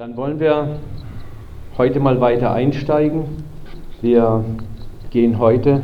Dann 0.00 0.16
wollen 0.16 0.40
wir 0.40 0.78
heute 1.76 2.00
mal 2.00 2.22
weiter 2.22 2.52
einsteigen. 2.54 3.24
Wir 4.00 4.42
gehen 5.10 5.38
heute 5.38 5.82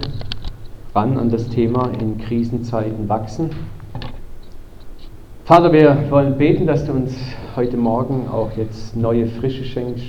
ran 0.94 1.18
an 1.18 1.28
das 1.28 1.50
Thema 1.50 1.90
in 2.00 2.16
Krisenzeiten 2.16 3.10
wachsen. 3.10 3.50
Vater, 5.44 5.70
wir 5.70 6.06
wollen 6.08 6.38
beten, 6.38 6.66
dass 6.66 6.86
du 6.86 6.92
uns 6.92 7.14
heute 7.56 7.76
Morgen 7.76 8.26
auch 8.32 8.52
jetzt 8.56 8.96
neue 8.96 9.26
Frische 9.26 9.64
schenkst. 9.64 10.06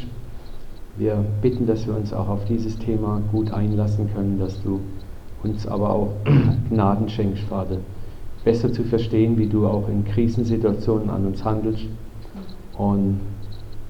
Wir 0.95 1.17
bitten, 1.41 1.67
dass 1.67 1.85
wir 1.85 1.93
uns 1.93 2.13
auch 2.13 2.29
auf 2.29 2.45
dieses 2.45 2.79
Thema 2.79 3.21
gut 3.33 3.51
einlassen 3.51 4.09
können, 4.15 4.39
dass 4.39 4.63
du 4.63 4.79
uns 5.43 5.67
aber 5.67 5.89
auch 5.89 6.13
Gnaden 6.69 7.09
schenkst, 7.09 7.43
Vater, 7.43 7.79
besser 8.45 8.71
zu 8.71 8.85
verstehen, 8.85 9.37
wie 9.37 9.47
du 9.47 9.67
auch 9.67 9.89
in 9.89 10.05
Krisensituationen 10.05 11.09
an 11.09 11.25
uns 11.25 11.43
handelst 11.43 11.87
und 12.77 13.19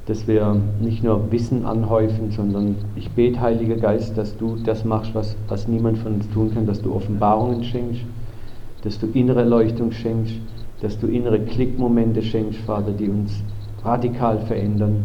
dass 0.08 0.26
wir 0.26 0.56
nicht 0.80 1.04
nur 1.04 1.32
Wissen 1.32 1.66
anhäufen, 1.66 2.32
sondern 2.32 2.76
ich 2.96 3.12
bete, 3.12 3.42
Heiliger 3.42 3.76
Geist, 3.76 4.18
dass 4.18 4.38
du 4.38 4.56
das 4.56 4.86
machst, 4.86 5.14
was, 5.14 5.36
was 5.50 5.68
niemand 5.68 5.98
von 5.98 6.16
uns 6.16 6.30
tun 6.30 6.54
kann, 6.54 6.66
dass 6.66 6.82
du 6.82 6.94
Offenbarungen 6.94 7.64
schenkst, 7.64 8.02
dass 8.84 9.00
du 9.00 9.08
innere 9.08 9.42
Erleuchtung 9.42 9.92
schenkst, 9.92 10.36
dass 10.82 10.98
du 10.98 11.08
innere 11.08 11.40
Klickmomente 11.40 12.22
schenkst, 12.22 12.60
Vater, 12.62 12.92
die 12.92 13.10
uns 13.10 13.44
radikal 13.84 14.40
verändern, 14.40 15.04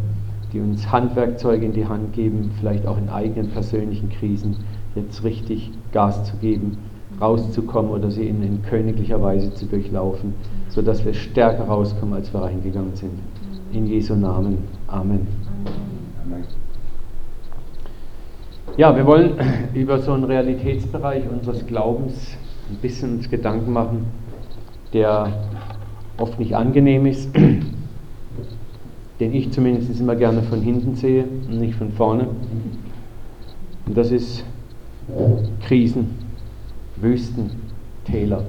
die 0.53 0.61
uns 0.61 0.91
Handwerkzeuge 0.93 1.67
in 1.67 1.73
die 1.73 1.87
Hand 1.87 2.13
geben, 2.13 2.53
vielleicht 2.59 2.87
auch 2.87 2.99
in 2.99 3.09
eigenen 3.09 3.51
persönlichen 3.51 4.11
Krisen 4.11 4.57
jetzt 4.95 5.25
richtig 5.25 5.71
Gas 5.93 6.25
zu 6.25 6.37
geben, 6.37 6.79
rauszukommen 7.21 7.91
oder 7.91 8.11
sie 8.11 8.27
in, 8.27 8.43
in 8.43 8.63
königlicher 8.63 9.21
Weise 9.23 9.53
zu 9.55 9.67
durchlaufen, 9.67 10.35
sodass 10.69 11.05
wir 11.05 11.15
stärker 11.15 11.65
rauskommen, 11.65 12.15
als 12.15 12.33
wir 12.33 12.43
reingegangen 12.43 12.95
sind. 12.95 13.19
In 13.73 13.87
Jesu 13.87 14.15
Namen. 14.15 14.59
Amen. 14.93 15.27
Ja, 18.77 18.95
wir 18.95 19.07
wollen 19.07 19.39
über 19.75 19.99
so 19.99 20.13
einen 20.13 20.25
Realitätsbereich 20.25 21.25
unseres 21.31 21.67
Glaubens 21.67 22.37
ein 22.69 22.77
bisschen 22.77 23.17
uns 23.17 23.31
Gedanken 23.31 23.73
machen, 23.73 24.05
der 24.93 25.33
oft 26.19 26.39
nicht 26.39 26.55
angenehm 26.55 27.07
ist, 27.07 27.35
den 29.21 29.35
ich 29.35 29.51
zumindest 29.51 29.99
immer 29.99 30.15
gerne 30.15 30.43
von 30.43 30.61
hinten 30.61 30.95
sehe 30.95 31.25
und 31.25 31.59
nicht 31.59 31.75
von 31.75 31.91
vorne. 31.93 32.29
Und 33.87 33.97
das 33.97 34.11
ist 34.11 34.45
Krisen, 35.67 36.19
Wüsten, 36.97 37.51
Täler. 38.05 38.45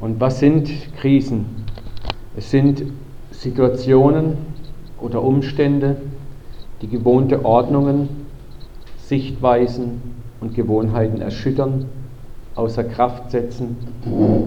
Und 0.00 0.18
was 0.18 0.40
sind 0.40 0.68
Krisen? 0.96 1.46
Es 2.36 2.50
sind 2.50 2.82
Situationen 3.30 4.53
oder 5.04 5.22
Umstände, 5.22 5.96
die 6.80 6.88
gewohnte 6.88 7.44
Ordnungen, 7.44 8.08
Sichtweisen 8.96 10.00
und 10.40 10.54
Gewohnheiten 10.54 11.20
erschüttern, 11.20 11.84
außer 12.54 12.84
Kraft 12.84 13.30
setzen 13.30 13.76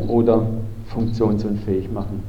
oder 0.07 0.47
funktionsunfähig 0.87 1.91
machen. 1.91 2.23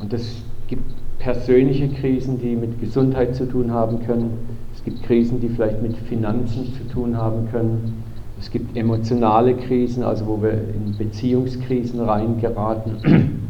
Und 0.00 0.12
es 0.12 0.42
gibt 0.66 0.82
persönliche 1.18 1.88
Krisen, 1.88 2.40
die 2.40 2.56
mit 2.56 2.80
Gesundheit 2.80 3.36
zu 3.36 3.46
tun 3.46 3.72
haben 3.72 4.04
können. 4.04 4.38
Es 4.74 4.82
gibt 4.82 5.04
Krisen, 5.04 5.40
die 5.40 5.48
vielleicht 5.48 5.82
mit 5.82 5.96
Finanzen 5.96 6.72
zu 6.74 6.84
tun 6.92 7.16
haben 7.16 7.48
können. 7.50 8.02
Es 8.40 8.50
gibt 8.50 8.76
emotionale 8.76 9.54
Krisen, 9.54 10.02
also 10.02 10.26
wo 10.26 10.42
wir 10.42 10.52
in 10.52 10.94
Beziehungskrisen 10.98 12.00
reingeraten. 12.00 13.40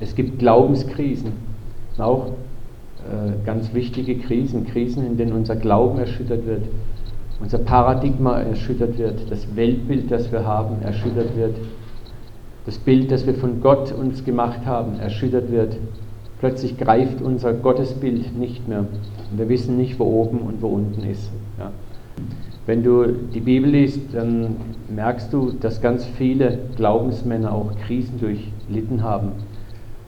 Es 0.00 0.14
gibt 0.14 0.38
Glaubenskrisen, 0.38 1.32
auch 1.98 2.32
ganz 3.44 3.72
wichtige 3.74 4.16
Krisen, 4.18 4.66
Krisen, 4.66 5.06
in 5.06 5.16
denen 5.16 5.32
unser 5.32 5.56
Glauben 5.56 5.98
erschüttert 5.98 6.46
wird, 6.46 6.62
unser 7.40 7.58
Paradigma 7.58 8.40
erschüttert 8.40 8.98
wird, 8.98 9.30
das 9.30 9.54
Weltbild, 9.54 10.10
das 10.10 10.32
wir 10.32 10.44
haben, 10.44 10.82
erschüttert 10.82 11.36
wird, 11.36 11.56
das 12.64 12.78
Bild, 12.78 13.10
das 13.10 13.26
wir 13.26 13.34
von 13.34 13.60
Gott 13.60 13.92
uns 13.92 14.24
gemacht 14.24 14.66
haben, 14.66 14.98
erschüttert 14.98 15.50
wird. 15.50 15.76
Plötzlich 16.40 16.76
greift 16.76 17.22
unser 17.22 17.52
Gottesbild 17.54 18.36
nicht 18.36 18.68
mehr 18.68 18.80
und 18.80 19.38
wir 19.38 19.48
wissen 19.48 19.76
nicht, 19.76 19.98
wo 19.98 20.04
oben 20.04 20.38
und 20.40 20.60
wo 20.60 20.68
unten 20.68 21.02
ist. 21.04 21.30
Ja. 21.58 21.70
Wenn 22.66 22.82
du 22.82 23.06
die 23.32 23.40
Bibel 23.40 23.70
liest, 23.70 24.00
dann 24.12 24.56
merkst 24.94 25.32
du, 25.32 25.52
dass 25.52 25.80
ganz 25.80 26.04
viele 26.04 26.58
Glaubensmänner 26.76 27.52
auch 27.52 27.70
Krisen 27.86 28.18
durchlitten 28.18 29.02
haben 29.02 29.32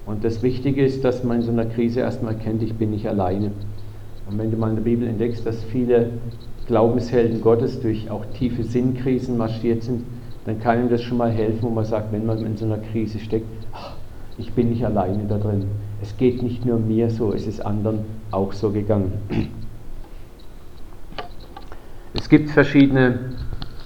und 0.09 0.25
das 0.25 0.43
Wichtige 0.43 0.83
ist, 0.83 1.05
dass 1.05 1.23
man 1.23 1.37
in 1.37 1.43
so 1.43 1.53
einer 1.53 1.67
Krise 1.67 2.01
erstmal 2.01 2.35
kennt, 2.35 2.63
ich 2.63 2.75
bin 2.75 2.93
nicht 2.93 3.07
alleine. 3.07 3.53
Und 4.29 4.39
wenn 4.39 4.51
du 4.51 4.57
mal 4.57 4.71
in 4.71 4.77
der 4.77 4.83
Bibel 4.83 5.07
entdeckst, 5.07 5.45
dass 5.45 5.63
viele 5.65 6.09
Glaubenshelden 6.67 7.43
Gottes 7.43 7.79
durch 7.81 8.11
auch 8.11 8.25
tiefe 8.33 8.65
Sinnkrisen 8.65 9.37
marschiert 9.37 9.83
sind, 9.83 10.05
dann 10.47 10.61
kann 10.61 10.81
ihm 10.81 10.89
das 10.89 11.03
schon 11.03 11.19
mal 11.19 11.31
helfen, 11.31 11.59
wo 11.61 11.69
man 11.69 11.85
sagt, 11.85 12.11
wenn 12.11 12.25
man 12.25 12.39
in 12.39 12.57
so 12.57 12.65
einer 12.65 12.79
Krise 12.79 13.19
steckt, 13.19 13.45
ach, 13.75 13.97
ich 14.39 14.51
bin 14.53 14.71
nicht 14.71 14.83
alleine 14.83 15.25
da 15.29 15.37
drin. 15.37 15.67
Es 16.01 16.17
geht 16.17 16.43
nicht 16.43 16.65
nur 16.65 16.79
mir 16.79 17.11
so, 17.11 17.35
es 17.35 17.47
ist 17.47 17.61
anderen 17.61 18.01
auch 18.31 18.55
so 18.55 18.71
gegangen. 18.71 19.13
Es 22.15 22.31
gibt 22.31 22.49
verschiedene 22.49 23.19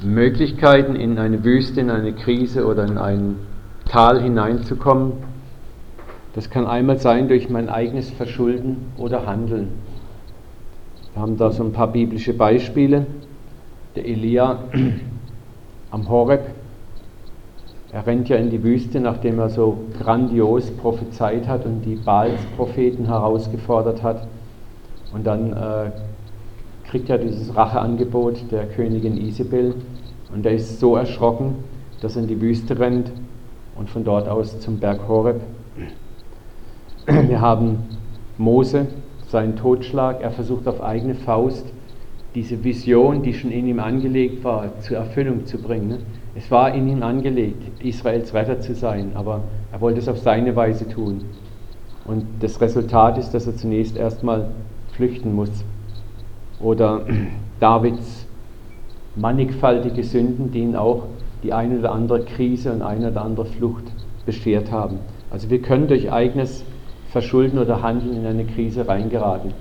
Möglichkeiten, 0.05 0.95
in 0.95 1.19
eine 1.19 1.43
Wüste, 1.43 1.81
in 1.81 1.91
eine 1.91 2.13
Krise 2.13 2.65
oder 2.65 2.85
in 2.85 2.97
ein 2.97 3.37
Tal 3.87 4.23
hineinzukommen. 4.23 5.32
Das 6.35 6.49
kann 6.49 6.67
einmal 6.67 6.99
sein 6.99 7.29
durch 7.29 7.51
mein 7.51 7.69
eigenes 7.69 8.11
Verschulden 8.11 8.93
oder 8.97 9.27
Handeln. 9.27 9.69
Wir 11.13 11.23
haben 11.23 11.37
da 11.37 11.51
so 11.51 11.63
ein 11.63 11.73
paar 11.73 11.89
biblische 11.89 12.33
Beispiele. 12.33 13.07
Der 13.97 14.07
Elia 14.07 14.65
am 15.91 16.09
Horeb, 16.09 16.47
er 17.93 18.07
rennt 18.07 18.31
ja 18.31 18.37
in 18.37 18.49
die 18.49 18.63
Wüste, 18.63 19.01
nachdem 19.01 19.39
er 19.39 19.51
so 19.51 19.77
grandios 19.99 20.71
prophezeit 20.71 21.47
hat 21.47 21.67
und 21.67 21.83
die 21.83 21.97
Baals-Propheten 21.97 23.05
herausgefordert 23.05 24.03
hat. 24.03 24.27
Und 25.13 25.27
dann 25.27 25.53
äh, 25.53 25.91
kriegt 26.89 27.11
er 27.11 27.19
dieses 27.19 27.55
Racheangebot 27.55 28.51
der 28.51 28.67
Königin 28.67 29.19
Isabel 29.19 29.75
und 30.33 30.47
er 30.47 30.53
ist 30.53 30.81
so 30.81 30.97
erschrocken, 30.97 31.57
dass 32.01 32.17
er 32.17 32.23
in 32.23 32.29
die 32.29 32.41
Wüste 32.41 32.79
rennt 32.79 33.13
und 33.77 33.91
von 33.91 34.05
dort 34.05 34.27
aus 34.27 34.59
zum 34.61 34.79
Berg 34.79 35.07
Horeb 35.07 35.43
wir 37.07 37.41
haben 37.41 37.79
Mose, 38.39 38.87
seinen 39.27 39.57
Totschlag. 39.57 40.21
Er 40.21 40.31
versucht 40.31 40.69
auf 40.69 40.81
eigene 40.81 41.15
Faust 41.17 41.67
diese 42.35 42.63
Vision, 42.63 43.23
die 43.23 43.35
schon 43.35 43.51
in 43.51 43.67
ihm 43.67 43.81
angelegt 43.81 44.45
war, 44.45 44.79
zur 44.81 44.99
Erfüllung 44.99 45.45
zu 45.45 45.59
bringen. 45.59 45.89
Ne? 45.89 45.99
Es 46.35 46.51
war 46.51 46.73
in 46.75 46.89
ihm 46.89 47.03
angelegt, 47.03 47.83
Israels 47.83 48.33
Retter 48.33 48.61
zu 48.61 48.75
sein, 48.75 49.13
aber 49.15 49.41
er 49.73 49.81
wollte 49.81 49.99
es 49.99 50.09
auf 50.09 50.19
seine 50.19 50.55
Weise 50.55 50.89
tun. 50.89 51.23
Und 52.05 52.25
das 52.41 52.61
Resultat 52.61 53.19
ist, 53.19 53.31
dass 53.31 53.47
er 53.47 53.57
zunächst 53.57 53.97
erstmal 53.97 54.51
flüchten 54.93 55.35
muss. 55.35 55.51
Oder 56.61 57.03
Davids 57.61 58.27
mannigfaltige 59.17 60.05
Sünden, 60.05 60.53
die 60.53 60.61
ihn 60.61 60.77
auch 60.77 61.05
die 61.43 61.53
eine 61.53 61.81
oder 61.81 61.93
andere 61.93 62.25
Krise 62.25 62.73
und 62.73 62.83
eine 62.83 63.11
oder 63.11 63.23
andere 63.23 63.47
Flucht 63.47 63.85
beschert 64.25 64.71
haben. 64.71 65.01
Also 65.31 65.51
wir 65.51 65.61
können 65.61 65.89
durch 65.89 66.13
eigenes 66.13 66.65
Verschulden 67.13 67.59
oder 67.59 67.83
Handeln 67.83 68.17
in 68.17 68.27
eine 68.27 68.47
Krise 68.47 68.89
reingeraten. 68.89 69.53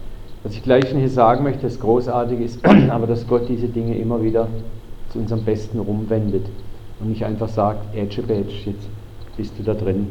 Was 0.42 0.54
ich 0.54 0.64
gleich 0.64 0.86
hier 0.86 1.10
sagen 1.10 1.44
möchte, 1.44 1.64
das 1.64 1.82
Großartige 1.82 2.44
ist 2.44 2.66
aber, 2.90 3.08
dass 3.08 3.28
Gott 3.28 3.50
diese 3.50 3.68
Dinge 3.68 3.98
immer 3.98 4.24
wieder 4.24 4.48
zu 5.10 5.20
unserem 5.20 5.44
Besten 5.44 5.80
rumwendet 5.80 6.46
und 7.02 7.10
nicht 7.10 7.26
einfach 7.26 7.50
sagt, 7.50 7.94
Edge 7.94 8.22
Badge, 8.22 8.54
jetzt 8.66 8.88
bist 9.36 9.60
du 9.60 9.64
da 9.64 9.74
drin. 9.74 10.08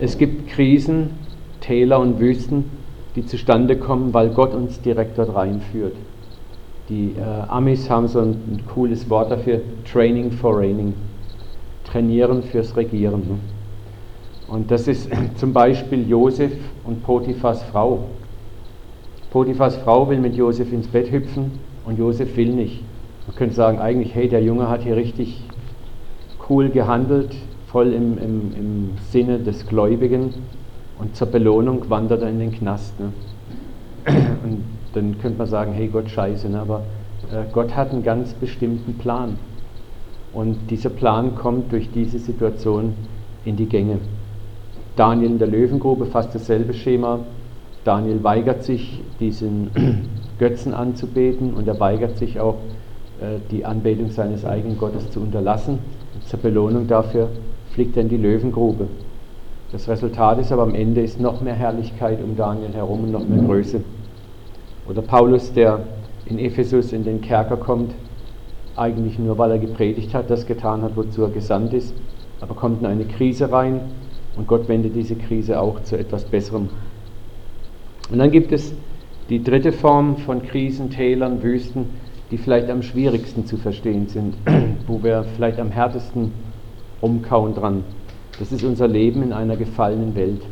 Es 0.00 0.18
gibt 0.18 0.48
Krisen, 0.48 1.10
Täler 1.60 2.00
und 2.00 2.18
Wüsten, 2.18 2.64
die 3.14 3.24
zustande 3.24 3.76
kommen, 3.76 4.12
weil 4.12 4.30
Gott 4.30 4.52
uns 4.52 4.80
direkt 4.80 5.16
dort 5.16 5.32
reinführt. 5.32 5.94
Die 6.88 7.14
äh, 7.16 7.48
Amis 7.48 7.88
haben 7.88 8.08
so 8.08 8.18
ein, 8.18 8.30
ein, 8.30 8.62
cooles 8.66 9.08
Wort 9.08 9.30
dafür, 9.30 9.60
Training 9.90 10.32
for 10.32 10.58
Raining. 10.58 10.92
Trainieren 11.84 12.42
fürs 12.42 12.76
Regieren. 12.76 13.20
Ne? 13.20 13.55
Und 14.48 14.70
das 14.70 14.88
ist 14.88 15.10
zum 15.36 15.52
Beispiel 15.52 16.08
Josef 16.08 16.52
und 16.84 17.02
Potiphas 17.02 17.62
Frau. 17.64 18.00
Potiphas 19.30 19.76
Frau 19.76 20.08
will 20.08 20.18
mit 20.18 20.34
Josef 20.34 20.72
ins 20.72 20.86
Bett 20.86 21.10
hüpfen 21.10 21.52
und 21.84 21.98
Josef 21.98 22.36
will 22.36 22.52
nicht. 22.52 22.82
Man 23.26 23.36
könnte 23.36 23.54
sagen, 23.54 23.78
eigentlich, 23.78 24.14
hey, 24.14 24.28
der 24.28 24.42
Junge 24.42 24.68
hat 24.68 24.82
hier 24.82 24.96
richtig 24.96 25.42
cool 26.48 26.68
gehandelt, 26.70 27.34
voll 27.66 27.92
im, 27.92 28.18
im, 28.18 28.54
im 28.56 28.90
Sinne 29.10 29.40
des 29.40 29.66
Gläubigen 29.66 30.32
und 30.98 31.16
zur 31.16 31.26
Belohnung 31.26 31.90
wandert 31.90 32.22
er 32.22 32.30
in 32.30 32.38
den 32.38 32.52
Knast. 32.52 32.94
Ne? 33.00 33.12
Und 34.44 34.62
dann 34.94 35.18
könnte 35.20 35.36
man 35.36 35.46
sagen, 35.46 35.72
hey 35.72 35.88
Gott, 35.88 36.08
scheiße, 36.08 36.48
ne? 36.48 36.60
aber 36.60 36.84
äh, 37.30 37.44
Gott 37.52 37.74
hat 37.76 37.90
einen 37.90 38.02
ganz 38.02 38.32
bestimmten 38.32 38.94
Plan. 38.94 39.36
Und 40.32 40.70
dieser 40.70 40.90
Plan 40.90 41.34
kommt 41.34 41.72
durch 41.72 41.90
diese 41.90 42.18
Situation 42.18 42.94
in 43.44 43.56
die 43.56 43.66
Gänge. 43.66 43.98
Daniel 44.96 45.32
in 45.32 45.38
der 45.38 45.48
Löwengrube, 45.48 46.06
fast 46.06 46.34
dasselbe 46.34 46.72
Schema. 46.72 47.20
Daniel 47.84 48.24
weigert 48.24 48.64
sich, 48.64 49.02
diesen 49.20 49.70
Götzen 50.38 50.72
anzubeten 50.72 51.52
und 51.52 51.68
er 51.68 51.78
weigert 51.78 52.16
sich 52.16 52.40
auch, 52.40 52.56
äh, 53.20 53.38
die 53.50 53.64
Anbetung 53.64 54.10
seines 54.10 54.44
eigenen 54.46 54.78
Gottes 54.78 55.10
zu 55.10 55.20
unterlassen. 55.20 55.78
Zur 56.24 56.40
Belohnung 56.40 56.88
dafür 56.88 57.28
fliegt 57.72 57.96
er 57.96 58.04
in 58.04 58.08
die 58.08 58.16
Löwengrube. 58.16 58.88
Das 59.70 59.86
Resultat 59.86 60.38
ist 60.38 60.50
aber 60.50 60.62
am 60.62 60.74
Ende 60.74 61.02
ist 61.02 61.20
noch 61.20 61.42
mehr 61.42 61.54
Herrlichkeit 61.54 62.18
um 62.22 62.34
Daniel 62.34 62.72
herum 62.72 63.04
und 63.04 63.12
noch 63.12 63.28
mehr 63.28 63.42
Größe. 63.42 63.82
Oder 64.88 65.02
Paulus, 65.02 65.52
der 65.52 65.80
in 66.24 66.38
Ephesus 66.38 66.92
in 66.92 67.04
den 67.04 67.20
Kerker 67.20 67.58
kommt, 67.58 67.92
eigentlich 68.76 69.18
nur 69.18 69.36
weil 69.36 69.50
er 69.50 69.58
gepredigt 69.58 70.14
hat, 70.14 70.30
das 70.30 70.46
getan 70.46 70.82
hat, 70.82 70.96
wozu 70.96 71.22
er 71.22 71.30
gesandt 71.30 71.74
ist, 71.74 71.94
aber 72.40 72.54
kommt 72.54 72.80
in 72.80 72.86
eine 72.86 73.04
Krise 73.04 73.52
rein 73.52 73.80
und 74.36 74.46
Gott 74.46 74.68
wendet 74.68 74.94
diese 74.94 75.16
Krise 75.16 75.60
auch 75.60 75.82
zu 75.82 75.98
etwas 75.98 76.24
Besserem. 76.24 76.68
Und 78.10 78.18
dann 78.18 78.30
gibt 78.30 78.52
es 78.52 78.74
die 79.28 79.42
dritte 79.42 79.72
Form 79.72 80.18
von 80.18 80.42
Krisen, 80.42 80.90
Tälern, 80.90 81.42
Wüsten, 81.42 81.86
die 82.30 82.38
vielleicht 82.38 82.70
am 82.70 82.82
schwierigsten 82.82 83.46
zu 83.46 83.56
verstehen 83.56 84.08
sind, 84.08 84.34
wo 84.86 85.02
wir 85.02 85.24
vielleicht 85.34 85.58
am 85.58 85.70
härtesten 85.70 86.32
umkauen 87.00 87.54
dran. 87.54 87.84
Das 88.38 88.52
ist 88.52 88.64
unser 88.64 88.88
Leben 88.88 89.22
in 89.22 89.32
einer 89.32 89.56
gefallenen 89.56 90.14
Welt. 90.14 90.42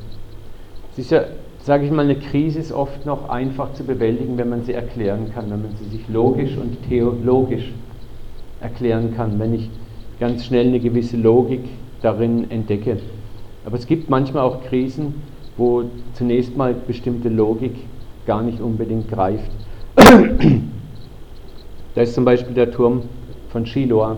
Es 0.93 0.99
ist 0.99 1.11
ja, 1.11 1.25
sage 1.61 1.85
ich 1.85 1.91
mal, 1.91 2.05
eine 2.05 2.17
Krise 2.17 2.59
ist 2.59 2.73
oft 2.73 3.05
noch 3.07 3.29
einfach 3.29 3.73
zu 3.75 3.85
bewältigen, 3.85 4.39
wenn 4.39 4.49
man 4.49 4.63
sie 4.63 4.73
erklären 4.73 5.33
kann, 5.35 5.51
wenn 5.51 5.63
man 5.63 5.77
sie 5.77 5.97
sich 5.97 6.09
logisch 6.09 6.57
und 6.57 6.77
theologisch 6.89 7.73
erklären 8.61 9.15
kann, 9.17 9.39
wenn 9.39 9.55
ich 9.55 9.71
ganz 10.19 10.45
schnell 10.47 10.69
eine 10.69 10.81
gewisse 10.81 11.17
Logik 11.17 11.65
darin 12.01 12.51
entdecke. 12.51 12.99
Aber 13.65 13.77
es 13.77 13.87
gibt 13.87 14.11
manchmal 14.11 14.43
auch 14.43 14.63
Krisen, 14.65 15.15
wo 15.57 15.85
zunächst 16.15 16.57
mal 16.57 16.75
bestimmte 16.75 17.29
Logik 17.29 17.75
gar 18.27 18.43
nicht 18.43 18.61
unbedingt 18.61 19.09
greift. 19.11 19.51
da 21.95 22.03
ist 22.03 22.15
zum 22.15 22.25
Beispiel 22.25 22.55
der 22.55 22.71
Turm 22.71 23.03
von 23.51 23.67
Shiloah, 23.67 24.17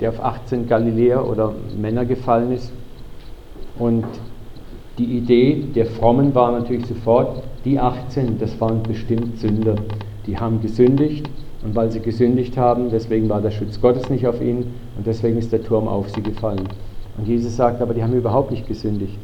der 0.00 0.10
auf 0.10 0.22
18 0.22 0.68
Galiläer 0.68 1.28
oder 1.28 1.52
Männer 1.76 2.04
gefallen 2.04 2.52
ist. 2.52 2.72
Und 3.78 4.04
die 4.98 5.16
Idee 5.18 5.64
der 5.74 5.86
Frommen 5.86 6.34
war 6.34 6.52
natürlich 6.52 6.86
sofort, 6.86 7.42
die 7.64 7.78
18, 7.78 8.38
das 8.38 8.60
waren 8.60 8.82
bestimmt 8.82 9.38
Sünder. 9.38 9.76
Die 10.26 10.38
haben 10.38 10.60
gesündigt 10.60 11.28
und 11.64 11.74
weil 11.74 11.90
sie 11.90 12.00
gesündigt 12.00 12.56
haben, 12.56 12.90
deswegen 12.90 13.28
war 13.28 13.40
der 13.40 13.50
Schutz 13.50 13.80
Gottes 13.80 14.08
nicht 14.10 14.26
auf 14.26 14.40
ihnen 14.40 14.74
und 14.96 15.06
deswegen 15.06 15.38
ist 15.38 15.52
der 15.52 15.62
Turm 15.62 15.88
auf 15.88 16.10
sie 16.10 16.22
gefallen. 16.22 16.68
Und 17.18 17.26
Jesus 17.26 17.56
sagt 17.56 17.82
aber, 17.82 17.94
die 17.94 18.02
haben 18.02 18.12
überhaupt 18.12 18.50
nicht 18.50 18.66
gesündigt. 18.66 19.18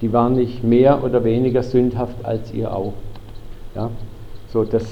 Die 0.00 0.12
waren 0.12 0.34
nicht 0.34 0.64
mehr 0.64 1.04
oder 1.04 1.24
weniger 1.24 1.62
sündhaft 1.62 2.24
als 2.24 2.52
ihr 2.54 2.74
auch. 2.74 2.94
Ja? 3.74 3.90
So, 4.52 4.64
das, 4.64 4.84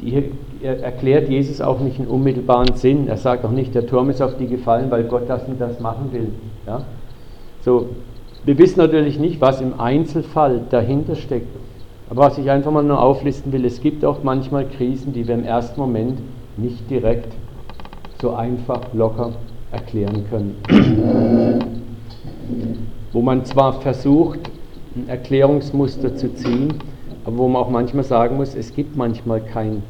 hier 0.00 0.24
erklärt 0.62 1.28
Jesus 1.28 1.60
auch 1.60 1.80
nicht 1.80 1.98
einen 1.98 2.08
unmittelbaren 2.08 2.74
Sinn. 2.74 3.08
Er 3.08 3.16
sagt 3.16 3.44
auch 3.44 3.50
nicht, 3.50 3.74
der 3.74 3.86
Turm 3.86 4.10
ist 4.10 4.20
auf 4.20 4.36
die 4.36 4.48
gefallen, 4.48 4.90
weil 4.90 5.04
Gott 5.04 5.28
das 5.28 5.44
und 5.48 5.60
das 5.60 5.80
machen 5.80 6.12
will. 6.12 6.28
Ja? 6.66 6.82
So, 7.62 7.86
wir 8.44 8.58
wissen 8.58 8.80
natürlich 8.80 9.18
nicht, 9.18 9.40
was 9.40 9.60
im 9.60 9.80
Einzelfall 9.80 10.62
dahinter 10.70 11.14
steckt. 11.14 11.56
Aber 12.10 12.24
was 12.24 12.36
ich 12.36 12.50
einfach 12.50 12.72
mal 12.72 12.82
nur 12.82 13.00
auflisten 13.00 13.52
will, 13.52 13.64
es 13.64 13.80
gibt 13.80 14.04
auch 14.04 14.22
manchmal 14.22 14.66
Krisen, 14.66 15.14
die 15.14 15.26
wir 15.26 15.34
im 15.34 15.44
ersten 15.44 15.80
Moment 15.80 16.18
nicht 16.58 16.90
direkt 16.90 17.32
so 18.20 18.34
einfach, 18.34 18.80
locker 18.92 19.32
erklären 19.72 20.24
können. 20.30 21.68
wo 23.12 23.20
man 23.20 23.44
zwar 23.44 23.80
versucht, 23.80 24.40
ein 24.96 25.08
Erklärungsmuster 25.08 26.16
zu 26.16 26.34
ziehen, 26.34 26.74
aber 27.24 27.38
wo 27.38 27.48
man 27.48 27.62
auch 27.62 27.70
manchmal 27.70 28.04
sagen 28.04 28.36
muss, 28.36 28.54
es 28.54 28.74
gibt 28.74 28.96
manchmal 28.96 29.40
kein 29.40 29.82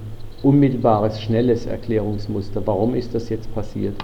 unmittelbares, 0.43 1.20
schnelles 1.20 1.67
Erklärungsmuster. 1.67 2.62
Warum 2.67 2.94
ist 2.94 3.14
das 3.14 3.29
jetzt 3.29 3.52
passiert? 3.55 3.94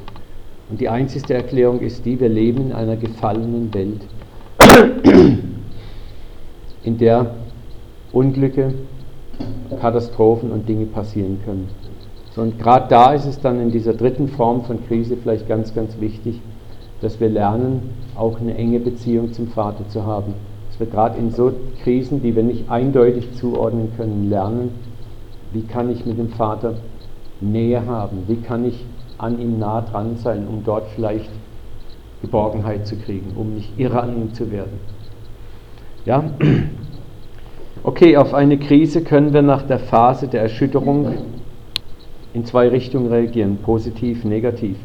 Und 0.71 0.81
die 0.81 0.89
einzige 0.89 1.35
Erklärung 1.35 1.81
ist 1.81 2.05
die, 2.05 2.21
wir 2.21 2.29
leben 2.29 2.67
in 2.67 2.73
einer 2.73 2.97
gefallenen 2.97 3.73
Welt, 3.75 4.03
in 6.85 6.99
der 6.99 7.35
Unglücke, 8.13 8.75
Katastrophen 9.81 10.51
und 10.51 10.69
Dinge 10.69 10.87
passieren 10.87 11.41
können. 11.45 11.69
Und 12.39 12.59
gerade 12.59 12.87
da 12.89 13.13
ist 13.13 13.27
es 13.27 13.41
dann 13.41 13.61
in 13.61 13.71
dieser 13.71 13.95
dritten 13.95 14.29
Form 14.29 14.63
von 14.63 14.87
Krise 14.87 15.17
vielleicht 15.17 15.49
ganz, 15.49 15.75
ganz 15.75 16.01
wichtig, 16.01 16.41
dass 17.01 17.21
wir 17.21 17.29
lernen, 17.29 17.91
auch 18.17 18.41
eine 18.41 18.55
enge 18.55 18.81
Beziehung 18.81 19.33
zum 19.33 19.49
Vater 19.49 19.89
zu 19.89 20.07
haben. 20.07 20.35
Dass 20.69 20.81
wir 20.81 20.87
gerade 20.87 21.19
in 21.19 21.31
so 21.31 21.53
Krisen, 21.83 22.23
die 22.23 22.37
wir 22.37 22.43
nicht 22.43 22.71
eindeutig 22.71 23.35
zuordnen 23.35 23.93
können, 23.97 24.31
lernen, 24.31 24.71
wie 25.53 25.63
kann 25.63 25.91
ich 25.91 26.07
mit 26.07 26.19
dem 26.19 26.31
Vater 26.31 26.75
Nähe 27.41 27.87
haben, 27.87 28.25
wie 28.27 28.37
kann 28.37 28.65
ich 28.65 28.85
an 29.17 29.41
ihm 29.41 29.59
nah 29.59 29.81
dran 29.81 30.17
sein, 30.17 30.47
um 30.49 30.63
dort 30.65 30.87
vielleicht 30.95 31.31
Geborgenheit 32.23 32.87
zu 32.87 32.97
kriegen, 32.97 33.33
um 33.37 33.55
nicht 33.55 33.79
irre 33.79 34.01
an 34.01 34.17
ihm 34.17 34.35
zu 34.35 34.51
werden. 34.51 34.81
Ja? 36.05 36.25
Okay, 37.85 38.17
auf 38.17 38.35
eine 38.35 38.59
Krise 38.59 39.03
können 39.03 39.33
wir 39.33 39.41
nach 39.41 39.63
der 39.63 39.79
Phase 39.79 40.27
der 40.27 40.43
Erschütterung 40.43 41.15
in 42.39 42.45
zwei 42.45 42.69
Richtungen 42.69 43.09
reagieren, 43.09 43.59
positiv, 43.59 44.25
negativ. 44.25 44.77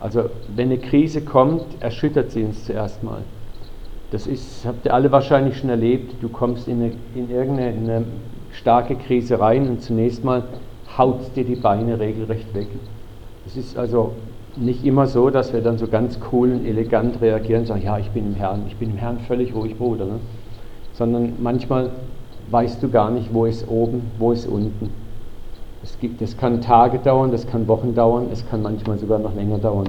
Also 0.00 0.24
wenn 0.54 0.68
eine 0.68 0.78
Krise 0.78 1.20
kommt, 1.20 1.62
erschüttert 1.80 2.32
sie 2.32 2.42
uns 2.42 2.64
zuerst 2.64 3.04
mal. 3.04 3.22
Das 4.10 4.26
ist, 4.26 4.64
habt 4.66 4.84
ihr 4.86 4.94
alle 4.94 5.12
wahrscheinlich 5.12 5.58
schon 5.58 5.70
erlebt, 5.70 6.14
du 6.20 6.28
kommst 6.28 6.66
in, 6.66 6.82
eine, 6.82 6.92
in 7.14 7.30
irgendeine 7.30 8.04
starke 8.52 8.96
Krise 8.96 9.38
rein 9.38 9.68
und 9.68 9.82
zunächst 9.82 10.24
mal 10.24 10.42
haut 10.96 11.36
dir 11.36 11.44
die 11.44 11.54
Beine 11.54 12.00
regelrecht 12.00 12.52
weg. 12.54 12.66
Es 13.46 13.56
ist 13.56 13.78
also 13.78 14.12
nicht 14.56 14.84
immer 14.84 15.06
so, 15.06 15.30
dass 15.30 15.52
wir 15.52 15.60
dann 15.60 15.78
so 15.78 15.86
ganz 15.86 16.18
cool 16.32 16.50
und 16.50 16.66
elegant 16.66 17.20
reagieren 17.20 17.60
und 17.60 17.66
sagen, 17.66 17.82
ja, 17.84 17.98
ich 17.98 18.10
bin 18.10 18.26
im 18.26 18.34
Herrn, 18.34 18.64
ich 18.66 18.76
bin 18.76 18.90
im 18.90 18.96
Herrn 18.96 19.20
völlig 19.20 19.54
ruhig, 19.54 19.76
Bruder. 19.76 20.06
Ne? 20.06 20.18
Sondern 20.94 21.34
manchmal 21.38 21.90
weißt 22.50 22.82
du 22.82 22.88
gar 22.88 23.10
nicht, 23.12 23.32
wo 23.32 23.44
ist 23.44 23.68
oben, 23.68 24.10
wo 24.18 24.32
ist 24.32 24.48
unten. 24.48 24.90
Es, 25.88 25.98
gibt, 26.00 26.20
es 26.20 26.36
kann 26.36 26.60
Tage 26.60 26.98
dauern, 26.98 27.32
das 27.32 27.46
kann 27.46 27.66
Wochen 27.66 27.94
dauern, 27.94 28.28
es 28.30 28.46
kann 28.48 28.60
manchmal 28.62 28.98
sogar 28.98 29.18
noch 29.18 29.34
länger 29.34 29.56
dauern, 29.56 29.88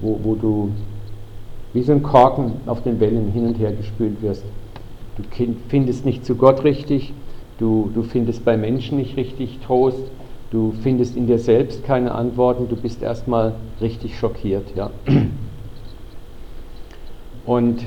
wo, 0.00 0.20
wo 0.22 0.34
du 0.36 0.70
wie 1.72 1.82
so 1.82 1.92
ein 1.92 2.02
Korken 2.02 2.52
auf 2.66 2.82
den 2.82 3.00
Wellen 3.00 3.32
hin 3.32 3.46
und 3.46 3.58
her 3.58 3.72
gespült 3.72 4.22
wirst. 4.22 4.44
Du 5.16 5.24
findest 5.68 6.04
nicht 6.04 6.24
zu 6.24 6.36
Gott 6.36 6.62
richtig, 6.62 7.12
du, 7.58 7.90
du 7.92 8.04
findest 8.04 8.44
bei 8.44 8.56
Menschen 8.56 8.98
nicht 8.98 9.16
richtig 9.16 9.58
Trost, 9.66 10.04
du 10.52 10.74
findest 10.82 11.16
in 11.16 11.26
dir 11.26 11.38
selbst 11.38 11.84
keine 11.84 12.14
Antworten, 12.14 12.68
du 12.68 12.76
bist 12.76 13.02
erstmal 13.02 13.54
richtig 13.80 14.16
schockiert. 14.16 14.74
Ja. 14.76 14.90
Und 17.44 17.84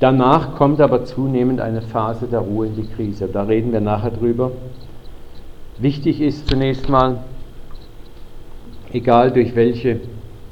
Danach 0.00 0.54
kommt 0.54 0.80
aber 0.80 1.04
zunehmend 1.04 1.60
eine 1.60 1.82
Phase 1.82 2.28
der 2.28 2.38
Ruhe 2.38 2.68
in 2.68 2.76
die 2.76 2.86
Krise. 2.86 3.26
Da 3.26 3.42
reden 3.42 3.72
wir 3.72 3.80
nachher 3.80 4.12
drüber. 4.12 4.52
Wichtig 5.80 6.20
ist 6.20 6.48
zunächst 6.48 6.88
mal, 6.88 7.22
egal 8.92 9.30
durch 9.30 9.54
welche 9.54 10.00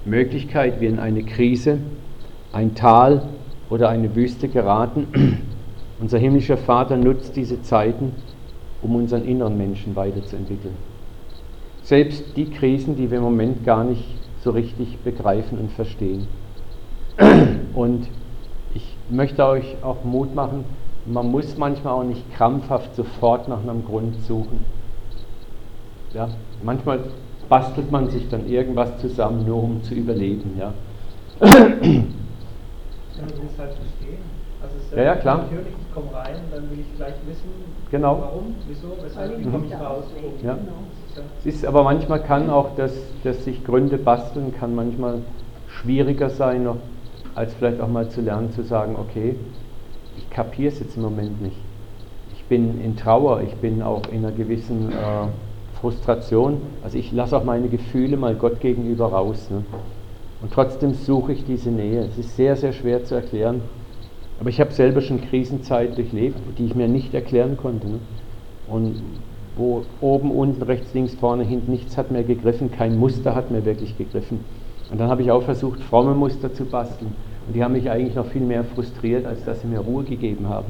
Möglichkeit 0.05 0.81
wir 0.81 0.89
in 0.89 1.01
eine 1.01 1.25
Krise, 1.25 1.79
ein 2.53 2.77
Tal 2.77 3.23
oder 3.69 3.89
eine 3.89 4.15
Wüste 4.15 4.47
geraten, 4.47 5.43
unser 6.01 6.19
himmlischer 6.19 6.57
Vater 6.57 6.97
nutzt 6.97 7.35
diese 7.35 7.61
Zeiten, 7.63 8.13
um 8.83 8.95
unseren 8.95 9.25
inneren 9.25 9.59
Menschen 9.59 9.97
weiterzuentwickeln. 9.97 10.77
Selbst 11.83 12.37
die 12.37 12.49
Krisen, 12.51 12.95
die 12.95 13.11
wir 13.11 13.19
im 13.19 13.25
Moment 13.25 13.65
gar 13.65 13.83
nicht 13.83 14.05
so 14.45 14.51
richtig 14.51 14.99
begreifen 14.99 15.59
und 15.59 15.73
verstehen. 15.73 16.29
Und 17.75 18.09
möchte 19.11 19.45
euch 19.45 19.77
auch 19.83 20.05
Mut 20.05 20.35
machen, 20.35 20.65
man 21.05 21.31
muss 21.31 21.57
manchmal 21.57 21.95
auch 21.95 22.05
nicht 22.05 22.33
krampfhaft 22.35 22.95
sofort 22.95 23.49
nach 23.49 23.63
einem 23.63 23.85
Grund 23.85 24.21
suchen. 24.23 24.76
Ja? 26.17 26.29
Manchmal 26.63 27.01
bastelt 27.49 27.91
man 27.93 28.09
sich 28.11 28.29
dann 28.29 28.49
irgendwas 28.49 28.99
zusammen, 29.01 29.47
nur 29.47 29.63
um 29.63 29.83
zu 29.83 29.95
überleben. 29.95 30.57
Ja? 30.59 30.73
Es 31.41 31.51
halt 33.59 33.73
verstehen. 33.75 34.23
Also 34.63 34.75
es 34.79 34.97
ja, 34.97 35.03
ja, 35.03 35.17
klar. 35.17 35.39
Natürlich, 35.39 35.67
ich 35.69 35.95
komme 35.95 36.13
rein, 36.13 36.37
dann 36.51 36.71
will 36.71 36.81
ich 36.81 36.97
gleich 36.97 37.15
wissen, 37.27 37.49
genau. 37.91 38.19
warum, 38.21 38.55
wieso, 38.69 38.97
weshalb, 39.03 39.39
wie 39.39 39.45
komme 39.45 39.67
ich 39.67 39.75
raus. 39.75 40.05
Ja. 40.43 40.55
Genau. 40.55 40.73
Es 41.41 41.47
ist 41.47 41.65
aber 41.65 41.83
manchmal 41.83 42.23
kann 42.23 42.51
auch 42.51 42.71
das, 42.77 42.93
das 43.25 43.45
sich 43.45 43.65
Gründe 43.65 43.97
basteln, 43.99 44.55
kann 44.59 44.75
manchmal 44.75 45.21
schwieriger 45.69 46.31
sein, 46.31 46.65
noch 46.65 46.77
als 47.35 47.55
vielleicht 47.55 47.81
auch 47.81 47.89
mal 47.89 48.09
zu 48.09 48.21
lernen 48.21 48.51
zu 48.53 48.63
sagen, 48.63 48.97
okay, 48.99 49.37
ich 50.17 50.29
kapiere 50.31 50.73
es 50.73 50.81
jetzt 50.81 50.97
im 50.97 51.03
Moment 51.03 51.41
nicht. 51.43 51.57
Ich 52.35 52.45
bin 52.45 52.81
in 52.83 52.97
Trauer, 52.97 53.43
ich 53.43 53.55
bin 53.57 53.83
auch 53.83 54.03
in 54.11 54.25
einer 54.25 54.35
gewissen 54.35 54.93
äh, 54.93 55.29
Frustration. 55.87 56.61
Also 56.83 56.99
ich 56.99 57.13
lasse 57.13 57.37
auch 57.37 57.45
meine 57.45 57.69
Gefühle 57.69 58.17
mal 58.17 58.35
Gott 58.35 58.61
gegenüber 58.61 59.07
raus. 59.07 59.49
Ne? 59.51 59.63
Und 60.43 60.53
trotzdem 60.53 60.95
suche 60.95 61.33
ich 61.33 61.45
diese 61.45 61.71
Nähe. 61.71 62.01
Es 62.01 62.19
ist 62.19 62.35
sehr, 62.37 62.57
sehr 62.57 62.73
schwer 62.73 63.05
zu 63.05 63.15
erklären. 63.15 63.63
Aber 64.41 64.51
ich 64.51 64.61
habe 64.61 64.73
selber 64.73 65.01
schon 65.01 65.21
Krisenzeit 65.21 65.97
durchlebt, 65.97 66.37
die 66.59 66.67
ich 66.67 66.75
mir 66.75 66.89
nicht 66.89 67.15
erklären 67.15 67.57
konnte. 67.57 67.87
Ne? 67.87 67.99
Und 68.67 69.01
wo 69.57 69.85
oben, 70.01 70.33
unten, 70.33 70.61
rechts, 70.63 70.93
links, 70.93 71.15
vorne, 71.15 71.45
hinten 71.45 71.71
nichts 71.71 71.97
hat 71.97 72.11
mehr 72.11 72.25
gegriffen, 72.25 72.73
kein 72.73 72.99
Muster 72.99 73.37
hat 73.37 73.53
mehr 73.53 73.65
wirklich 73.65 73.97
gegriffen. 73.97 74.41
Und 74.91 75.01
dann 75.01 75.09
habe 75.09 75.23
ich 75.23 75.31
auch 75.31 75.43
versucht, 75.43 75.81
fromme 75.81 76.15
Muster 76.15 76.53
zu 76.53 76.65
basteln. 76.65 77.13
Und 77.47 77.55
die 77.55 77.63
haben 77.63 77.73
mich 77.73 77.89
eigentlich 77.89 78.17
noch 78.17 78.27
viel 78.27 78.43
mehr 78.43 78.65
frustriert, 78.65 79.25
als 79.25 79.45
dass 79.45 79.61
sie 79.61 79.69
mir 79.69 79.79
Ruhe 79.79 80.03
gegeben 80.03 80.49
haben. 80.49 80.67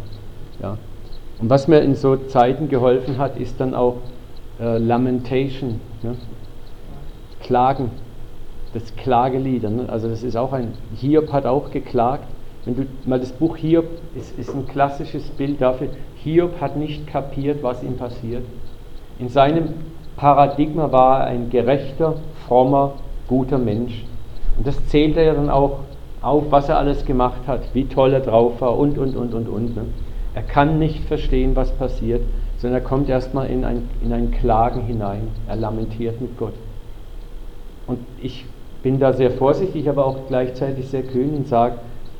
Ja. 0.62 0.76
Und 1.40 1.50
was 1.50 1.68
mir 1.68 1.80
in 1.80 1.94
so 1.94 2.16
Zeiten 2.16 2.68
geholfen 2.68 3.16
hat, 3.16 3.38
ist 3.40 3.58
dann 3.58 3.74
auch 3.74 3.96
äh, 4.60 4.78
Lamentation, 4.78 5.80
ne? 6.02 6.16
Klagen, 7.40 7.90
das 8.74 8.94
Klagelieder. 8.96 9.70
Ne? 9.70 9.88
Also 9.88 10.08
das 10.08 10.22
ist 10.22 10.36
auch 10.36 10.52
ein, 10.52 10.72
Hiob 10.96 11.32
hat 11.32 11.46
auch 11.46 11.70
geklagt. 11.70 12.24
Wenn 12.64 12.76
du 12.76 12.86
mal 13.04 13.20
das 13.20 13.32
Buch 13.32 13.56
Hiob 13.56 13.86
ist, 14.16 14.36
ist 14.38 14.52
ein 14.52 14.66
klassisches 14.66 15.28
Bild 15.30 15.60
dafür, 15.60 15.88
Hiob 16.16 16.60
hat 16.60 16.76
nicht 16.76 17.06
kapiert, 17.06 17.62
was 17.62 17.82
ihm 17.82 17.96
passiert. 17.96 18.42
In 19.18 19.28
seinem 19.28 19.68
Paradigma 20.16 20.90
war 20.90 21.20
er 21.20 21.26
ein 21.26 21.50
gerechter, 21.50 22.16
frommer, 22.46 22.94
guter 23.28 23.58
Mensch. 23.58 24.04
Und 24.56 24.66
das 24.66 24.84
zählt 24.88 25.16
er 25.16 25.34
dann 25.34 25.50
auch 25.50 25.80
auf, 26.22 26.44
was 26.50 26.68
er 26.68 26.78
alles 26.78 27.04
gemacht 27.04 27.46
hat, 27.46 27.60
wie 27.74 27.84
toll 27.84 28.12
er 28.12 28.20
drauf 28.20 28.60
war 28.60 28.76
und, 28.76 28.98
und, 28.98 29.14
und, 29.14 29.34
und, 29.34 29.48
und. 29.48 29.76
Ne? 29.76 29.84
Er 30.36 30.42
kann 30.42 30.78
nicht 30.78 31.02
verstehen, 31.04 31.56
was 31.56 31.72
passiert, 31.72 32.20
sondern 32.58 32.82
er 32.82 32.86
kommt 32.86 33.08
erstmal 33.08 33.46
in 33.46 33.64
ein, 33.64 33.88
in 34.04 34.12
ein 34.12 34.30
Klagen 34.32 34.82
hinein. 34.82 35.28
Er 35.48 35.56
lamentiert 35.56 36.20
mit 36.20 36.36
Gott. 36.36 36.52
Und 37.86 38.00
ich 38.20 38.44
bin 38.82 39.00
da 39.00 39.14
sehr 39.14 39.30
vorsichtig, 39.30 39.88
aber 39.88 40.04
auch 40.04 40.28
gleichzeitig 40.28 40.88
sehr 40.88 41.04
kühn 41.04 41.34
und 41.34 41.48
sage, 41.48 41.76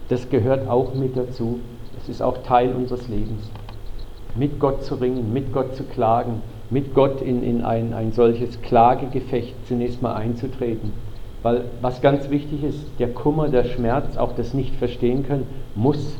das 0.09 0.31
gehört 0.31 0.67
auch 0.67 0.95
mit 0.95 1.15
dazu. 1.15 1.61
Es 2.01 2.09
ist 2.09 2.23
auch 2.23 2.39
Teil 2.39 2.73
unseres 2.73 3.07
Lebens. 3.09 3.51
Mit 4.35 4.61
Gott 4.61 4.83
zu 4.83 4.95
ringen, 4.95 5.35
mit 5.35 5.53
Gott 5.53 5.77
zu 5.77 5.85
klagen, 5.85 6.41
mit 6.71 6.95
Gott 6.95 7.21
in, 7.21 7.43
in 7.43 7.63
ein, 7.63 7.93
ein 7.93 8.13
solches 8.13 8.63
Klagegefecht 8.63 9.55
zunächst 9.69 10.01
mal 10.01 10.15
einzutreten. 10.15 10.91
Weil 11.43 11.67
was 11.83 12.01
ganz 12.01 12.31
wichtig 12.31 12.65
ist, 12.65 12.81
der 12.99 13.09
Kummer, 13.09 13.49
der 13.49 13.65
Schmerz, 13.65 14.17
auch 14.17 14.33
das 14.35 14.55
Nicht-Verstehen 14.55 15.27
können, 15.27 15.47
muss 15.75 16.17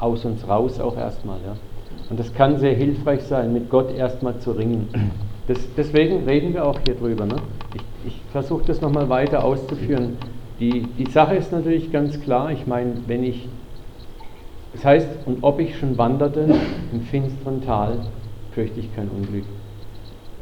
aus 0.00 0.24
uns 0.24 0.48
raus 0.48 0.80
auch 0.80 0.96
erstmal. 0.96 1.38
Ja. 1.46 1.56
Und 2.08 2.18
das 2.18 2.34
kann 2.34 2.58
sehr 2.58 2.74
hilfreich 2.74 3.22
sein, 3.22 3.52
mit 3.52 3.70
Gott 3.70 3.94
erstmal 3.94 4.38
zu 4.38 4.52
ringen. 4.52 4.88
Das, 5.46 5.58
deswegen 5.76 6.24
reden 6.24 6.54
wir 6.54 6.64
auch 6.64 6.78
hier 6.84 6.94
drüber. 6.94 7.26
Ne? 7.26 7.36
Ich, 7.74 8.12
ich 8.12 8.20
versuche 8.32 8.64
das 8.66 8.80
nochmal 8.80 9.08
weiter 9.08 9.44
auszuführen. 9.44 10.16
Die, 10.60 10.82
die 10.98 11.10
Sache 11.10 11.36
ist 11.36 11.52
natürlich 11.52 11.90
ganz 11.90 12.20
klar, 12.20 12.52
ich 12.52 12.66
meine, 12.66 12.92
wenn 13.06 13.24
ich, 13.24 13.48
das 14.72 14.84
heißt, 14.84 15.08
und 15.26 15.38
ob 15.42 15.58
ich 15.58 15.78
schon 15.78 15.96
wanderte 15.98 16.46
im 16.92 17.00
finsteren 17.02 17.64
Tal, 17.64 17.98
fürchte 18.52 18.80
ich 18.80 18.94
kein 18.94 19.08
Unglück. 19.08 19.44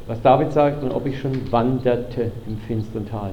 Was 0.07 0.21
David 0.21 0.51
sagt, 0.51 0.83
und 0.83 0.91
ob 0.91 1.05
ich 1.05 1.19
schon 1.19 1.51
wanderte 1.51 2.31
im 2.47 2.57
finsteren 2.57 3.07
Tal. 3.07 3.31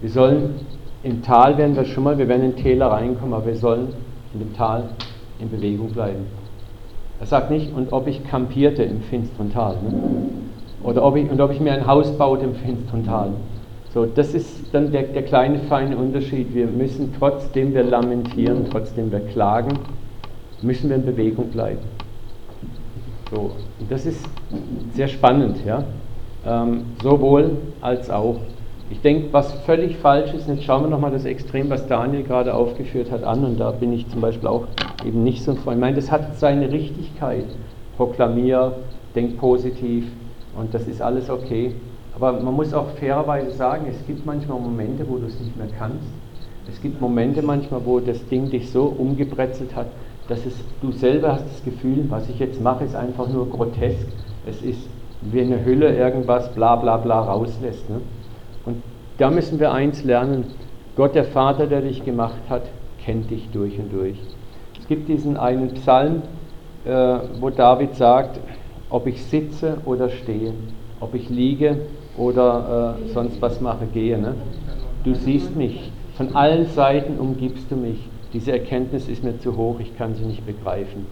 Wir 0.00 0.10
sollen, 0.10 0.54
im 1.02 1.22
Tal 1.22 1.58
werden 1.58 1.74
wir 1.76 1.84
schon 1.84 2.04
mal, 2.04 2.18
wir 2.18 2.28
werden 2.28 2.44
in 2.44 2.56
Täler 2.56 2.88
reinkommen, 2.88 3.34
aber 3.34 3.46
wir 3.46 3.56
sollen 3.56 3.88
in 4.32 4.40
dem 4.40 4.54
Tal 4.54 4.90
in 5.40 5.50
Bewegung 5.50 5.90
bleiben. 5.90 6.26
Er 7.20 7.26
sagt 7.26 7.50
nicht, 7.50 7.74
und 7.74 7.92
ob 7.92 8.06
ich 8.06 8.24
kampierte 8.24 8.82
im 8.82 9.02
finsteren 9.02 9.52
Tal. 9.52 9.74
Ne? 9.74 9.92
Oder 10.82 11.04
ob 11.04 11.16
ich, 11.16 11.30
und 11.30 11.40
ob 11.40 11.52
ich 11.52 11.60
mir 11.60 11.72
ein 11.72 11.86
Haus 11.86 12.16
baute 12.16 12.44
im 12.44 12.54
finsteren 12.54 13.04
Tal. 13.04 13.32
So, 13.92 14.06
das 14.06 14.34
ist 14.34 14.72
dann 14.72 14.92
der, 14.92 15.02
der 15.02 15.22
kleine 15.22 15.58
feine 15.60 15.96
Unterschied. 15.96 16.54
Wir 16.54 16.66
müssen 16.66 17.12
trotzdem 17.18 17.74
wir 17.74 17.82
lamentieren, 17.82 18.66
trotzdem 18.70 19.10
wir 19.10 19.20
klagen, 19.20 19.78
müssen 20.62 20.88
wir 20.88 20.96
in 20.96 21.04
Bewegung 21.04 21.48
bleiben. 21.48 21.80
So, 23.32 23.50
das 23.88 24.06
ist 24.06 24.24
sehr 24.94 25.08
spannend, 25.08 25.58
ja. 25.66 25.84
Ähm, 26.46 26.82
sowohl 27.02 27.56
als 27.80 28.10
auch. 28.10 28.40
Ich 28.90 29.00
denke, 29.02 29.32
was 29.32 29.52
völlig 29.52 29.96
falsch 29.98 30.34
ist, 30.34 30.48
jetzt 30.48 30.64
schauen 30.64 30.82
wir 30.82 30.88
nochmal 30.90 31.12
das 31.12 31.24
Extrem, 31.24 31.70
was 31.70 31.86
Daniel 31.86 32.24
gerade 32.24 32.54
aufgeführt 32.54 33.12
hat, 33.12 33.22
an, 33.22 33.44
und 33.44 33.60
da 33.60 33.70
bin 33.70 33.92
ich 33.92 34.08
zum 34.08 34.20
Beispiel 34.20 34.48
auch 34.48 34.66
eben 35.06 35.22
nicht 35.22 35.44
so 35.44 35.52
ein 35.52 35.58
Freund. 35.58 35.76
Ich 35.76 35.80
meine, 35.80 35.96
das 35.96 36.10
hat 36.10 36.36
seine 36.36 36.72
Richtigkeit. 36.72 37.44
Proklamier, 37.96 38.72
denk 39.14 39.38
positiv, 39.38 40.06
und 40.58 40.74
das 40.74 40.88
ist 40.88 41.00
alles 41.00 41.30
okay. 41.30 41.72
Aber 42.16 42.32
man 42.32 42.54
muss 42.54 42.74
auch 42.74 42.88
fairerweise 42.98 43.52
sagen, 43.52 43.86
es 43.88 44.04
gibt 44.06 44.26
manchmal 44.26 44.58
Momente, 44.58 45.08
wo 45.08 45.18
du 45.18 45.26
es 45.26 45.38
nicht 45.38 45.56
mehr 45.56 45.68
kannst. 45.78 46.08
Es 46.68 46.80
gibt 46.82 47.00
Momente 47.00 47.42
manchmal, 47.42 47.80
wo 47.84 48.00
das 48.00 48.26
Ding 48.28 48.50
dich 48.50 48.70
so 48.70 48.84
umgebrezelt 48.84 49.74
hat, 49.76 49.86
dass 50.28 50.44
es, 50.44 50.54
du 50.82 50.90
selber 50.92 51.34
hast 51.34 51.44
das 51.44 51.64
Gefühl, 51.64 52.06
was 52.08 52.28
ich 52.28 52.38
jetzt 52.40 52.60
mache, 52.60 52.84
ist 52.84 52.96
einfach 52.96 53.28
nur 53.28 53.48
grotesk. 53.48 54.06
Es 54.46 54.60
ist 54.62 54.80
wie 55.22 55.42
eine 55.42 55.64
Hülle 55.64 55.96
irgendwas 55.96 56.52
bla 56.54 56.76
bla 56.76 56.96
bla 56.96 57.20
rauslässt. 57.20 57.88
Ne? 57.88 58.00
Da 59.20 59.28
müssen 59.28 59.60
wir 59.60 59.70
eins 59.70 60.02
lernen, 60.02 60.46
Gott 60.96 61.14
der 61.14 61.26
Vater, 61.26 61.66
der 61.66 61.82
dich 61.82 62.06
gemacht 62.06 62.40
hat, 62.48 62.62
kennt 63.04 63.30
dich 63.30 63.50
durch 63.52 63.78
und 63.78 63.92
durch. 63.92 64.16
Es 64.80 64.88
gibt 64.88 65.10
diesen 65.10 65.36
einen 65.36 65.74
Psalm, 65.74 66.22
äh, 66.86 67.18
wo 67.38 67.50
David 67.50 67.96
sagt, 67.96 68.40
ob 68.88 69.06
ich 69.06 69.22
sitze 69.22 69.76
oder 69.84 70.08
stehe, 70.08 70.54
ob 71.00 71.14
ich 71.14 71.28
liege 71.28 71.82
oder 72.16 72.96
äh, 72.98 73.08
sonst 73.10 73.42
was 73.42 73.60
mache, 73.60 73.84
gehe. 73.92 74.16
Ne? 74.16 74.36
Du 75.04 75.14
siehst 75.14 75.54
mich, 75.54 75.92
von 76.16 76.34
allen 76.34 76.64
Seiten 76.68 77.18
umgibst 77.18 77.70
du 77.70 77.76
mich. 77.76 78.08
Diese 78.32 78.52
Erkenntnis 78.52 79.06
ist 79.06 79.22
mir 79.22 79.38
zu 79.38 79.54
hoch, 79.54 79.80
ich 79.80 79.98
kann 79.98 80.14
sie 80.14 80.24
nicht 80.24 80.46
begreifen. 80.46 81.04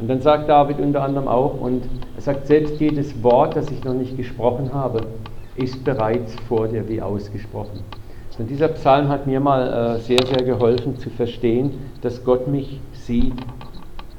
Und 0.00 0.10
dann 0.10 0.20
sagt 0.20 0.48
David 0.48 0.80
unter 0.80 1.02
anderem 1.04 1.28
auch, 1.28 1.60
und 1.60 1.84
er 2.16 2.22
sagt, 2.22 2.48
selbst 2.48 2.80
jedes 2.80 3.22
Wort, 3.22 3.54
das 3.54 3.70
ich 3.70 3.84
noch 3.84 3.94
nicht 3.94 4.16
gesprochen 4.16 4.74
habe, 4.74 5.02
ist 5.56 5.84
bereits 5.84 6.34
vor 6.48 6.68
dir 6.68 6.88
wie 6.88 7.00
ausgesprochen. 7.00 7.80
Und 8.38 8.48
dieser 8.48 8.68
Psalm 8.68 9.08
hat 9.08 9.26
mir 9.26 9.40
mal 9.40 9.96
äh, 9.96 10.00
sehr, 10.00 10.24
sehr 10.26 10.42
geholfen 10.42 10.98
zu 10.98 11.10
verstehen, 11.10 11.72
dass 12.00 12.24
Gott 12.24 12.48
mich 12.48 12.80
sieht. 12.92 13.34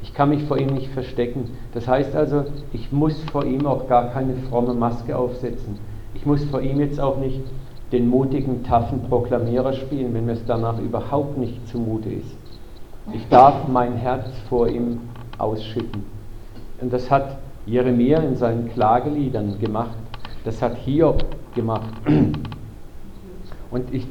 Ich 0.03 0.13
kann 0.13 0.29
mich 0.29 0.43
vor 0.43 0.57
ihm 0.59 0.67
nicht 0.67 0.89
verstecken. 0.91 1.49
Das 1.73 1.87
heißt 1.87 2.15
also, 2.15 2.45
ich 2.71 2.91
muss 2.91 3.19
vor 3.31 3.45
ihm 3.45 3.65
auch 3.65 3.87
gar 3.87 4.09
keine 4.09 4.35
fromme 4.49 4.73
Maske 4.75 5.17
aufsetzen. 5.17 5.79
Ich 6.13 6.25
muss 6.25 6.43
vor 6.45 6.61
ihm 6.61 6.79
jetzt 6.79 6.99
auch 6.99 7.17
nicht 7.17 7.41
den 7.91 8.07
mutigen, 8.07 8.63
taffen 8.63 9.01
Proklamierer 9.09 9.73
spielen, 9.73 10.13
wenn 10.13 10.25
mir 10.25 10.33
es 10.33 10.45
danach 10.45 10.79
überhaupt 10.79 11.37
nicht 11.37 11.67
zumute 11.67 12.09
ist. 12.09 12.37
Ich 13.13 13.27
darf 13.29 13.67
mein 13.67 13.95
Herz 13.95 14.27
vor 14.49 14.67
ihm 14.67 14.99
ausschütten. 15.37 16.03
Und 16.79 16.93
das 16.93 17.09
hat 17.09 17.37
Jeremia 17.65 18.19
in 18.19 18.35
seinen 18.35 18.69
Klageliedern 18.69 19.59
gemacht. 19.59 19.97
Das 20.43 20.61
hat 20.61 20.77
Hiob 20.77 21.23
gemacht. 21.55 21.89
Und 23.71 23.93
ich, 23.93 24.05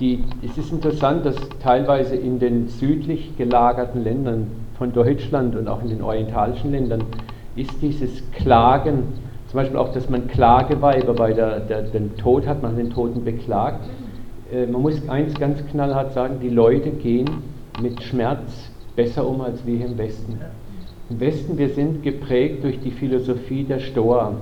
die, 0.00 0.24
es 0.42 0.56
ist 0.56 0.72
interessant, 0.72 1.26
dass 1.26 1.36
teilweise 1.62 2.16
in 2.16 2.38
den 2.38 2.68
südlich 2.68 3.36
gelagerten 3.36 4.02
Ländern 4.02 4.46
von 4.78 4.92
Deutschland 4.92 5.54
und 5.54 5.68
auch 5.68 5.82
in 5.82 5.88
den 5.88 6.02
orientalischen 6.02 6.72
Ländern 6.72 7.04
ist 7.56 7.82
dieses 7.82 8.22
Klagen, 8.32 9.04
zum 9.48 9.58
Beispiel 9.58 9.76
auch, 9.76 9.92
dass 9.92 10.08
man 10.08 10.28
Klageweiber 10.28 11.12
bei 11.12 11.34
der, 11.34 11.60
der, 11.60 11.82
den 11.82 12.16
Tod 12.16 12.46
hat, 12.46 12.62
man 12.62 12.76
den 12.76 12.90
Toten 12.90 13.22
beklagt. 13.22 13.84
Äh, 14.50 14.66
man 14.66 14.80
muss 14.80 15.08
eins 15.08 15.34
ganz 15.34 15.64
knallhart 15.66 16.14
sagen, 16.14 16.38
die 16.40 16.48
Leute 16.48 16.90
gehen 16.90 17.28
mit 17.80 18.02
Schmerz 18.02 18.70
besser 18.96 19.28
um 19.28 19.40
als 19.42 19.66
wir 19.66 19.84
im 19.84 19.98
Westen. 19.98 20.38
Im 21.10 21.20
Westen, 21.20 21.58
wir 21.58 21.68
sind 21.68 22.02
geprägt 22.02 22.64
durch 22.64 22.80
die 22.80 22.90
Philosophie 22.90 23.64
der 23.64 23.80
Stoa. 23.80 24.32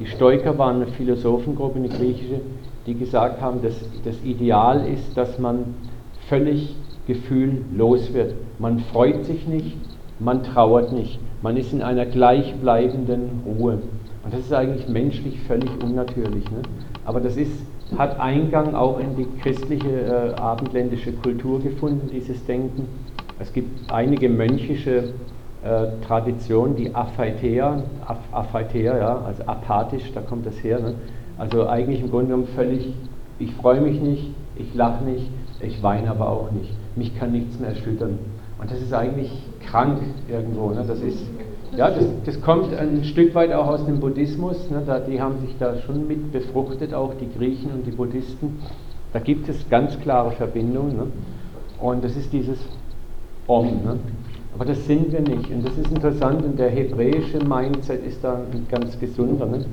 Die 0.00 0.06
Stoiker 0.06 0.56
waren 0.56 0.76
eine 0.76 0.86
Philosophengruppe, 0.86 1.78
eine 1.78 1.90
griechische, 1.90 2.40
die 2.86 2.94
gesagt 2.94 3.40
haben, 3.42 3.60
dass 3.62 3.74
das 4.04 4.16
Ideal 4.24 4.86
ist, 4.88 5.14
dass 5.14 5.38
man 5.38 5.74
völlig 6.28 6.74
gefühllos 7.06 8.14
wird. 8.14 8.34
Man 8.58 8.78
freut 8.78 9.26
sich 9.26 9.46
nicht, 9.46 9.76
man 10.18 10.42
trauert 10.42 10.92
nicht. 10.92 11.18
Man 11.42 11.56
ist 11.56 11.72
in 11.72 11.82
einer 11.82 12.06
gleichbleibenden 12.06 13.42
Ruhe. 13.44 13.78
Und 14.24 14.32
das 14.32 14.40
ist 14.40 14.52
eigentlich 14.52 14.88
menschlich 14.88 15.40
völlig 15.40 15.70
unnatürlich. 15.82 16.44
Ne? 16.50 16.62
Aber 17.04 17.20
das 17.20 17.36
ist, 17.36 17.52
hat 17.98 18.18
Eingang 18.20 18.74
auch 18.74 19.00
in 19.00 19.16
die 19.16 19.26
christliche 19.42 19.88
äh, 19.88 20.40
abendländische 20.40 21.12
Kultur 21.12 21.60
gefunden, 21.60 22.08
dieses 22.12 22.44
Denken. 22.46 22.86
Es 23.38 23.52
gibt 23.52 23.90
einige 23.90 24.28
mönchische 24.28 25.14
äh, 25.62 25.88
Traditionen, 26.06 26.76
die 26.76 26.94
Aphaetea, 26.94 27.82
Aphaetea, 28.32 28.96
ja, 28.96 29.22
also 29.26 29.42
apathisch, 29.44 30.10
da 30.14 30.20
kommt 30.20 30.46
das 30.46 30.62
her. 30.62 30.80
Ne? 30.80 30.94
Also 31.38 31.68
eigentlich 31.68 32.00
im 32.00 32.10
Grunde 32.10 32.26
genommen 32.26 32.48
völlig, 32.54 32.94
ich 33.38 33.54
freue 33.54 33.80
mich 33.80 34.00
nicht, 34.00 34.30
ich 34.56 34.74
lache 34.74 35.04
nicht, 35.04 35.30
ich 35.60 35.82
weine 35.82 36.10
aber 36.10 36.28
auch 36.28 36.50
nicht. 36.50 36.72
Mich 36.96 37.18
kann 37.18 37.32
nichts 37.32 37.58
mehr 37.58 37.70
erschüttern. 37.70 38.18
Und 38.58 38.70
das 38.70 38.80
ist 38.80 38.92
eigentlich 38.92 39.30
krank 39.66 40.00
irgendwo. 40.28 40.70
Ne? 40.70 40.84
Das 40.86 41.00
ist 41.00 41.24
ja, 41.76 41.88
das, 41.88 42.04
das, 42.24 42.40
kommt 42.40 42.74
ein 42.74 43.04
Stück 43.04 43.34
weit 43.34 43.52
auch 43.52 43.68
aus 43.68 43.86
dem 43.86 44.00
Buddhismus. 44.00 44.70
Ne? 44.70 44.82
Da, 44.84 44.98
die 44.98 45.20
haben 45.20 45.40
sich 45.40 45.56
da 45.58 45.76
schon 45.78 46.08
mit 46.08 46.32
befruchtet, 46.32 46.92
auch 46.92 47.14
die 47.14 47.28
Griechen 47.38 47.70
und 47.70 47.86
die 47.86 47.92
Buddhisten. 47.92 48.60
Da 49.12 49.20
gibt 49.20 49.48
es 49.48 49.68
ganz 49.68 49.98
klare 50.00 50.32
Verbindungen. 50.32 50.96
Ne? 50.96 51.06
Und 51.80 52.02
das 52.02 52.16
ist 52.16 52.32
dieses 52.32 52.58
Om. 53.46 54.00
Aber 54.54 54.64
das 54.64 54.86
sind 54.86 55.12
wir 55.12 55.20
nicht. 55.20 55.50
Und 55.50 55.66
das 55.66 55.76
ist 55.78 55.90
interessant. 55.90 56.44
Und 56.44 56.58
der 56.58 56.70
hebräische 56.70 57.38
Mindset 57.44 58.04
ist 58.06 58.22
da 58.22 58.34
ein 58.34 58.66
ganz 58.70 58.98
gesunder. 58.98 59.46
Ne? 59.46 59.64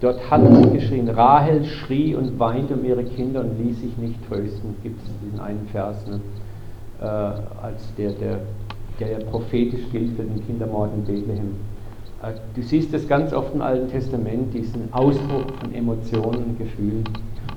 Dort 0.00 0.30
hat 0.30 0.42
man 0.42 0.72
geschrien, 0.72 1.08
Rahel 1.08 1.64
schrie 1.64 2.14
und 2.14 2.38
weinte 2.38 2.74
um 2.74 2.84
ihre 2.84 3.04
Kinder 3.04 3.40
und 3.40 3.64
ließ 3.64 3.80
sich 3.80 3.96
nicht 3.98 4.16
trösten. 4.28 4.74
Gibt 4.82 5.00
es 5.00 5.08
diesen 5.22 5.40
einen 5.40 5.66
Vers, 5.70 6.04
ne? 6.08 6.20
äh, 7.00 7.04
als 7.04 7.94
der, 7.96 8.10
der, 8.12 8.40
der 8.98 9.24
prophetisch 9.26 9.82
gilt 9.92 10.16
für 10.16 10.24
den 10.24 10.44
Kindermord 10.44 10.90
in 10.94 11.04
Bethlehem. 11.04 11.54
Äh, 12.22 12.32
du 12.54 12.62
siehst 12.62 12.92
das 12.92 13.06
ganz 13.06 13.32
oft 13.32 13.54
im 13.54 13.62
Alten 13.62 13.88
Testament, 13.88 14.52
diesen 14.52 14.92
Ausbruch 14.92 15.44
von 15.60 15.72
Emotionen 15.72 16.44
und 16.44 16.58
Gefühlen. 16.58 17.04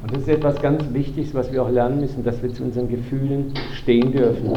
Und 0.03 0.13
das 0.13 0.21
ist 0.21 0.29
etwas 0.29 0.61
ganz 0.61 0.83
Wichtiges, 0.93 1.33
was 1.33 1.51
wir 1.51 1.63
auch 1.63 1.69
lernen 1.69 1.99
müssen, 1.99 2.23
dass 2.23 2.41
wir 2.43 2.53
zu 2.53 2.63
unseren 2.63 2.87
Gefühlen 2.87 3.53
stehen 3.73 4.11
dürfen. 4.11 4.51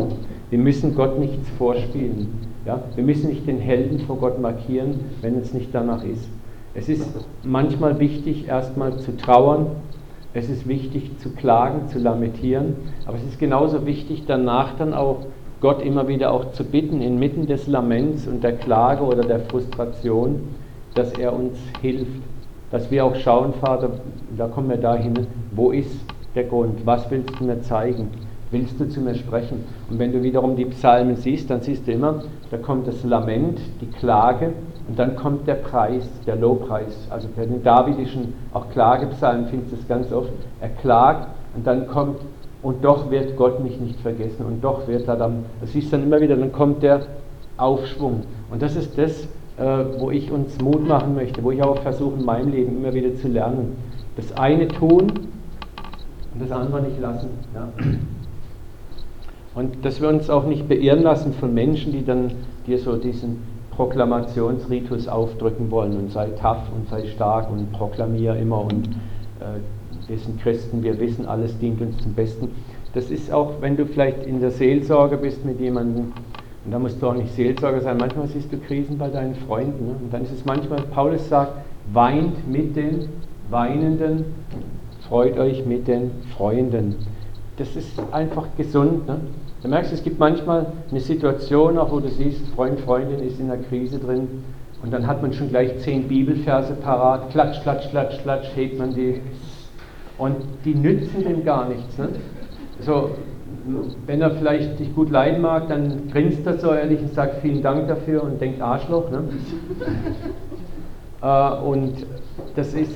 Wir 0.51 0.59
müssen 0.59 0.95
Gott 0.95 1.19
nichts 1.19 1.49
vorspielen. 1.59 2.29
Ja? 2.65 2.83
Wir 2.95 3.05
müssen 3.05 3.29
nicht 3.29 3.47
den 3.47 3.59
Helden 3.59 3.99
vor 4.01 4.17
Gott 4.17 4.41
markieren, 4.41 5.01
wenn 5.21 5.37
es 5.39 5.53
nicht 5.53 5.75
danach 5.75 6.05
ist. 6.05 6.29
Es 6.75 6.89
ist 6.89 7.07
manchmal 7.43 7.99
wichtig, 7.99 8.47
erstmal 8.49 8.99
zu 8.99 9.17
trauern. 9.17 9.67
Es 10.33 10.49
ist 10.49 10.69
wichtig 10.69 11.19
zu 11.19 11.31
klagen, 11.31 11.89
zu 11.89 11.99
lamentieren. 11.99 12.77
Aber 13.07 13.17
es 13.17 13.25
ist 13.25 13.39
genauso 13.39 13.87
wichtig, 13.87 14.25
danach 14.27 14.77
dann 14.77 14.95
auch 14.95 15.27
Gott 15.61 15.83
immer 15.83 16.07
wieder 16.07 16.33
auch 16.33 16.53
zu 16.53 16.65
bitten, 16.65 17.01
inmitten 17.01 17.47
des 17.47 17.67
Laments 17.67 18.27
und 18.29 18.45
der 18.45 18.53
Klage 18.53 19.03
oder 19.03 19.23
der 19.23 19.41
Frustration, 19.41 20.41
dass 20.95 21.13
er 21.13 21.33
uns 21.33 21.59
hilft. 21.81 22.23
Dass 22.71 22.91
wir 22.91 23.05
auch 23.05 23.17
schauen, 23.17 23.55
Vater, 23.55 23.91
da 24.37 24.47
kommen 24.47 24.69
wir 24.69 24.77
dahin, 24.77 25.27
wo 25.53 25.73
ist 25.73 25.99
der 26.35 26.45
Grund? 26.45 26.87
Was 26.87 27.11
willst 27.11 27.41
du 27.41 27.45
mir 27.45 27.61
zeigen? 27.63 28.09
Willst 28.51 28.81
du 28.81 28.89
zu 28.89 29.01
mir 29.01 29.15
sprechen? 29.15 29.65
Und 29.91 29.99
wenn 29.99 30.13
du 30.13 30.23
wiederum 30.23 30.57
die 30.57 30.65
Psalmen 30.67 31.17
siehst, 31.17 31.51
dann 31.51 31.61
siehst 31.61 31.87
du 31.87 31.93
immer, 31.93 32.23
da 32.51 32.57
kommt 32.57 32.87
das 32.87 33.05
Lament, 33.05 33.61
die 33.81 33.87
Klage 33.87 34.53
und 34.89 34.99
dann 34.99 35.17
kommt 35.17 35.47
der 35.47 35.57
Preis, 35.57 36.09
der 36.27 36.37
Lobpreis. 36.37 37.07
Also 37.11 37.29
bei 37.37 37.45
den 37.45 37.63
davidischen, 37.63 38.33
auch 38.55 38.71
Klagepsalmen 38.71 39.49
findest 39.49 39.73
du 39.73 39.77
es 39.77 39.89
ganz 39.89 40.13
oft. 40.13 40.31
Er 40.61 40.71
klagt 40.71 41.29
und 41.55 41.67
dann 41.67 41.87
kommt 41.89 42.21
und 42.63 42.83
doch 42.85 43.11
wird 43.11 43.37
Gott 43.37 43.63
mich 43.63 43.79
nicht 43.79 44.01
vergessen 44.01 44.45
und 44.47 44.65
doch 44.65 44.89
wird 44.89 45.07
er 45.07 45.17
dann, 45.17 45.45
das 45.61 45.73
siehst 45.73 45.93
du 45.93 45.97
dann 45.97 46.07
immer 46.07 46.21
wieder, 46.21 46.37
dann 46.37 46.53
kommt 46.53 46.83
der 46.83 47.03
Aufschwung. 47.59 48.23
Und 48.51 48.63
das 48.63 48.77
ist 48.77 48.97
das, 48.97 49.29
äh, 49.59 49.85
wo 49.99 50.11
ich 50.11 50.31
uns 50.31 50.59
Mut 50.61 50.87
machen 50.87 51.15
möchte, 51.15 51.43
wo 51.45 51.51
ich 51.51 51.63
auch 51.63 51.79
versuche 51.83 52.19
in 52.19 52.25
meinem 52.25 52.51
Leben 52.51 52.77
immer 52.79 52.95
wieder 52.95 53.15
zu 53.17 53.29
lernen. 53.29 53.77
Das 54.17 54.33
eine 54.37 54.69
tun 54.69 55.13
und 56.33 56.43
das 56.43 56.51
andere 56.51 56.83
nicht 56.83 56.99
lassen. 57.01 57.29
Ja. 57.55 57.69
Und 59.59 59.85
dass 59.85 60.01
wir 60.01 60.09
uns 60.09 60.31
auch 60.31 60.47
nicht 60.47 60.69
beirren 60.69 61.03
lassen 61.03 61.33
von 61.33 61.53
Menschen, 61.53 61.91
die 61.91 62.05
dann 62.05 62.31
dir 62.69 62.79
so 62.79 62.95
diesen 62.95 63.39
Proklamationsritus 63.73 65.09
aufdrücken 65.09 65.69
wollen 65.73 65.97
und 65.97 66.13
sei 66.13 66.29
tough 66.41 66.63
und 66.73 66.89
sei 66.89 67.09
stark 67.09 67.51
und 67.51 67.73
proklamier 67.73 68.37
immer 68.37 68.63
und 68.63 68.87
äh, 69.41 69.59
wir 70.07 70.17
sind 70.17 70.41
Christen, 70.41 70.85
wir 70.85 71.01
wissen, 71.01 71.27
alles 71.27 71.59
dient 71.59 71.81
uns 71.81 71.99
zum 71.99 72.15
Besten. 72.15 72.51
Das 72.95 73.11
ist 73.11 73.33
auch, 73.33 73.55
wenn 73.61 73.77
du 73.77 73.85
vielleicht 73.85 74.25
in 74.27 74.41
der 74.41 74.53
Seelsorge 74.53 75.17
bist 75.17 75.45
mit 75.45 75.59
jemandem, 75.59 76.13
und 76.65 76.71
da 76.71 76.79
musst 76.79 77.03
du 77.03 77.09
auch 77.09 77.15
nicht 77.15 77.35
Seelsorger 77.35 77.81
sein, 77.81 77.97
manchmal 77.99 78.29
siehst 78.29 78.53
du 78.53 78.59
Krisen 78.59 78.97
bei 78.97 79.09
deinen 79.09 79.35
Freunden. 79.35 79.87
Ne? 79.87 79.95
Und 80.01 80.15
dann 80.15 80.23
ist 80.23 80.31
es 80.31 80.45
manchmal, 80.45 80.83
Paulus 80.83 81.29
sagt, 81.29 81.55
weint 81.93 82.49
mit 82.49 82.77
den 82.77 83.09
Weinenden, 83.51 84.25
freut 85.09 85.37
euch 85.37 85.67
mit 85.67 85.89
den 85.89 86.13
Freunden. 86.37 86.95
Das 87.57 87.75
ist 87.75 88.01
einfach 88.13 88.47
gesund. 88.57 89.09
Ne? 89.09 89.19
Du 89.63 89.69
merkst, 89.69 89.93
es 89.93 90.05
gibt 90.05 90.21
manchmal 90.21 90.67
eine 90.91 91.01
Situation, 91.01 91.79
auch 91.79 91.91
wo 91.91 91.99
du 91.99 92.09
siehst, 92.09 92.47
Freund, 92.55 92.79
Freundin 92.81 93.21
ist 93.21 93.41
in 93.41 93.51
einer 93.51 93.61
Krise 93.63 93.99
drin 93.99 94.45
und 94.83 94.93
dann 94.93 95.07
hat 95.07 95.21
man 95.21 95.33
schon 95.33 95.49
gleich 95.49 95.79
zehn 95.81 96.07
Bibelverse 96.07 96.75
parat, 96.75 97.31
klatsch, 97.31 97.61
klatsch, 97.63 97.91
klatsch, 97.91 98.23
klatsch, 98.23 98.47
hebt 98.55 98.79
man 98.79 98.95
die 98.95 99.21
und 100.17 100.37
die 100.65 100.75
nützen 100.75 101.25
dem 101.25 101.45
gar 101.45 101.69
nichts. 101.69 101.99
Ne? 101.99 102.09
So, 102.81 103.11
wenn 104.07 104.21
er 104.21 104.31
vielleicht 104.33 104.79
dich 104.79 104.95
gut 104.95 105.11
leiden 105.11 105.41
mag, 105.41 105.69
dann 105.69 106.09
grinst 106.11 106.47
er 106.47 106.59
so 106.59 106.73
ehrlich 106.73 107.01
und 107.01 107.13
sagt 107.15 107.41
vielen 107.43 107.63
Dank 107.63 107.89
dafür 107.89 108.23
und 108.23 108.41
denkt 108.41 108.61
Arschloch. 108.61 109.11
Ne? 109.11 109.25
äh, 111.23 111.63
und 111.65 112.07
das 112.55 112.75
ist, 112.75 112.95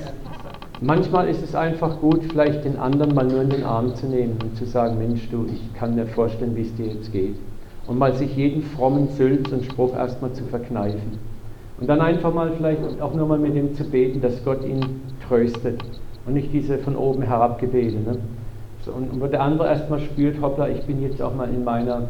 manchmal 0.83 1.27
ist 1.29 1.43
es 1.43 1.55
einfach 1.55 1.99
gut, 1.99 2.21
vielleicht 2.29 2.65
den 2.65 2.77
anderen 2.77 3.15
mal 3.15 3.25
nur 3.25 3.41
in 3.41 3.49
den 3.49 3.63
Arm 3.63 3.95
zu 3.95 4.05
nehmen 4.05 4.37
und 4.41 4.55
zu 4.57 4.65
sagen, 4.65 4.97
Mensch, 4.97 5.29
du, 5.31 5.45
ich 5.51 5.73
kann 5.73 5.95
mir 5.95 6.05
vorstellen, 6.05 6.55
wie 6.55 6.61
es 6.61 6.75
dir 6.75 6.87
jetzt 6.87 7.11
geht. 7.11 7.35
Und 7.87 7.97
mal 7.97 8.13
sich 8.13 8.35
jeden 8.35 8.61
frommen 8.61 9.09
Sülz 9.09 9.51
und 9.51 9.65
Spruch 9.65 9.95
erstmal 9.95 10.31
zu 10.33 10.43
verkneifen. 10.45 11.19
Und 11.79 11.87
dann 11.87 12.01
einfach 12.01 12.33
mal 12.33 12.51
vielleicht 12.55 13.01
auch 13.01 13.13
nur 13.13 13.27
mal 13.27 13.39
mit 13.39 13.55
ihm 13.55 13.73
zu 13.73 13.83
beten, 13.83 14.21
dass 14.21 14.43
Gott 14.45 14.63
ihn 14.63 15.01
tröstet 15.27 15.83
und 16.25 16.33
nicht 16.33 16.53
diese 16.53 16.77
von 16.77 16.95
oben 16.95 17.23
herab 17.23 17.59
Gebete. 17.59 17.97
Ne? 17.97 18.17
So, 18.85 18.91
und, 18.91 19.19
wo 19.19 19.27
der 19.27 19.41
andere 19.41 19.67
erstmal 19.67 19.99
spürt, 19.99 20.41
hoppla, 20.41 20.69
ich 20.69 20.83
bin 20.83 21.01
jetzt 21.01 21.21
auch 21.21 21.35
mal 21.35 21.49
in 21.49 21.63
meiner, 21.63 22.09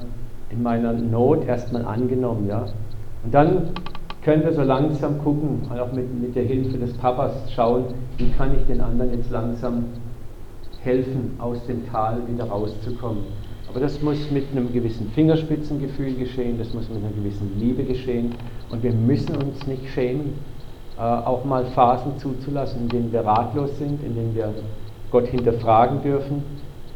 in 0.49 0.61
meiner 0.61 0.93
Not 0.93 1.47
erstmal 1.47 1.85
angenommen. 1.85 2.47
Ja? 2.47 2.65
Und 3.23 3.33
dann 3.33 3.69
können 4.23 4.43
wir 4.43 4.53
so 4.53 4.61
langsam 4.61 5.21
gucken, 5.23 5.61
auch 5.69 5.91
mit, 5.91 6.21
mit 6.21 6.35
der 6.35 6.43
Hilfe 6.43 6.77
des 6.77 6.93
Papas 6.93 7.33
schauen, 7.53 7.85
wie 8.17 8.29
kann 8.31 8.55
ich 8.57 8.65
den 8.65 8.81
anderen 8.81 9.11
jetzt 9.11 9.29
langsam 9.29 9.85
helfen, 10.81 11.35
aus 11.39 11.65
dem 11.67 11.85
Tal 11.91 12.17
wieder 12.27 12.45
rauszukommen. 12.45 13.23
Aber 13.69 13.79
das 13.79 14.01
muss 14.01 14.29
mit 14.31 14.45
einem 14.51 14.71
gewissen 14.71 15.09
Fingerspitzengefühl 15.15 16.13
geschehen, 16.13 16.57
das 16.57 16.73
muss 16.73 16.89
mit 16.89 16.99
einer 16.99 17.13
gewissen 17.13 17.51
Liebe 17.59 17.83
geschehen 17.83 18.35
und 18.69 18.83
wir 18.83 18.93
müssen 18.93 19.35
uns 19.35 19.65
nicht 19.65 19.87
schämen 19.89 20.33
äh, 20.97 21.01
auch 21.01 21.43
mal 21.43 21.65
Phasen 21.65 22.17
zuzulassen, 22.19 22.83
in 22.83 22.89
denen 22.89 23.11
wir 23.11 23.21
ratlos 23.21 23.77
sind, 23.79 24.03
in 24.03 24.15
denen 24.15 24.35
wir 24.35 24.53
Gott 25.09 25.27
hinterfragen 25.27 26.03
dürfen. 26.03 26.43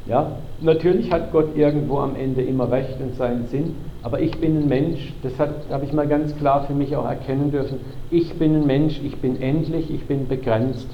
Ja, 0.06 0.38
natürlich 0.62 1.12
hat 1.12 1.32
Gott 1.32 1.56
irgendwo 1.58 1.98
am 2.00 2.16
Ende 2.16 2.42
immer 2.42 2.72
Recht 2.72 3.02
und 3.02 3.16
seinen 3.16 3.48
Sinn, 3.48 3.76
aber 4.08 4.22
ich 4.22 4.38
bin 4.38 4.58
ein 4.58 4.70
Mensch, 4.70 5.12
das 5.22 5.34
habe 5.38 5.84
ich 5.84 5.92
mal 5.92 6.08
ganz 6.08 6.34
klar 6.38 6.64
für 6.64 6.74
mich 6.74 6.96
auch 6.96 7.04
erkennen 7.04 7.52
dürfen. 7.52 7.82
Ich 8.10 8.36
bin 8.36 8.56
ein 8.56 8.66
Mensch, 8.66 9.02
ich 9.04 9.18
bin 9.18 9.42
endlich, 9.42 9.92
ich 9.92 10.06
bin 10.06 10.30
begrenzt. 10.30 10.88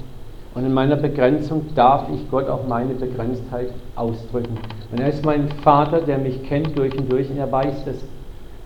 Und 0.52 0.66
in 0.66 0.74
meiner 0.74 0.96
Begrenzung 0.96 1.66
darf 1.76 2.08
ich 2.12 2.28
Gott 2.28 2.48
auch 2.48 2.66
meine 2.66 2.92
Begrenztheit 2.94 3.68
ausdrücken. 3.94 4.58
Und 4.90 5.00
er 5.00 5.10
ist 5.10 5.24
mein 5.24 5.48
Vater, 5.62 6.00
der 6.00 6.18
mich 6.18 6.42
kennt 6.42 6.76
durch 6.76 6.98
und 6.98 7.12
durch 7.12 7.30
und 7.30 7.36
er 7.36 7.52
weiß 7.52 7.84
das. 7.84 8.04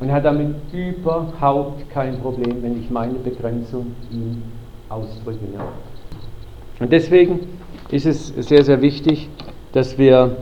Und 0.00 0.08
er 0.08 0.14
hat 0.14 0.24
damit 0.24 0.54
überhaupt 0.72 1.90
kein 1.90 2.18
Problem, 2.18 2.62
wenn 2.62 2.80
ich 2.80 2.88
meine 2.88 3.18
Begrenzung 3.18 3.88
ihm 4.11 4.42
ausdrücke. 4.88 5.40
Und 6.80 6.90
deswegen 6.90 7.40
ist 7.90 8.06
es 8.06 8.28
sehr, 8.28 8.64
sehr 8.64 8.80
wichtig, 8.80 9.28
dass 9.72 9.98
wir 9.98 10.37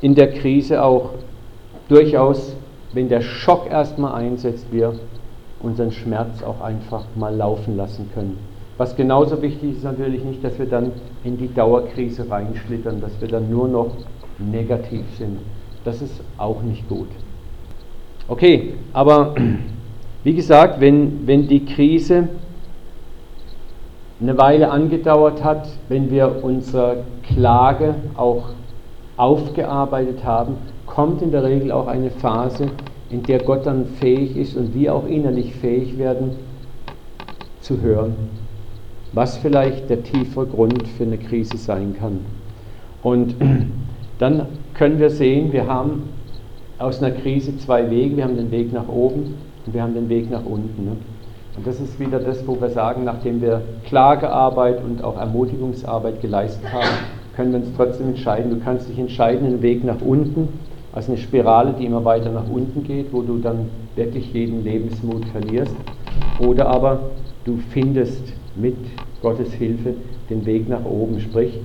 in 0.00 0.14
der 0.14 0.32
Krise 0.32 0.80
auch 0.80 1.10
durchaus, 1.88 2.55
wenn 2.96 3.10
der 3.10 3.20
Schock 3.20 3.70
erstmal 3.70 4.14
einsetzt, 4.14 4.68
wir 4.72 4.94
unseren 5.60 5.92
Schmerz 5.92 6.42
auch 6.42 6.62
einfach 6.62 7.04
mal 7.14 7.34
laufen 7.34 7.76
lassen 7.76 8.10
können. 8.14 8.38
Was 8.78 8.96
genauso 8.96 9.42
wichtig 9.42 9.76
ist 9.76 9.84
natürlich 9.84 10.24
nicht, 10.24 10.42
dass 10.42 10.58
wir 10.58 10.64
dann 10.64 10.92
in 11.22 11.36
die 11.36 11.52
Dauerkrise 11.52 12.30
reinschlittern, 12.30 13.02
dass 13.02 13.20
wir 13.20 13.28
dann 13.28 13.50
nur 13.50 13.68
noch 13.68 13.90
negativ 14.38 15.04
sind. 15.18 15.38
Das 15.84 16.00
ist 16.00 16.22
auch 16.38 16.62
nicht 16.62 16.88
gut. 16.88 17.08
Okay, 18.28 18.74
aber 18.94 19.34
wie 20.24 20.34
gesagt, 20.34 20.80
wenn, 20.80 21.26
wenn 21.26 21.48
die 21.48 21.66
Krise 21.66 22.28
eine 24.22 24.38
Weile 24.38 24.70
angedauert 24.70 25.44
hat, 25.44 25.68
wenn 25.90 26.10
wir 26.10 26.42
unsere 26.42 27.04
Klage 27.22 27.94
auch 28.16 28.48
aufgearbeitet 29.18 30.24
haben, 30.24 30.56
kommt 30.96 31.20
in 31.20 31.30
der 31.30 31.44
Regel 31.44 31.72
auch 31.72 31.88
eine 31.88 32.10
Phase, 32.10 32.70
in 33.10 33.22
der 33.22 33.40
Gott 33.40 33.66
dann 33.66 33.84
fähig 33.84 34.34
ist 34.34 34.56
und 34.56 34.74
wir 34.74 34.94
auch 34.94 35.06
innerlich 35.06 35.54
fähig 35.54 35.98
werden 35.98 36.30
zu 37.60 37.82
hören, 37.82 38.14
was 39.12 39.36
vielleicht 39.36 39.90
der 39.90 40.02
tiefere 40.02 40.46
Grund 40.46 40.88
für 40.88 41.04
eine 41.04 41.18
Krise 41.18 41.58
sein 41.58 41.94
kann. 42.00 42.20
Und 43.02 43.34
dann 44.18 44.46
können 44.72 44.98
wir 44.98 45.10
sehen, 45.10 45.52
wir 45.52 45.66
haben 45.66 46.04
aus 46.78 47.02
einer 47.02 47.14
Krise 47.14 47.58
zwei 47.58 47.90
Wege. 47.90 48.16
Wir 48.16 48.24
haben 48.24 48.36
den 48.36 48.50
Weg 48.50 48.72
nach 48.72 48.88
oben 48.88 49.34
und 49.66 49.74
wir 49.74 49.82
haben 49.82 49.92
den 49.92 50.08
Weg 50.08 50.30
nach 50.30 50.46
unten. 50.46 50.82
Ne? 50.82 50.96
Und 51.58 51.66
das 51.66 51.78
ist 51.78 52.00
wieder 52.00 52.20
das, 52.20 52.46
wo 52.46 52.58
wir 52.58 52.70
sagen, 52.70 53.04
nachdem 53.04 53.42
wir 53.42 53.60
Klagearbeit 53.84 54.82
und 54.82 55.04
auch 55.04 55.18
Ermutigungsarbeit 55.18 56.22
geleistet 56.22 56.72
haben, 56.72 56.88
können 57.34 57.52
wir 57.52 57.58
uns 57.58 57.68
trotzdem 57.76 58.08
entscheiden. 58.08 58.50
Du 58.50 58.64
kannst 58.64 58.88
dich 58.88 58.98
entscheiden, 58.98 59.50
den 59.50 59.60
Weg 59.60 59.84
nach 59.84 60.00
unten, 60.00 60.48
also 60.96 61.12
eine 61.12 61.20
Spirale, 61.20 61.74
die 61.78 61.84
immer 61.84 62.06
weiter 62.06 62.32
nach 62.32 62.48
unten 62.48 62.82
geht, 62.82 63.12
wo 63.12 63.20
du 63.20 63.36
dann 63.36 63.68
wirklich 63.96 64.32
jeden 64.32 64.64
Lebensmut 64.64 65.26
verlierst. 65.26 65.76
Oder 66.38 66.68
aber 66.68 67.10
du 67.44 67.58
findest 67.68 68.32
mit 68.54 68.76
Gottes 69.20 69.52
Hilfe 69.52 69.92
den 70.30 70.46
Weg 70.46 70.70
nach 70.70 70.86
oben. 70.86 71.20
Sprich, 71.20 71.60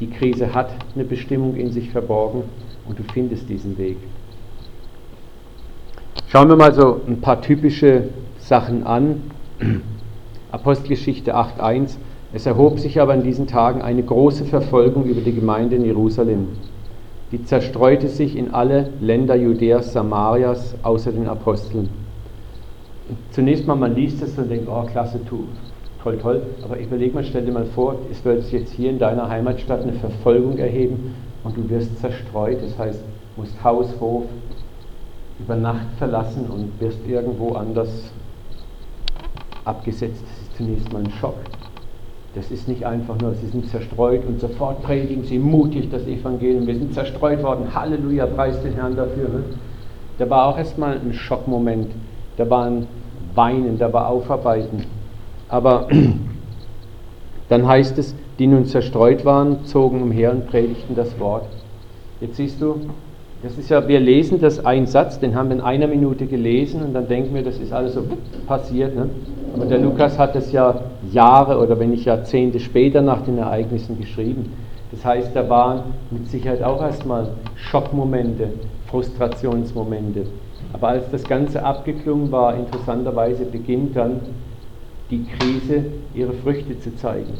die 0.00 0.10
Krise 0.10 0.52
hat 0.52 0.70
eine 0.96 1.04
Bestimmung 1.04 1.54
in 1.54 1.70
sich 1.70 1.90
verborgen 1.90 2.42
und 2.88 2.98
du 2.98 3.04
findest 3.14 3.48
diesen 3.48 3.78
Weg. 3.78 3.98
Schauen 6.26 6.48
wir 6.48 6.56
mal 6.56 6.74
so 6.74 7.00
ein 7.06 7.20
paar 7.20 7.42
typische 7.42 8.08
Sachen 8.40 8.84
an. 8.84 9.22
Apostelgeschichte 10.50 11.36
8.1. 11.36 11.94
Es 12.32 12.46
erhob 12.46 12.80
sich 12.80 13.00
aber 13.00 13.14
in 13.14 13.22
diesen 13.22 13.46
Tagen 13.46 13.82
eine 13.82 14.02
große 14.02 14.46
Verfolgung 14.46 15.04
über 15.04 15.20
die 15.20 15.32
Gemeinde 15.32 15.76
in 15.76 15.84
Jerusalem. 15.84 16.48
Die 17.32 17.42
zerstreute 17.42 18.08
sich 18.08 18.36
in 18.36 18.52
alle 18.52 18.90
Länder 19.00 19.34
Judäas, 19.34 19.94
Samarias, 19.94 20.74
außer 20.82 21.12
den 21.12 21.26
Aposteln. 21.26 21.88
Zunächst 23.30 23.66
mal, 23.66 23.74
man 23.74 23.94
liest 23.94 24.22
es 24.22 24.36
und 24.36 24.50
denkt, 24.50 24.68
oh, 24.68 24.82
klasse, 24.82 25.18
toll, 26.02 26.18
toll. 26.18 26.42
Aber 26.62 26.78
überleg 26.78 27.14
mal, 27.14 27.24
stell 27.24 27.46
dir 27.46 27.52
mal 27.52 27.64
vor, 27.64 27.96
es 28.10 28.22
wird 28.22 28.50
jetzt 28.52 28.74
hier 28.74 28.90
in 28.90 28.98
deiner 28.98 29.30
Heimatstadt 29.30 29.82
eine 29.82 29.94
Verfolgung 29.94 30.58
erheben 30.58 31.14
und 31.42 31.56
du 31.56 31.68
wirst 31.70 31.98
zerstreut. 31.98 32.58
Das 32.62 32.78
heißt, 32.78 33.00
musst 33.36 33.64
Haus, 33.64 33.88
Hof 33.98 34.24
über 35.38 35.56
Nacht 35.56 35.86
verlassen 35.96 36.46
und 36.50 36.78
wirst 36.80 36.98
irgendwo 37.08 37.54
anders 37.54 38.12
abgesetzt. 39.64 40.22
Das 40.22 40.42
ist 40.42 40.56
zunächst 40.58 40.92
mal 40.92 41.02
ein 41.02 41.10
Schock. 41.12 41.36
Das 42.34 42.50
ist 42.50 42.66
nicht 42.66 42.86
einfach 42.86 43.20
nur, 43.20 43.34
sie 43.34 43.46
sind 43.48 43.68
zerstreut 43.68 44.22
und 44.26 44.40
sofort 44.40 44.82
predigen 44.82 45.24
sie 45.24 45.38
mutig 45.38 45.90
das 45.90 46.06
Evangelium. 46.06 46.66
Wir 46.66 46.76
sind 46.76 46.94
zerstreut 46.94 47.42
worden. 47.42 47.74
Halleluja, 47.74 48.24
preis 48.26 48.62
den 48.62 48.72
Herrn 48.72 48.96
dafür. 48.96 49.44
Da 50.18 50.30
war 50.30 50.46
auch 50.46 50.56
erstmal 50.56 50.94
ein 50.94 51.12
Schockmoment. 51.12 51.88
Da 52.38 52.48
war 52.48 52.64
ein 52.64 52.86
Weinen, 53.34 53.78
da 53.78 53.92
war 53.92 54.08
Aufarbeiten. 54.08 54.84
Aber 55.48 55.88
dann 57.50 57.66
heißt 57.66 57.98
es, 57.98 58.14
die 58.38 58.46
nun 58.46 58.64
zerstreut 58.64 59.26
waren, 59.26 59.66
zogen 59.66 60.02
umher 60.02 60.32
und 60.32 60.46
predigten 60.46 60.96
das 60.96 61.18
Wort. 61.20 61.44
Jetzt 62.22 62.36
siehst 62.36 62.62
du, 62.62 62.76
das 63.42 63.58
ist 63.58 63.68
ja, 63.68 63.86
wir 63.88 64.00
lesen 64.00 64.40
das 64.40 64.64
ein 64.64 64.86
Satz, 64.86 65.18
den 65.18 65.34
haben 65.34 65.48
wir 65.50 65.56
in 65.56 65.62
einer 65.62 65.88
Minute 65.88 66.26
gelesen 66.26 66.82
und 66.82 66.94
dann 66.94 67.08
denken 67.08 67.34
wir, 67.34 67.42
das 67.42 67.58
ist 67.58 67.72
alles 67.72 67.94
so 67.94 68.04
passiert. 68.46 68.94
Ne? 68.94 69.10
Aber 69.54 69.66
der 69.66 69.78
Lukas 69.78 70.18
hat 70.18 70.34
es 70.34 70.50
ja 70.50 70.74
Jahre 71.10 71.58
oder 71.58 71.78
wenn 71.78 71.90
nicht 71.90 72.06
Jahrzehnte 72.06 72.58
später 72.58 73.02
nach 73.02 73.22
den 73.22 73.38
Ereignissen 73.38 73.98
geschrieben. 73.98 74.50
Das 74.90 75.04
heißt, 75.04 75.30
da 75.34 75.48
waren 75.48 75.82
mit 76.10 76.28
Sicherheit 76.28 76.62
auch 76.62 76.80
erstmal 76.80 77.28
Schockmomente, 77.56 78.48
Frustrationsmomente. 78.86 80.26
Aber 80.72 80.88
als 80.88 81.10
das 81.10 81.24
Ganze 81.24 81.64
abgeklungen 81.64 82.32
war, 82.32 82.54
interessanterweise 82.54 83.44
beginnt 83.44 83.96
dann 83.96 84.20
die 85.10 85.24
Krise 85.24 85.84
ihre 86.14 86.32
Früchte 86.32 86.78
zu 86.78 86.94
zeigen. 86.96 87.34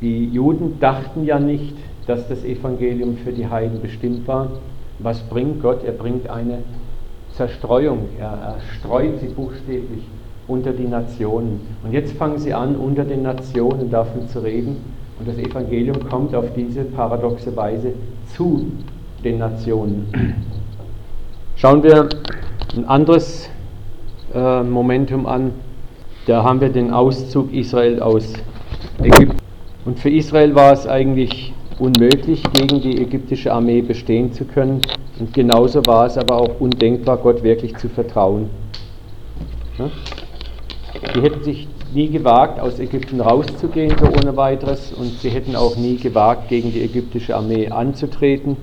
Die 0.00 0.26
Juden 0.26 0.80
dachten 0.80 1.24
ja 1.24 1.38
nicht, 1.38 1.76
dass 2.06 2.26
das 2.28 2.44
Evangelium 2.44 3.16
für 3.16 3.32
die 3.32 3.46
Heiden 3.46 3.80
bestimmt 3.80 4.26
war. 4.26 4.48
Was 4.98 5.20
bringt 5.20 5.62
Gott? 5.62 5.84
Er 5.84 5.92
bringt 5.92 6.28
eine 6.28 6.58
Zerstreuung. 7.36 8.08
Er, 8.18 8.26
er 8.26 8.56
streut 8.60 9.20
sie 9.20 9.28
buchstäblich 9.28 10.02
unter 10.50 10.72
die 10.72 10.86
Nationen. 10.86 11.60
Und 11.84 11.92
jetzt 11.92 12.12
fangen 12.12 12.38
sie 12.38 12.52
an, 12.52 12.76
unter 12.76 13.04
den 13.04 13.22
Nationen 13.22 13.90
davon 13.90 14.28
zu 14.28 14.40
reden. 14.40 14.76
Und 15.18 15.28
das 15.28 15.38
Evangelium 15.38 16.08
kommt 16.08 16.34
auf 16.34 16.46
diese 16.56 16.84
paradoxe 16.84 17.54
Weise 17.56 17.92
zu 18.34 18.66
den 19.22 19.38
Nationen. 19.38 20.06
Schauen 21.56 21.82
wir 21.82 22.08
ein 22.76 22.84
anderes 22.86 23.50
äh, 24.34 24.62
Momentum 24.62 25.26
an. 25.26 25.52
Da 26.26 26.42
haben 26.42 26.60
wir 26.60 26.70
den 26.70 26.92
Auszug 26.92 27.52
Israel 27.52 28.00
aus 28.00 28.32
Ägypten. 29.02 29.36
Und 29.84 29.98
für 29.98 30.10
Israel 30.10 30.54
war 30.54 30.72
es 30.72 30.86
eigentlich 30.86 31.52
unmöglich, 31.78 32.42
gegen 32.52 32.80
die 32.80 33.00
ägyptische 33.00 33.52
Armee 33.52 33.82
bestehen 33.82 34.32
zu 34.32 34.44
können. 34.44 34.82
Und 35.18 35.32
genauso 35.32 35.84
war 35.86 36.06
es 36.06 36.16
aber 36.18 36.36
auch 36.36 36.60
undenkbar, 36.60 37.16
Gott 37.18 37.42
wirklich 37.42 37.76
zu 37.76 37.88
vertrauen. 37.88 38.48
Die 41.02 41.22
hätten 41.22 41.42
sich 41.42 41.66
nie 41.94 42.08
gewagt, 42.08 42.60
aus 42.60 42.78
Ägypten 42.78 43.20
rauszugehen, 43.20 43.96
so 43.98 44.06
ohne 44.06 44.36
weiteres, 44.36 44.92
und 44.92 45.18
sie 45.20 45.30
hätten 45.30 45.56
auch 45.56 45.76
nie 45.76 45.96
gewagt, 45.96 46.48
gegen 46.48 46.72
die 46.72 46.82
ägyptische 46.82 47.34
Armee 47.36 47.68
anzutreten. 47.68 48.56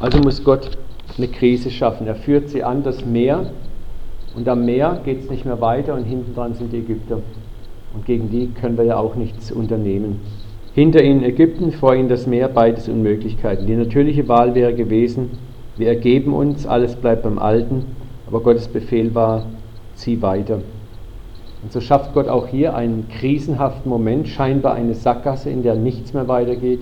Also 0.00 0.18
muss 0.18 0.44
Gott 0.44 0.70
eine 1.16 1.28
Krise 1.28 1.70
schaffen. 1.70 2.06
Er 2.06 2.14
führt 2.14 2.50
sie 2.50 2.62
an 2.62 2.82
das 2.82 3.04
Meer, 3.04 3.50
und 4.36 4.48
am 4.48 4.64
Meer 4.64 5.00
geht 5.04 5.20
es 5.20 5.30
nicht 5.30 5.44
mehr 5.44 5.60
weiter, 5.60 5.94
und 5.94 6.04
hinten 6.04 6.34
dran 6.34 6.54
sind 6.54 6.72
die 6.72 6.78
Ägypter. 6.78 7.20
Und 7.94 8.04
gegen 8.04 8.30
die 8.30 8.48
können 8.48 8.76
wir 8.76 8.84
ja 8.84 8.98
auch 8.98 9.14
nichts 9.14 9.50
unternehmen. 9.50 10.20
Hinter 10.74 11.02
ihnen 11.02 11.24
Ägypten, 11.24 11.72
vor 11.72 11.94
ihnen 11.94 12.08
das 12.08 12.26
Meer, 12.26 12.48
beides 12.48 12.88
Unmöglichkeiten. 12.88 13.66
Die 13.66 13.74
natürliche 13.74 14.28
Wahl 14.28 14.54
wäre 14.54 14.74
gewesen, 14.74 15.30
wir 15.78 15.88
ergeben 15.88 16.34
uns, 16.34 16.66
alles 16.66 16.96
bleibt 16.96 17.22
beim 17.22 17.38
Alten, 17.38 17.86
aber 18.26 18.40
Gottes 18.40 18.68
Befehl 18.68 19.14
war, 19.14 19.46
zieh 19.94 20.20
weiter. 20.20 20.60
Und 21.62 21.72
so 21.72 21.80
schafft 21.80 22.14
Gott 22.14 22.28
auch 22.28 22.46
hier 22.46 22.74
einen 22.74 23.08
krisenhaften 23.08 23.90
Moment, 23.90 24.28
scheinbar 24.28 24.74
eine 24.74 24.94
Sackgasse, 24.94 25.50
in 25.50 25.62
der 25.62 25.74
nichts 25.74 26.14
mehr 26.14 26.28
weitergeht. 26.28 26.80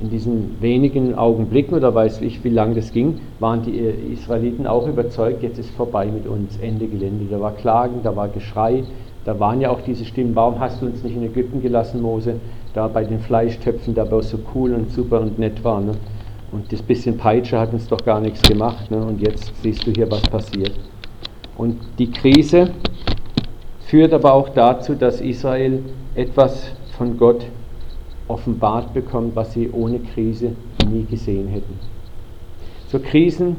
In 0.00 0.10
diesen 0.10 0.60
wenigen 0.60 1.14
Augenblicken, 1.14 1.76
oder 1.76 1.94
weiß 1.94 2.22
ich, 2.22 2.42
wie 2.42 2.48
lange 2.48 2.74
das 2.74 2.92
ging, 2.92 3.20
waren 3.38 3.62
die 3.62 3.78
Israeliten 4.12 4.66
auch 4.66 4.88
überzeugt, 4.88 5.44
jetzt 5.44 5.58
ist 5.58 5.70
vorbei 5.70 6.06
mit 6.06 6.26
uns, 6.26 6.58
Ende 6.60 6.88
Gelände. 6.88 7.26
Da 7.30 7.40
war 7.40 7.52
Klagen, 7.52 8.00
da 8.02 8.16
war 8.16 8.26
Geschrei, 8.28 8.82
da 9.24 9.38
waren 9.38 9.60
ja 9.60 9.70
auch 9.70 9.80
diese 9.82 10.04
Stimmen, 10.04 10.34
warum 10.34 10.58
hast 10.58 10.82
du 10.82 10.86
uns 10.86 11.04
nicht 11.04 11.14
in 11.14 11.22
Ägypten 11.22 11.62
gelassen, 11.62 12.02
Mose? 12.02 12.40
Da 12.74 12.88
bei 12.88 13.04
den 13.04 13.20
Fleischtöpfen, 13.20 13.94
da 13.94 14.10
wo 14.10 14.20
so 14.20 14.38
cool 14.54 14.72
und 14.72 14.90
super 14.90 15.20
und 15.20 15.38
nett 15.38 15.62
war. 15.62 15.80
Ne? 15.80 15.92
Und 16.50 16.72
das 16.72 16.82
bisschen 16.82 17.16
Peitsche 17.16 17.58
hat 17.58 17.72
uns 17.72 17.86
doch 17.86 18.04
gar 18.04 18.20
nichts 18.20 18.42
gemacht. 18.42 18.90
Ne? 18.90 18.96
Und 18.96 19.20
jetzt 19.20 19.52
siehst 19.62 19.86
du 19.86 19.92
hier, 19.92 20.10
was 20.10 20.22
passiert. 20.22 20.72
Und 21.56 21.78
die 21.98 22.10
Krise 22.10 22.70
führt 23.92 24.14
aber 24.14 24.32
auch 24.32 24.48
dazu, 24.48 24.94
dass 24.94 25.20
Israel 25.20 25.80
etwas 26.14 26.72
von 26.96 27.18
Gott 27.18 27.44
offenbart 28.26 28.94
bekommt, 28.94 29.36
was 29.36 29.52
sie 29.52 29.68
ohne 29.70 29.98
Krise 29.98 30.52
nie 30.90 31.04
gesehen 31.04 31.48
hätten. 31.48 31.78
So 32.88 32.98
Krisen 32.98 33.56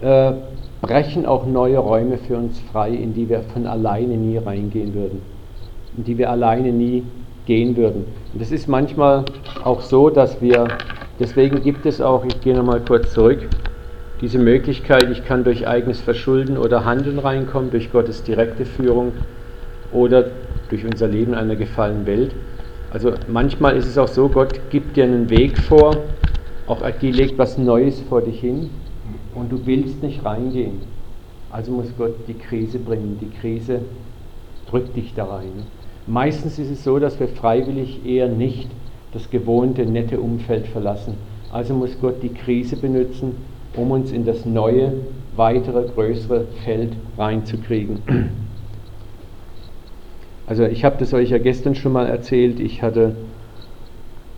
äh, 0.00 0.32
brechen 0.80 1.26
auch 1.26 1.44
neue 1.44 1.76
Räume 1.76 2.16
für 2.16 2.38
uns 2.38 2.58
frei, 2.72 2.92
in 2.92 3.12
die 3.12 3.28
wir 3.28 3.42
von 3.42 3.66
alleine 3.66 4.16
nie 4.16 4.38
reingehen 4.38 4.94
würden, 4.94 5.20
in 5.98 6.04
die 6.04 6.16
wir 6.16 6.30
alleine 6.30 6.72
nie 6.72 7.02
gehen 7.44 7.76
würden. 7.76 8.06
Und 8.32 8.40
das 8.40 8.50
ist 8.50 8.68
manchmal 8.68 9.26
auch 9.64 9.82
so, 9.82 10.08
dass 10.08 10.40
wir, 10.40 10.68
deswegen 11.20 11.60
gibt 11.62 11.84
es 11.84 12.00
auch, 12.00 12.24
ich 12.24 12.40
gehe 12.40 12.56
nochmal 12.56 12.80
kurz 12.80 13.12
zurück, 13.12 13.46
diese 14.22 14.38
Möglichkeit, 14.38 15.10
ich 15.10 15.26
kann 15.26 15.44
durch 15.44 15.68
eigenes 15.68 16.00
Verschulden 16.00 16.56
oder 16.56 16.86
Handeln 16.86 17.18
reinkommen, 17.18 17.70
durch 17.70 17.92
Gottes 17.92 18.22
direkte 18.22 18.64
Führung 18.64 19.12
oder 19.92 20.30
durch 20.68 20.84
unser 20.84 21.08
Leben 21.08 21.32
in 21.32 21.38
einer 21.38 21.56
gefallenen 21.56 22.06
Welt. 22.06 22.34
Also 22.90 23.12
manchmal 23.26 23.76
ist 23.76 23.86
es 23.86 23.98
auch 23.98 24.08
so, 24.08 24.28
Gott 24.28 24.70
gibt 24.70 24.96
dir 24.96 25.04
einen 25.04 25.30
Weg 25.30 25.58
vor, 25.58 25.96
auch 26.66 26.82
die 27.00 27.12
legt 27.12 27.38
was 27.38 27.58
Neues 27.58 28.00
vor 28.00 28.22
dich 28.22 28.40
hin 28.40 28.70
und 29.34 29.50
du 29.50 29.66
willst 29.66 30.02
nicht 30.02 30.24
reingehen. 30.24 30.80
Also 31.50 31.72
muss 31.72 31.92
Gott 31.96 32.14
die 32.28 32.34
Krise 32.34 32.78
bringen. 32.78 33.18
Die 33.20 33.30
Krise 33.40 33.80
drückt 34.70 34.96
dich 34.96 35.14
da 35.14 35.24
rein. 35.24 35.66
Meistens 36.06 36.58
ist 36.58 36.70
es 36.70 36.84
so, 36.84 36.98
dass 36.98 37.18
wir 37.20 37.28
freiwillig 37.28 38.04
eher 38.04 38.28
nicht 38.28 38.68
das 39.12 39.30
gewohnte, 39.30 39.86
nette 39.86 40.20
Umfeld 40.20 40.66
verlassen. 40.66 41.14
Also 41.50 41.74
muss 41.74 41.98
Gott 42.00 42.22
die 42.22 42.28
Krise 42.28 42.76
benutzen, 42.76 43.34
um 43.76 43.90
uns 43.90 44.12
in 44.12 44.26
das 44.26 44.44
neue, 44.44 44.92
weitere, 45.36 45.88
größere 45.88 46.44
Feld 46.64 46.92
reinzukriegen. 47.16 48.00
Also 50.48 50.64
ich 50.64 50.82
habe 50.82 50.96
das 50.98 51.12
euch 51.12 51.28
ja 51.28 51.38
gestern 51.38 51.74
schon 51.74 51.92
mal 51.92 52.06
erzählt. 52.06 52.58
Ich 52.58 52.82
hatte, 52.82 53.14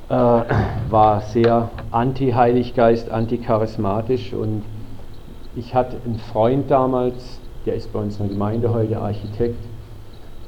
äh, 0.09 0.12
war 0.12 1.20
sehr 1.20 1.70
anti-Heiliggeist, 1.92 3.11
anti-charismatisch 3.11 4.33
und 4.33 4.64
ich 5.55 5.73
hatte 5.73 5.99
einen 6.05 6.18
Freund 6.18 6.68
damals, 6.68 7.38
der 7.64 7.75
ist 7.75 7.92
bei 7.92 8.01
uns 8.01 8.18
in 8.18 8.27
der 8.27 8.35
Gemeinde 8.35 8.75
heute 8.75 8.99
Architekt, 8.99 9.62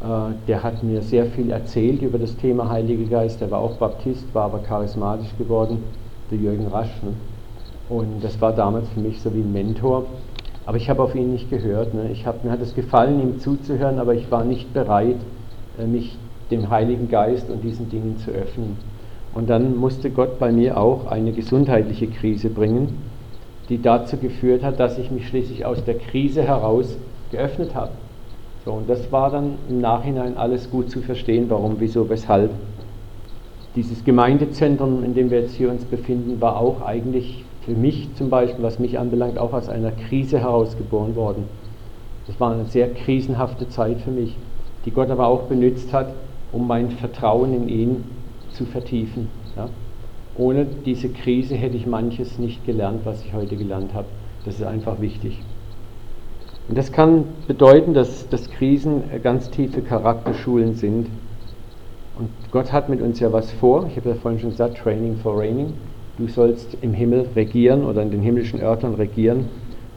äh, 0.01 0.35
der 0.49 0.65
hat 0.65 0.83
mir 0.83 1.01
sehr 1.01 1.27
viel 1.27 1.53
erzählt 1.53 2.03
über 2.03 2.19
das 2.19 2.37
Thema 2.37 2.69
Heilige 2.69 3.05
Geist. 3.05 3.41
Der 3.41 3.53
war 3.53 3.61
auch 3.61 3.77
Baptist, 3.77 4.35
war 4.35 4.47
aber 4.47 4.59
charismatisch 4.59 5.31
geworden, 5.39 5.85
der 6.33 6.39
Jürgen 6.39 6.67
Rasch. 6.67 7.03
Ne? 7.03 7.13
Und 7.89 8.25
das 8.25 8.41
war 8.41 8.53
damals 8.53 8.89
für 8.89 9.01
mich 9.01 9.23
so 9.23 9.33
wie 9.33 9.41
ein 9.41 9.53
Mentor. 9.53 10.07
Aber 10.67 10.77
ich 10.77 10.91
habe 10.91 11.03
auf 11.05 11.15
ihn 11.15 11.33
nicht 11.33 11.51
gehört. 11.51 11.95
Ne? 11.95 12.11
Ich 12.11 12.27
hab, 12.27 12.43
mir 12.43 12.51
hat 12.51 12.61
es 12.61 12.75
gefallen, 12.75 13.21
ihm 13.21 13.39
zuzuhören, 13.39 14.01
aber 14.01 14.15
ich 14.15 14.29
war 14.29 14.45
nicht 14.45 14.73
bereit, 14.75 15.19
mich 15.87 16.17
dem 16.51 16.71
Heiligen 16.71 17.09
Geist 17.09 17.51
und 17.51 17.63
diesen 17.63 17.89
Dingen 17.89 18.19
zu 18.19 18.31
öffnen. 18.31 18.77
Und 19.35 19.49
dann 19.49 19.77
musste 19.77 20.11
Gott 20.11 20.39
bei 20.39 20.53
mir 20.53 20.79
auch 20.79 21.07
eine 21.07 21.33
gesundheitliche 21.33 22.07
Krise 22.07 22.51
bringen 22.51 22.99
die 23.69 23.81
dazu 23.81 24.17
geführt 24.17 24.63
hat, 24.63 24.81
dass 24.81 24.99
ich 24.99 25.11
mich 25.11 25.29
schließlich 25.29 25.65
aus 25.65 25.85
der 25.85 25.95
Krise 25.95 26.43
heraus 26.43 26.97
geöffnet 27.31 27.75
habe. 27.75 27.93
So, 28.65 28.73
und 28.73 28.89
das 28.89 29.11
war 29.11 29.31
dann 29.31 29.55
im 29.69 29.81
Nachhinein 29.81 30.37
alles 30.37 30.71
gut 30.71 30.91
zu 30.91 31.01
verstehen, 31.01 31.47
warum, 31.49 31.77
wieso, 31.79 32.09
weshalb. 32.09 32.51
Dieses 33.75 34.05
Gemeindezentrum, 34.05 35.03
in 35.03 35.15
dem 35.15 35.31
wir 35.31 35.41
jetzt 35.41 35.55
hier 35.55 35.71
uns 35.71 35.85
befinden, 35.85 36.41
war 36.41 36.59
auch 36.59 36.83
eigentlich 36.83 37.45
für 37.65 37.73
mich 37.73 38.09
zum 38.17 38.29
Beispiel, 38.29 38.63
was 38.63 38.79
mich 38.79 38.99
anbelangt, 38.99 39.39
auch 39.39 39.53
aus 39.53 39.69
einer 39.69 39.93
Krise 39.93 40.39
heraus 40.39 40.77
geboren 40.77 41.17
worden. 41.17 41.45
Das 42.27 42.39
war 42.39 42.53
eine 42.53 42.67
sehr 42.67 42.91
krisenhafte 42.91 43.69
Zeit 43.69 44.01
für 44.03 44.11
mich, 44.11 44.37
die 44.85 44.91
Gott 44.91 45.11
aber 45.11 45.27
auch 45.27 45.43
benutzt 45.43 45.93
hat, 45.93 46.13
um 46.53 46.67
mein 46.67 46.91
Vertrauen 46.91 47.55
in 47.55 47.69
ihn 47.69 48.05
zu 48.53 48.65
vertiefen. 48.65 49.29
Ja. 49.57 49.69
Ohne 50.37 50.67
diese 50.67 51.09
Krise 51.09 51.55
hätte 51.55 51.77
ich 51.77 51.87
manches 51.87 52.39
nicht 52.39 52.65
gelernt, 52.65 53.01
was 53.05 53.25
ich 53.25 53.33
heute 53.35 53.57
gelernt 53.57 53.95
habe. 53.95 54.07
Das 54.45 54.57
ist 54.57 54.65
einfach 54.65 55.01
wichtig. 55.01 55.39
Und 56.69 56.79
das 56.79 56.93
kann 56.93 57.25
bedeuten, 57.47 57.93
dass, 57.93 58.29
dass 58.29 58.51
Krisen 58.51 59.03
ganz 59.23 59.51
tiefe 59.51 59.83
Charakterschulen 59.83 60.75
sind. 60.75 61.09
Und 62.19 62.29
Gott 62.51 62.73
hat 62.73 62.89
mit 62.89 63.03
uns 63.03 63.21
ja 63.21 63.33
was 63.33 63.51
vor. 63.53 63.87
Ich 63.89 63.97
habe 63.97 64.11
ja 64.11 64.15
vorhin 64.15 64.41
schon 64.41 64.51
gesagt, 64.51 64.79
Training 64.79 65.17
for 65.17 65.39
Reigning. 65.39 65.73
Du 66.19 66.29
sollst 66.29 66.77
im 66.81 66.93
Himmel 66.93 67.27
regieren 67.35 67.85
oder 67.85 68.03
in 68.03 68.11
den 68.11 68.21
himmlischen 68.21 68.61
Örtern 68.61 68.95
regieren. 68.95 69.49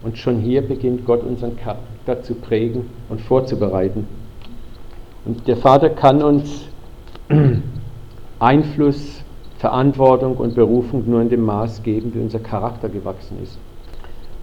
Und 0.02 0.18
schon 0.18 0.40
hier 0.40 0.62
beginnt 0.62 1.06
Gott 1.06 1.24
unseren 1.24 1.58
Charakter 1.58 2.22
zu 2.24 2.36
prägen 2.36 2.86
und 3.10 3.22
vorzubereiten. 3.22 4.08
Und 5.26 5.48
der 5.48 5.58
Vater 5.58 5.90
kann 5.90 6.22
uns 6.22 6.68
Einfluss, 8.40 9.24
Verantwortung 9.58 10.38
und 10.38 10.54
Berufung 10.54 11.04
nur 11.10 11.22
in 11.22 11.30
dem 11.30 11.44
Maß 11.44 11.82
geben, 11.82 12.14
wie 12.14 12.20
unser 12.20 12.40
Charakter 12.40 12.90
gewachsen 12.90 13.38
ist. 13.42 13.58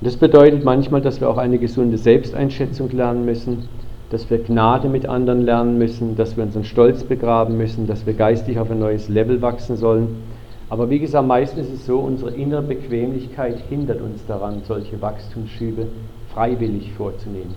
Und 0.00 0.06
das 0.06 0.16
bedeutet 0.16 0.64
manchmal, 0.64 1.00
dass 1.00 1.20
wir 1.20 1.30
auch 1.30 1.38
eine 1.38 1.58
gesunde 1.58 1.98
Selbsteinschätzung 1.98 2.90
lernen 2.90 3.24
müssen, 3.24 3.68
dass 4.10 4.28
wir 4.28 4.38
Gnade 4.38 4.88
mit 4.88 5.06
anderen 5.06 5.42
lernen 5.42 5.78
müssen, 5.78 6.16
dass 6.16 6.36
wir 6.36 6.42
unseren 6.42 6.64
Stolz 6.64 7.04
begraben 7.04 7.56
müssen, 7.56 7.86
dass 7.86 8.04
wir 8.04 8.14
geistig 8.14 8.58
auf 8.58 8.70
ein 8.70 8.80
neues 8.80 9.08
Level 9.08 9.40
wachsen 9.40 9.76
sollen. 9.76 10.22
Aber 10.68 10.90
wie 10.90 10.98
gesagt, 10.98 11.28
meistens 11.28 11.68
ist 11.68 11.74
es 11.74 11.86
so, 11.86 11.98
unsere 12.00 12.32
innere 12.32 12.62
Bequemlichkeit 12.62 13.58
hindert 13.68 14.00
uns 14.00 14.26
daran, 14.26 14.62
solche 14.66 15.00
Wachstumsschübe 15.00 15.86
freiwillig 16.34 16.92
vorzunehmen. 16.94 17.54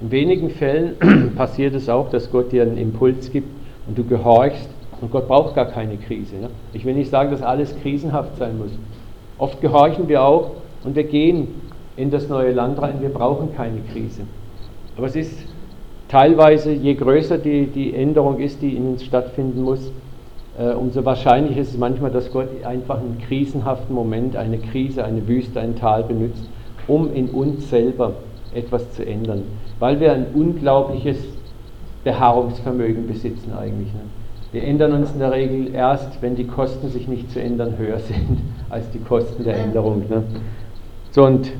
In 0.00 0.10
wenigen 0.10 0.50
Fällen 0.50 1.32
passiert 1.36 1.74
es 1.74 1.88
auch, 1.88 2.10
dass 2.10 2.30
Gott 2.30 2.52
dir 2.52 2.62
einen 2.62 2.76
Impuls 2.76 3.30
gibt 3.30 3.48
und 3.86 3.96
du 3.96 4.04
gehorchst 4.04 4.68
und 5.00 5.10
Gott 5.10 5.28
braucht 5.28 5.54
gar 5.54 5.66
keine 5.66 5.96
Krise. 5.96 6.36
Ne? 6.36 6.50
Ich 6.72 6.84
will 6.84 6.94
nicht 6.94 7.10
sagen, 7.10 7.30
dass 7.30 7.42
alles 7.42 7.74
krisenhaft 7.82 8.36
sein 8.38 8.58
muss. 8.58 8.70
Oft 9.38 9.60
gehorchen 9.60 10.08
wir 10.08 10.22
auch 10.22 10.52
und 10.84 10.96
wir 10.96 11.04
gehen 11.04 11.48
in 11.96 12.10
das 12.10 12.28
neue 12.28 12.52
Land 12.52 12.80
rein. 12.80 13.00
Wir 13.00 13.08
brauchen 13.08 13.54
keine 13.54 13.80
Krise. 13.92 14.22
Aber 14.96 15.06
es 15.06 15.16
ist 15.16 15.38
teilweise, 16.08 16.72
je 16.72 16.94
größer 16.94 17.38
die, 17.38 17.66
die 17.66 17.94
Änderung 17.94 18.38
ist, 18.38 18.62
die 18.62 18.76
in 18.76 18.88
uns 18.88 19.04
stattfinden 19.04 19.62
muss, 19.62 19.92
äh, 20.58 20.72
umso 20.72 21.04
wahrscheinlicher 21.04 21.60
ist 21.60 21.70
es 21.70 21.78
manchmal, 21.78 22.10
dass 22.10 22.32
Gott 22.32 22.48
einfach 22.64 22.98
einen 22.98 23.18
krisenhaften 23.26 23.94
Moment, 23.94 24.36
eine 24.36 24.58
Krise, 24.58 25.04
eine 25.04 25.26
Wüste, 25.26 25.60
ein 25.60 25.76
Tal 25.76 26.04
benutzt, 26.04 26.48
um 26.86 27.12
in 27.12 27.28
uns 27.30 27.70
selber 27.70 28.12
etwas 28.54 28.92
zu 28.92 29.06
ändern. 29.06 29.42
Weil 29.78 30.00
wir 30.00 30.12
ein 30.12 30.26
unglaubliches 30.34 31.18
Beharrungsvermögen 32.04 33.06
besitzen 33.06 33.52
eigentlich. 33.58 33.92
Ne? 33.92 34.00
Wir 34.52 34.62
ändern 34.62 34.92
uns 34.92 35.12
in 35.12 35.18
der 35.18 35.32
Regel 35.32 35.74
erst, 35.74 36.22
wenn 36.22 36.36
die 36.36 36.46
Kosten 36.46 36.88
sich 36.88 37.08
nicht 37.08 37.30
zu 37.32 37.40
ändern 37.40 37.76
höher 37.76 37.98
sind 38.08 38.40
als 38.70 38.90
die 38.90 39.00
Kosten 39.00 39.44
der 39.44 39.56
Änderung. 39.56 40.04
Ne? 40.08 40.22
So 41.10 41.24
und 41.24 41.50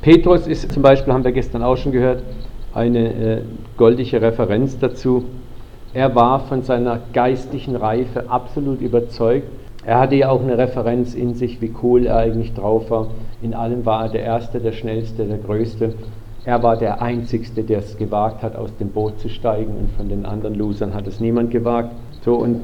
Petrus 0.00 0.46
ist 0.46 0.70
zum 0.72 0.82
Beispiel, 0.82 1.12
haben 1.12 1.24
wir 1.24 1.32
gestern 1.32 1.62
auch 1.62 1.76
schon 1.76 1.92
gehört, 1.92 2.22
eine 2.74 3.08
äh, 3.08 3.42
goldige 3.76 4.20
Referenz 4.20 4.78
dazu. 4.78 5.24
Er 5.94 6.14
war 6.14 6.40
von 6.40 6.62
seiner 6.62 7.00
geistlichen 7.12 7.76
Reife 7.76 8.28
absolut 8.28 8.80
überzeugt. 8.80 9.48
Er 9.86 10.00
hatte 10.00 10.14
ja 10.14 10.30
auch 10.30 10.42
eine 10.42 10.56
Referenz 10.56 11.14
in 11.14 11.34
sich, 11.34 11.60
wie 11.60 11.72
cool 11.82 12.06
er 12.06 12.16
eigentlich 12.16 12.54
drauf 12.54 12.90
war. 12.90 13.08
In 13.42 13.52
allem 13.52 13.84
war 13.84 14.04
er 14.04 14.08
der 14.08 14.22
Erste, 14.22 14.58
der 14.58 14.72
Schnellste, 14.72 15.24
der 15.24 15.38
Größte. 15.38 15.94
Er 16.46 16.62
war 16.62 16.76
der 16.76 17.02
Einzigste, 17.02 17.62
der 17.62 17.80
es 17.80 17.96
gewagt 17.96 18.42
hat, 18.42 18.56
aus 18.56 18.74
dem 18.78 18.90
Boot 18.90 19.18
zu 19.18 19.28
steigen 19.28 19.74
und 19.76 19.90
von 19.96 20.08
den 20.08 20.24
anderen 20.24 20.54
Losern 20.54 20.94
hat 20.94 21.06
es 21.06 21.20
niemand 21.20 21.50
gewagt. 21.50 21.90
So, 22.22 22.36
und 22.36 22.60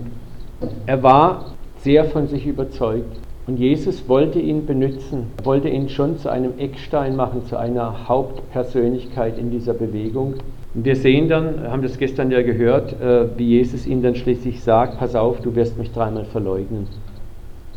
er 0.86 1.02
war 1.02 1.52
sehr 1.78 2.04
von 2.06 2.26
sich 2.26 2.46
überzeugt. 2.46 3.16
Und 3.46 3.58
Jesus 3.58 4.08
wollte 4.08 4.38
ihn 4.38 4.64
benutzen, 4.66 5.26
wollte 5.42 5.68
ihn 5.68 5.88
schon 5.88 6.18
zu 6.18 6.30
einem 6.30 6.58
Eckstein 6.58 7.16
machen, 7.16 7.44
zu 7.46 7.58
einer 7.58 8.08
Hauptpersönlichkeit 8.08 9.38
in 9.38 9.50
dieser 9.50 9.74
Bewegung. 9.74 10.34
Und 10.74 10.84
wir 10.84 10.94
sehen 10.94 11.28
dann, 11.28 11.68
haben 11.68 11.82
das 11.82 11.98
gestern 11.98 12.30
ja 12.30 12.42
gehört, 12.42 13.00
äh, 13.00 13.26
wie 13.36 13.48
Jesus 13.48 13.86
ihm 13.86 14.02
dann 14.02 14.14
schließlich 14.14 14.62
sagt, 14.62 14.98
pass 14.98 15.14
auf, 15.14 15.40
du 15.40 15.54
wirst 15.54 15.78
mich 15.78 15.90
dreimal 15.90 16.26
verleugnen. 16.26 16.86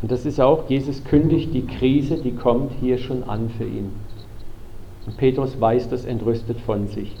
Und 0.04 0.10
das 0.10 0.26
ist 0.26 0.38
auch, 0.38 0.68
Jesus 0.68 1.02
kündigt 1.02 1.54
die 1.54 1.64
Krise, 1.64 2.18
die 2.18 2.32
kommt, 2.32 2.72
hier 2.78 2.98
schon 2.98 3.22
an 3.24 3.48
für 3.48 3.64
ihn. 3.64 3.90
Und 5.06 5.16
Petrus 5.16 5.58
weiß 5.58 5.88
das 5.88 6.04
entrüstet 6.04 6.60
von 6.60 6.88
sich. 6.88 7.16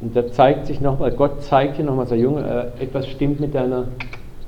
Und 0.00 0.14
da 0.14 0.30
zeigt 0.30 0.66
sich 0.66 0.80
nochmal, 0.80 1.10
Gott 1.10 1.42
zeigt 1.42 1.74
hier 1.74 1.84
nochmal, 1.84 2.06
sagt, 2.06 2.20
Junge, 2.20 2.72
äh, 2.78 2.84
etwas 2.84 3.08
stimmt 3.08 3.40
mit 3.40 3.56
deiner 3.56 3.88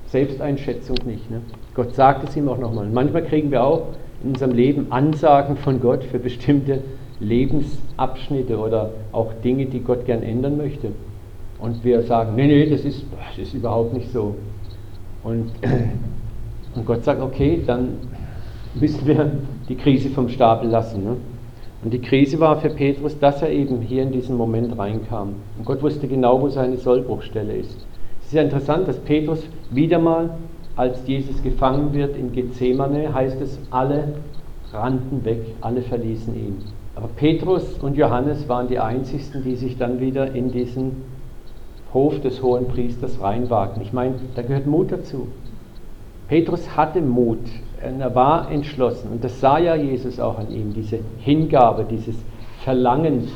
Selbsteinschätzung 0.06 0.98
nicht. 1.04 1.28
Ne? 1.32 1.40
Gott 1.74 1.96
sagt 1.96 2.28
es 2.28 2.36
ihm 2.36 2.48
auch 2.48 2.58
nochmal. 2.58 2.86
Manchmal 2.86 3.24
kriegen 3.24 3.50
wir 3.50 3.64
auch 3.64 3.88
in 4.22 4.28
unserem 4.28 4.52
Leben 4.52 4.92
Ansagen 4.92 5.56
von 5.56 5.80
Gott 5.80 6.04
für 6.04 6.20
bestimmte 6.20 6.84
Lebensabschnitte 7.18 8.56
oder 8.56 8.90
auch 9.10 9.32
Dinge, 9.42 9.66
die 9.66 9.80
Gott 9.80 10.06
gern 10.06 10.22
ändern 10.22 10.58
möchte. 10.58 10.92
Und 11.58 11.82
wir 11.82 12.02
sagen, 12.04 12.36
nee, 12.36 12.46
nee, 12.46 12.70
das 12.70 12.82
ist, 12.82 13.02
das 13.36 13.48
ist 13.48 13.54
überhaupt 13.54 13.94
nicht 13.94 14.12
so. 14.12 14.36
Und, 15.24 15.50
und 16.78 16.86
Gott 16.86 17.04
sagt, 17.04 17.20
okay, 17.20 17.62
dann 17.66 17.98
müssen 18.74 19.06
wir 19.06 19.32
die 19.68 19.74
Krise 19.74 20.10
vom 20.10 20.28
Stapel 20.28 20.70
lassen. 20.70 21.02
Ne? 21.02 21.16
Und 21.82 21.92
die 21.92 22.00
Krise 22.00 22.38
war 22.38 22.60
für 22.60 22.70
Petrus, 22.70 23.18
dass 23.18 23.42
er 23.42 23.50
eben 23.50 23.80
hier 23.80 24.02
in 24.02 24.12
diesen 24.12 24.36
Moment 24.36 24.78
reinkam. 24.78 25.34
Und 25.58 25.64
Gott 25.64 25.82
wusste 25.82 26.06
genau, 26.06 26.40
wo 26.40 26.48
seine 26.48 26.76
Sollbruchstelle 26.76 27.56
ist. 27.56 27.76
Es 28.20 28.26
ist 28.26 28.32
ja 28.32 28.42
interessant, 28.42 28.86
dass 28.86 28.98
Petrus 28.98 29.42
wieder 29.70 29.98
mal, 29.98 30.30
als 30.76 31.04
Jesus 31.06 31.42
gefangen 31.42 31.92
wird 31.92 32.16
in 32.16 32.32
Gethsemane, 32.32 33.12
heißt 33.12 33.40
es, 33.40 33.58
alle 33.70 34.14
rannten 34.72 35.24
weg, 35.24 35.40
alle 35.60 35.82
verließen 35.82 36.34
ihn. 36.34 36.58
Aber 36.94 37.08
Petrus 37.08 37.74
und 37.80 37.96
Johannes 37.96 38.48
waren 38.48 38.68
die 38.68 38.78
einzigsten, 38.78 39.42
die 39.42 39.56
sich 39.56 39.78
dann 39.78 40.00
wieder 40.00 40.32
in 40.32 40.52
diesen 40.52 41.02
Hof 41.92 42.20
des 42.20 42.42
hohen 42.42 42.68
Priesters 42.68 43.20
reinwagten. 43.20 43.82
Ich 43.82 43.92
meine, 43.92 44.14
da 44.36 44.42
gehört 44.42 44.66
Mut 44.66 44.92
dazu. 44.92 45.28
Petrus 46.28 46.76
hatte 46.76 47.00
Mut, 47.00 47.38
er 47.80 48.14
war 48.14 48.50
entschlossen 48.50 49.10
und 49.12 49.24
das 49.24 49.40
sah 49.40 49.58
ja 49.58 49.74
Jesus 49.74 50.20
auch 50.20 50.38
an 50.38 50.50
ihm, 50.50 50.74
diese 50.74 50.98
Hingabe, 51.18 51.84
dieses 51.84 52.16
Verlangen. 52.64 53.28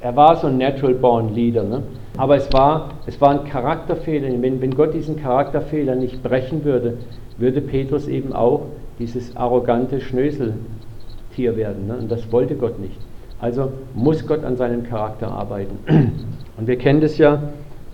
Er 0.00 0.14
war 0.14 0.36
so 0.36 0.46
ein 0.46 0.58
Natural 0.58 0.94
Born 0.94 1.34
Leader. 1.34 1.64
Ne? 1.64 1.82
Aber 2.16 2.36
es 2.36 2.52
war, 2.52 2.90
es 3.06 3.20
war 3.20 3.30
ein 3.30 3.44
Charakterfehler. 3.44 4.28
Wenn, 4.40 4.60
wenn 4.60 4.74
Gott 4.74 4.94
diesen 4.94 5.16
Charakterfehler 5.16 5.96
nicht 5.96 6.22
brechen 6.22 6.64
würde, 6.64 6.98
würde 7.38 7.60
Petrus 7.60 8.06
eben 8.06 8.32
auch 8.32 8.66
dieses 8.98 9.36
arrogante 9.36 10.00
Schnöseltier 10.00 11.56
werden. 11.56 11.88
Ne? 11.88 11.96
Und 11.96 12.12
das 12.12 12.30
wollte 12.30 12.54
Gott 12.54 12.78
nicht. 12.78 12.98
Also 13.40 13.72
muss 13.94 14.26
Gott 14.26 14.44
an 14.44 14.56
seinem 14.56 14.84
Charakter 14.84 15.28
arbeiten. 15.28 15.78
Und 16.56 16.66
wir 16.66 16.76
kennen 16.76 17.00
das 17.00 17.18
ja, 17.18 17.40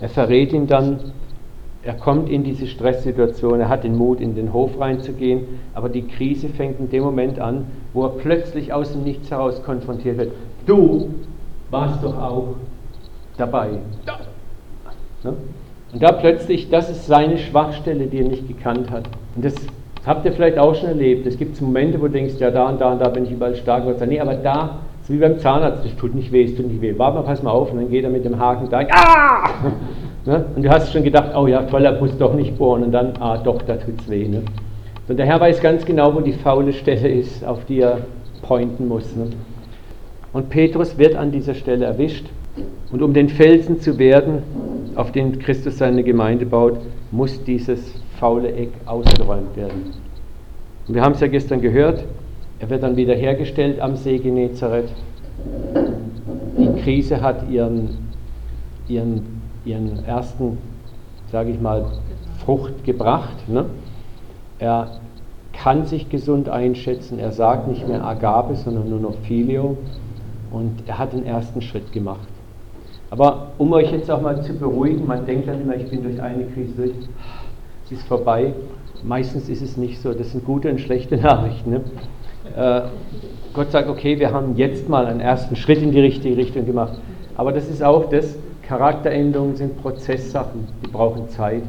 er 0.00 0.08
verrät 0.08 0.52
ihn 0.52 0.66
dann, 0.66 1.12
er 1.84 1.94
kommt 1.94 2.30
in 2.30 2.44
diese 2.44 2.66
Stresssituation, 2.66 3.60
er 3.60 3.68
hat 3.68 3.84
den 3.84 3.96
Mut, 3.96 4.20
in 4.20 4.34
den 4.34 4.52
Hof 4.52 4.80
reinzugehen, 4.80 5.60
aber 5.74 5.90
die 5.90 6.06
Krise 6.06 6.48
fängt 6.48 6.80
in 6.80 6.88
dem 6.88 7.02
Moment 7.02 7.38
an, 7.38 7.66
wo 7.92 8.04
er 8.04 8.10
plötzlich 8.10 8.72
aus 8.72 8.92
dem 8.92 9.04
Nichts 9.04 9.30
heraus 9.30 9.62
konfrontiert 9.62 10.16
wird. 10.16 10.32
Du 10.66 11.10
warst 11.70 12.02
doch 12.02 12.16
auch 12.16 12.54
dabei. 13.36 13.68
Ne? 15.22 15.34
Und 15.92 16.02
da 16.02 16.12
plötzlich, 16.12 16.70
das 16.70 16.88
ist 16.88 17.06
seine 17.06 17.36
Schwachstelle, 17.36 18.06
die 18.06 18.18
er 18.18 18.28
nicht 18.28 18.48
gekannt 18.48 18.90
hat. 18.90 19.04
Und 19.36 19.44
das 19.44 19.54
habt 20.06 20.24
ihr 20.24 20.32
vielleicht 20.32 20.58
auch 20.58 20.74
schon 20.74 20.88
erlebt. 20.88 21.26
Es 21.26 21.36
gibt 21.36 21.60
Momente, 21.60 22.00
wo 22.00 22.06
du 22.06 22.12
denkst, 22.12 22.34
ja, 22.38 22.50
da 22.50 22.68
und 22.68 22.80
da 22.80 22.92
und 22.92 23.00
da 23.00 23.10
bin 23.10 23.26
ich 23.26 23.32
überall 23.32 23.56
stark. 23.56 23.86
Und 23.86 24.00
nee, 24.08 24.20
aber 24.20 24.34
da, 24.34 24.80
ist 25.02 25.10
wie 25.10 25.18
beim 25.18 25.38
Zahnarzt, 25.38 25.84
es 25.84 25.94
tut 25.96 26.14
nicht 26.14 26.32
weh, 26.32 26.44
es 26.44 26.56
tut 26.56 26.66
nicht 26.66 26.80
weh. 26.80 26.94
Warte 26.96 27.18
mal, 27.18 27.24
pass 27.24 27.42
mal 27.42 27.50
auf. 27.50 27.70
Und 27.70 27.76
dann 27.76 27.90
geht 27.90 28.04
er 28.04 28.10
mit 28.10 28.24
dem 28.24 28.38
Haken 28.38 28.68
da, 28.70 28.80
ah! 28.90 29.50
Ne? 30.24 30.44
Und 30.54 30.64
du 30.64 30.70
hast 30.70 30.92
schon 30.92 31.02
gedacht, 31.02 31.34
oh 31.36 31.46
ja, 31.46 31.62
toll, 31.62 31.84
er 31.84 31.98
muss 31.98 32.16
doch 32.18 32.34
nicht 32.34 32.56
bohren. 32.58 32.84
Und 32.84 32.92
dann, 32.92 33.12
ah, 33.20 33.38
doch, 33.38 33.62
da 33.62 33.76
tut 33.76 34.00
es 34.00 34.08
weh. 34.08 34.28
Ne? 34.28 34.42
Und 35.08 35.18
der 35.18 35.26
Herr 35.26 35.40
weiß 35.40 35.60
ganz 35.60 35.84
genau, 35.84 36.14
wo 36.14 36.20
die 36.20 36.32
faule 36.32 36.72
Stelle 36.72 37.08
ist, 37.08 37.44
auf 37.44 37.64
die 37.66 37.80
er 37.80 37.98
pointen 38.42 38.88
muss. 38.88 39.14
Ne? 39.16 39.30
Und 40.32 40.48
Petrus 40.50 40.98
wird 40.98 41.14
an 41.14 41.30
dieser 41.30 41.54
Stelle 41.54 41.84
erwischt. 41.84 42.26
Und 42.92 43.02
um 43.02 43.12
den 43.12 43.28
Felsen 43.28 43.80
zu 43.80 43.98
werden, 43.98 44.42
auf 44.94 45.12
den 45.12 45.38
Christus 45.38 45.78
seine 45.78 46.02
Gemeinde 46.02 46.46
baut, 46.46 46.78
muss 47.10 47.42
dieses 47.44 47.94
faule 48.18 48.52
Eck 48.52 48.70
ausgeräumt 48.86 49.56
werden. 49.56 49.92
Und 50.86 50.94
wir 50.94 51.02
haben 51.02 51.12
es 51.12 51.20
ja 51.20 51.26
gestern 51.26 51.60
gehört, 51.60 52.04
er 52.60 52.70
wird 52.70 52.82
dann 52.82 52.96
wieder 52.96 53.14
hergestellt 53.14 53.80
am 53.80 53.96
See 53.96 54.18
Genezareth. 54.18 54.88
Die 56.58 56.82
Krise 56.82 57.20
hat 57.20 57.48
ihren, 57.50 57.90
ihren, 58.88 59.33
ihren 59.64 60.04
ersten, 60.04 60.58
sage 61.30 61.50
ich 61.50 61.60
mal, 61.60 61.86
Frucht 62.44 62.84
gebracht. 62.84 63.48
Ne? 63.48 63.66
Er 64.58 64.98
kann 65.52 65.86
sich 65.86 66.08
gesund 66.08 66.48
einschätzen, 66.48 67.18
er 67.18 67.32
sagt 67.32 67.68
nicht 67.68 67.86
mehr 67.86 68.04
Agape, 68.04 68.56
sondern 68.56 68.90
nur 68.90 69.00
noch 69.00 69.14
Filio 69.26 69.76
und 70.50 70.82
er 70.86 70.98
hat 70.98 71.12
den 71.12 71.24
ersten 71.24 71.62
Schritt 71.62 71.92
gemacht. 71.92 72.28
Aber 73.10 73.52
um 73.58 73.72
euch 73.72 73.92
jetzt 73.92 74.10
auch 74.10 74.20
mal 74.20 74.42
zu 74.42 74.54
beruhigen, 74.54 75.06
man 75.06 75.24
denkt 75.24 75.46
dann 75.48 75.60
immer, 75.60 75.76
ich 75.76 75.88
bin 75.88 76.02
durch 76.02 76.20
eine 76.20 76.44
Krise 76.46 76.72
durch, 76.74 76.92
es 77.84 77.92
ist 77.92 78.06
vorbei. 78.06 78.52
Meistens 79.04 79.48
ist 79.48 79.62
es 79.62 79.76
nicht 79.76 80.00
so. 80.00 80.12
Das 80.12 80.32
sind 80.32 80.44
gute 80.44 80.70
und 80.70 80.80
schlechte 80.80 81.16
Nachrichten. 81.22 81.70
Ne? 81.70 81.80
Äh, 82.56 82.82
Gott 83.52 83.70
sagt, 83.70 83.88
okay, 83.88 84.18
wir 84.18 84.32
haben 84.32 84.56
jetzt 84.56 84.88
mal 84.88 85.06
einen 85.06 85.20
ersten 85.20 85.54
Schritt 85.54 85.80
in 85.82 85.92
die 85.92 86.00
richtige 86.00 86.36
Richtung 86.36 86.66
gemacht. 86.66 86.94
Aber 87.36 87.52
das 87.52 87.68
ist 87.68 87.82
auch 87.82 88.08
das, 88.08 88.36
Charakteränderungen 88.68 89.56
sind 89.56 89.80
Prozesssachen, 89.82 90.68
die 90.82 90.88
brauchen 90.88 91.28
Zeit. 91.28 91.64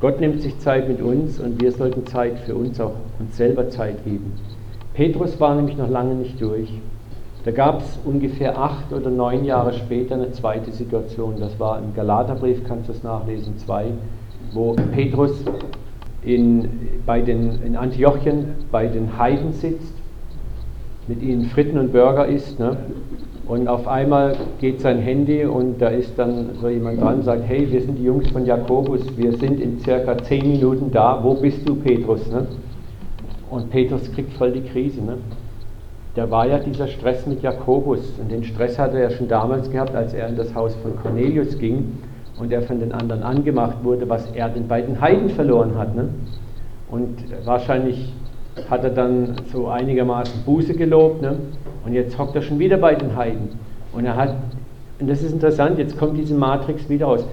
Gott 0.00 0.20
nimmt 0.20 0.42
sich 0.42 0.58
Zeit 0.58 0.88
mit 0.88 1.00
uns 1.00 1.40
und 1.40 1.60
wir 1.60 1.72
sollten 1.72 2.06
Zeit 2.06 2.38
für 2.40 2.54
uns 2.54 2.80
auch 2.80 2.94
uns 3.18 3.36
selber 3.36 3.68
Zeit 3.70 4.04
geben. 4.04 4.32
Petrus 4.94 5.40
war 5.40 5.54
nämlich 5.54 5.76
noch 5.76 5.88
lange 5.88 6.14
nicht 6.14 6.40
durch. 6.40 6.68
Da 7.44 7.50
gab 7.50 7.80
es 7.80 7.98
ungefähr 8.04 8.58
acht 8.58 8.92
oder 8.92 9.10
neun 9.10 9.44
Jahre 9.44 9.72
später 9.74 10.14
eine 10.14 10.32
zweite 10.32 10.72
Situation. 10.72 11.34
Das 11.38 11.58
war 11.58 11.78
im 11.78 11.94
Galaterbrief, 11.94 12.62
kannst 12.66 12.88
du 12.88 12.92
es 12.92 13.02
nachlesen, 13.02 13.58
zwei, 13.58 13.86
wo 14.52 14.74
Petrus 14.94 15.44
in, 16.22 16.68
bei 17.04 17.20
den, 17.20 17.62
in 17.62 17.76
Antiochien 17.76 18.54
bei 18.70 18.86
den 18.86 19.18
Heiden 19.18 19.52
sitzt, 19.52 19.92
mit 21.06 21.22
ihnen 21.22 21.46
Fritten 21.46 21.76
und 21.76 21.92
Burger 21.92 22.26
isst. 22.26 22.58
Ne? 22.58 22.76
Und 23.46 23.68
auf 23.68 23.86
einmal 23.86 24.36
geht 24.58 24.80
sein 24.80 24.98
Handy 24.98 25.44
und 25.44 25.80
da 25.80 25.88
ist 25.88 26.18
dann 26.18 26.50
so 26.62 26.68
jemand 26.68 27.00
dran 27.00 27.16
und 27.16 27.24
sagt, 27.24 27.42
hey, 27.46 27.70
wir 27.70 27.82
sind 27.82 27.98
die 27.98 28.04
Jungs 28.04 28.30
von 28.30 28.46
Jakobus, 28.46 29.02
wir 29.18 29.36
sind 29.36 29.60
in 29.60 29.80
circa 29.80 30.16
zehn 30.16 30.52
Minuten 30.52 30.90
da, 30.90 31.22
wo 31.22 31.34
bist 31.34 31.68
du, 31.68 31.74
Petrus? 31.74 32.26
Ne? 32.30 32.46
Und 33.50 33.70
Petrus 33.70 34.10
kriegt 34.12 34.32
voll 34.34 34.52
die 34.52 34.62
Krise. 34.62 35.02
Ne? 35.02 35.18
Da 36.14 36.30
war 36.30 36.46
ja 36.46 36.58
dieser 36.58 36.88
Stress 36.88 37.26
mit 37.26 37.42
Jakobus 37.42 38.14
und 38.18 38.30
den 38.30 38.44
Stress 38.44 38.78
hat 38.78 38.94
er 38.94 39.10
schon 39.10 39.28
damals 39.28 39.70
gehabt, 39.70 39.94
als 39.94 40.14
er 40.14 40.28
in 40.28 40.36
das 40.36 40.54
Haus 40.54 40.74
von 40.76 40.96
Cornelius 40.96 41.58
ging 41.58 41.98
und 42.38 42.50
er 42.50 42.62
von 42.62 42.80
den 42.80 42.92
anderen 42.92 43.22
angemacht 43.22 43.76
wurde, 43.82 44.08
was 44.08 44.26
er 44.32 44.48
den 44.48 44.68
beiden 44.68 45.02
Heiden 45.02 45.28
verloren 45.28 45.76
hat. 45.76 45.94
Ne? 45.94 46.08
Und 46.90 47.16
wahrscheinlich 47.44 48.10
hat 48.70 48.84
er 48.84 48.90
dann 48.90 49.36
so 49.52 49.68
einigermaßen 49.68 50.44
Buße 50.46 50.72
gelobt? 50.74 51.20
Und 51.84 51.92
jetzt 51.92 52.18
hockt 52.18 52.34
er 52.34 52.42
schon 52.42 52.58
wieder 52.58 52.76
bei 52.76 52.94
den 52.94 53.16
Heiden. 53.16 53.50
Und 53.92 54.04
er 54.04 54.16
hat, 54.16 54.36
und 54.98 55.08
das 55.08 55.22
ist 55.22 55.32
interessant, 55.32 55.78
jetzt 55.78 55.98
kommt 55.98 56.18
diese 56.18 56.34
Matrix 56.34 56.88
wieder 56.88 57.06
raus. 57.06 57.26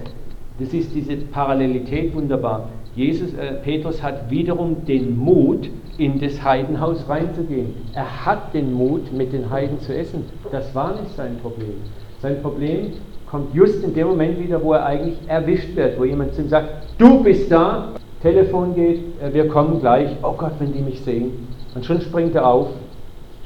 Das 0.58 0.72
ist 0.72 0.94
diese 0.94 1.16
Parallelität 1.16 2.14
wunderbar. 2.14 2.68
Jesus, 2.94 3.32
äh, 3.34 3.54
Petrus 3.62 4.02
hat 4.02 4.30
wiederum 4.30 4.84
den 4.84 5.18
Mut, 5.18 5.70
in 5.98 6.18
das 6.20 6.42
Heidenhaus 6.42 7.08
reinzugehen. 7.08 7.74
Er 7.94 8.26
hat 8.26 8.54
den 8.54 8.72
Mut, 8.72 9.12
mit 9.12 9.32
den 9.32 9.50
Heiden 9.50 9.78
zu 9.80 9.94
essen. 9.94 10.24
Das 10.50 10.74
war 10.74 10.92
nicht 11.00 11.14
sein 11.16 11.36
Problem. 11.42 11.74
Sein 12.20 12.40
Problem 12.42 12.92
kommt 13.30 13.54
just 13.54 13.82
in 13.82 13.94
dem 13.94 14.08
Moment 14.08 14.38
wieder, 14.38 14.62
wo 14.62 14.72
er 14.72 14.84
eigentlich 14.84 15.16
erwischt 15.26 15.74
wird, 15.74 15.98
wo 15.98 16.04
jemand 16.04 16.34
zu 16.34 16.42
ihm 16.42 16.48
sagt, 16.48 16.68
du 16.98 17.22
bist 17.22 17.50
da, 17.50 17.88
Telefon 18.22 18.74
geht, 18.74 19.00
äh, 19.22 19.32
wir 19.32 19.48
kommen 19.48 19.80
gleich, 19.80 20.10
oh 20.22 20.34
Gott, 20.36 20.52
wenn 20.58 20.72
die 20.72 20.82
mich 20.82 21.00
sehen. 21.00 21.48
Und 21.74 21.84
schon 21.84 22.00
springt 22.00 22.34
er 22.34 22.46
auf, 22.46 22.68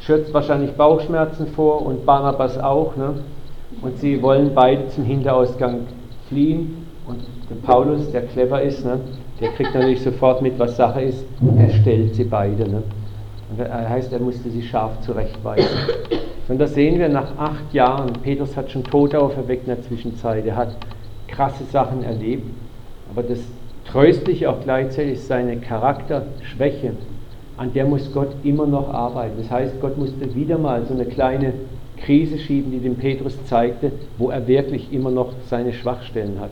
schürzt 0.06 0.32
wahrscheinlich 0.32 0.72
Bauchschmerzen 0.72 1.48
vor 1.48 1.84
und 1.84 2.06
Barnabas 2.06 2.58
auch. 2.58 2.96
Ne? 2.96 3.14
Und 3.82 3.98
sie 3.98 4.22
wollen 4.22 4.52
beide 4.54 4.88
zum 4.88 5.04
Hinterausgang 5.04 5.80
fliehen. 6.28 6.86
Und 7.06 7.20
der 7.50 7.56
Paulus, 7.66 8.10
der 8.12 8.22
clever 8.22 8.62
ist, 8.62 8.84
ne? 8.84 9.00
der 9.40 9.50
kriegt 9.50 9.74
natürlich 9.74 10.02
sofort 10.02 10.42
mit, 10.42 10.58
was 10.58 10.76
Sache 10.76 11.02
ist. 11.02 11.24
Er 11.58 11.70
stellt 11.70 12.14
sie 12.14 12.24
beide. 12.24 12.68
Ne? 12.68 12.82
Und 13.50 13.58
das 13.58 13.68
heißt, 13.68 14.12
er 14.12 14.20
musste 14.20 14.48
sie 14.48 14.62
scharf 14.62 15.00
zurechtweisen. 15.00 15.76
Und 16.48 16.58
das 16.58 16.74
sehen 16.74 16.98
wir 16.98 17.08
nach 17.08 17.36
acht 17.36 17.74
Jahren. 17.74 18.12
Petrus 18.22 18.56
hat 18.56 18.70
schon 18.70 18.84
Tote 18.84 19.20
auferweckt 19.20 19.66
in 19.66 19.74
der 19.74 19.82
Zwischenzeit. 19.82 20.46
Er 20.46 20.56
hat 20.56 20.76
krasse 21.26 21.64
Sachen 21.64 22.04
erlebt. 22.04 22.48
Aber 23.10 23.22
das 23.24 23.40
Tröstliche 23.90 24.50
auch 24.50 24.60
gleichzeitig 24.62 25.20
seine 25.22 25.56
Charakterschwäche. 25.58 26.92
An 27.56 27.72
der 27.72 27.86
muss 27.86 28.12
Gott 28.12 28.28
immer 28.44 28.66
noch 28.66 28.92
arbeiten. 28.92 29.38
Das 29.38 29.50
heißt, 29.50 29.80
Gott 29.80 29.96
musste 29.96 30.34
wieder 30.34 30.58
mal 30.58 30.84
so 30.86 30.94
eine 30.94 31.06
kleine 31.06 31.54
Krise 31.96 32.38
schieben, 32.38 32.70
die 32.70 32.78
dem 32.78 32.96
Petrus 32.96 33.36
zeigte, 33.46 33.92
wo 34.18 34.30
er 34.30 34.46
wirklich 34.46 34.92
immer 34.92 35.10
noch 35.10 35.32
seine 35.46 35.72
Schwachstellen 35.72 36.38
hat. 36.40 36.50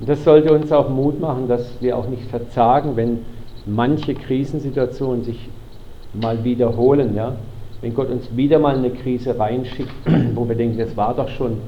Und 0.00 0.08
das 0.08 0.22
sollte 0.24 0.52
uns 0.52 0.70
auch 0.70 0.88
Mut 0.90 1.20
machen, 1.20 1.48
dass 1.48 1.80
wir 1.80 1.96
auch 1.96 2.08
nicht 2.08 2.24
verzagen, 2.24 2.96
wenn 2.96 3.24
manche 3.66 4.14
Krisensituationen 4.14 5.24
sich 5.24 5.48
mal 6.12 6.44
wiederholen. 6.44 7.14
Ja? 7.14 7.36
Wenn 7.80 7.94
Gott 7.94 8.10
uns 8.10 8.28
wieder 8.36 8.58
mal 8.58 8.76
eine 8.76 8.90
Krise 8.90 9.38
reinschickt, 9.38 9.92
wo 10.34 10.48
wir 10.48 10.56
denken, 10.56 10.78
das 10.78 10.96
war 10.96 11.14
doch 11.14 11.28
schon, 11.28 11.58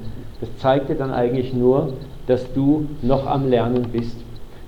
das 0.41 0.49
zeigt 0.59 0.89
dir 0.89 0.95
dann 0.95 1.13
eigentlich 1.13 1.53
nur, 1.53 1.95
dass 2.27 2.53
du 2.53 2.87
noch 3.03 3.27
am 3.27 3.49
Lernen 3.49 3.87
bist. 3.93 4.17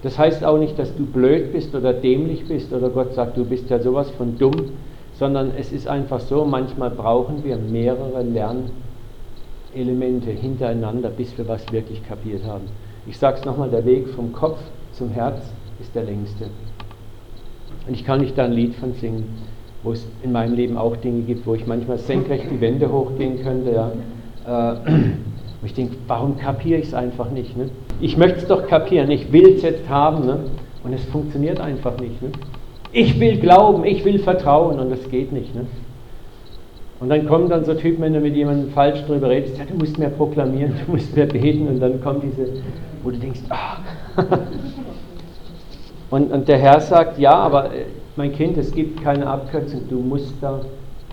Das 0.02 0.18
heißt 0.18 0.44
auch 0.44 0.58
nicht, 0.58 0.78
dass 0.78 0.94
du 0.96 1.06
blöd 1.06 1.52
bist 1.52 1.74
oder 1.74 1.92
dämlich 1.92 2.46
bist 2.46 2.72
oder 2.72 2.90
Gott 2.90 3.14
sagt, 3.14 3.36
du 3.36 3.44
bist 3.44 3.70
ja 3.70 3.78
sowas 3.78 4.10
von 4.10 4.38
dumm, 4.38 4.72
sondern 5.14 5.52
es 5.56 5.72
ist 5.72 5.86
einfach 5.86 6.20
so, 6.20 6.44
manchmal 6.44 6.90
brauchen 6.90 7.44
wir 7.44 7.56
mehrere 7.56 8.22
Lernelemente 8.22 10.30
hintereinander, 10.30 11.10
bis 11.10 11.36
wir 11.38 11.46
was 11.46 11.70
wirklich 11.72 12.06
kapiert 12.06 12.44
haben. 12.44 12.64
Ich 13.06 13.18
sage 13.18 13.38
es 13.38 13.44
nochmal, 13.44 13.70
der 13.70 13.84
Weg 13.84 14.08
vom 14.08 14.32
Kopf 14.32 14.58
zum 14.92 15.10
Herz 15.10 15.52
ist 15.80 15.94
der 15.94 16.04
längste. 16.04 16.46
Und 17.86 17.94
ich 17.94 18.04
kann 18.04 18.20
nicht 18.20 18.36
da 18.36 18.44
ein 18.44 18.52
Lied 18.52 18.74
von 18.74 18.94
singen 18.94 19.24
wo 19.82 19.92
es 19.92 20.06
in 20.22 20.32
meinem 20.32 20.54
Leben 20.54 20.76
auch 20.76 20.96
Dinge 20.96 21.22
gibt, 21.22 21.46
wo 21.46 21.54
ich 21.54 21.66
manchmal 21.66 21.98
senkrecht 21.98 22.44
die 22.50 22.60
Wände 22.60 22.90
hochgehen 22.90 23.42
könnte. 23.42 23.92
Ja. 24.46 24.72
Äh, 24.72 24.76
ich 25.64 25.74
denke, 25.74 25.96
warum 26.06 26.36
kapiere 26.36 26.80
ich 26.80 26.88
es 26.88 26.94
einfach 26.94 27.30
nicht? 27.30 27.56
Ne? 27.56 27.70
Ich 28.00 28.16
möchte 28.16 28.38
es 28.38 28.46
doch 28.46 28.66
kapieren, 28.66 29.10
ich 29.10 29.32
will 29.32 29.54
es 29.54 29.62
jetzt 29.62 29.88
haben 29.88 30.26
ne? 30.26 30.38
und 30.84 30.92
es 30.92 31.04
funktioniert 31.06 31.60
einfach 31.60 31.98
nicht. 31.98 32.20
Ne? 32.22 32.30
Ich 32.92 33.18
will 33.18 33.38
glauben, 33.38 33.84
ich 33.84 34.04
will 34.04 34.18
vertrauen 34.18 34.78
und 34.78 34.92
es 34.92 35.08
geht 35.10 35.32
nicht. 35.32 35.54
Ne? 35.54 35.66
Und 37.02 37.08
dann 37.08 37.26
kommen 37.26 37.48
dann 37.48 37.64
so 37.64 37.74
Typen, 37.74 38.02
wenn 38.02 38.12
du 38.12 38.20
mit 38.20 38.36
jemandem 38.36 38.70
falsch 38.70 39.02
drüber 39.06 39.28
redest, 39.28 39.58
ja, 39.58 39.64
du 39.64 39.74
musst 39.74 39.98
mehr 39.98 40.10
proklamieren, 40.10 40.72
du 40.86 40.92
musst 40.92 41.16
mehr 41.16 41.26
beten 41.26 41.66
und 41.66 41.80
dann 41.80 42.00
kommt 42.00 42.22
diese, 42.22 42.46
wo 43.02 43.10
du 43.10 43.16
denkst, 43.16 43.40
ah. 43.48 43.78
und, 46.10 46.30
und 46.30 46.46
der 46.46 46.58
Herr 46.58 46.80
sagt, 46.80 47.18
ja, 47.18 47.32
aber 47.32 47.74
äh, 47.74 47.86
mein 48.14 48.32
Kind, 48.32 48.56
es 48.56 48.70
gibt 48.70 49.02
keine 49.02 49.26
Abkürzung, 49.26 49.80
du 49.88 49.98
musst 49.98 50.34
da 50.40 50.60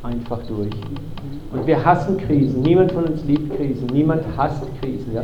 einfach 0.03 0.39
durch. 0.47 0.69
Und 1.51 1.65
wir 1.65 1.83
hassen 1.83 2.17
Krisen. 2.17 2.61
Niemand 2.61 2.91
von 2.91 3.05
uns 3.05 3.23
liebt 3.25 3.55
Krisen. 3.55 3.87
Niemand 3.91 4.23
hasst 4.37 4.63
Krisen. 4.81 5.13
Ja? 5.13 5.23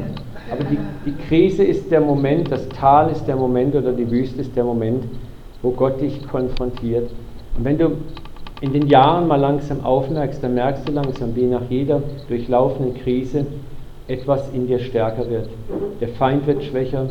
Aber 0.51 0.63
die, 0.63 0.77
die 1.05 1.15
Krise 1.27 1.63
ist 1.63 1.91
der 1.91 2.01
Moment, 2.01 2.51
das 2.51 2.67
Tal 2.69 3.11
ist 3.11 3.25
der 3.25 3.35
Moment 3.35 3.75
oder 3.75 3.91
die 3.91 4.09
Wüste 4.09 4.41
ist 4.41 4.55
der 4.55 4.63
Moment, 4.63 5.03
wo 5.61 5.71
Gott 5.71 6.01
dich 6.01 6.27
konfrontiert. 6.27 7.11
Und 7.57 7.65
wenn 7.65 7.77
du 7.77 7.91
in 8.61 8.73
den 8.73 8.87
Jahren 8.87 9.27
mal 9.27 9.39
langsam 9.39 9.83
aufmerkst, 9.83 10.43
dann 10.43 10.55
merkst 10.55 10.87
du 10.87 10.93
langsam, 10.93 11.35
wie 11.35 11.45
nach 11.45 11.69
jeder 11.69 12.01
durchlaufenden 12.27 12.95
Krise 12.95 13.45
etwas 14.07 14.49
in 14.53 14.67
dir 14.67 14.79
stärker 14.79 15.29
wird. 15.29 15.49
Der 15.99 16.09
Feind 16.09 16.47
wird 16.47 16.63
schwächer, 16.63 17.07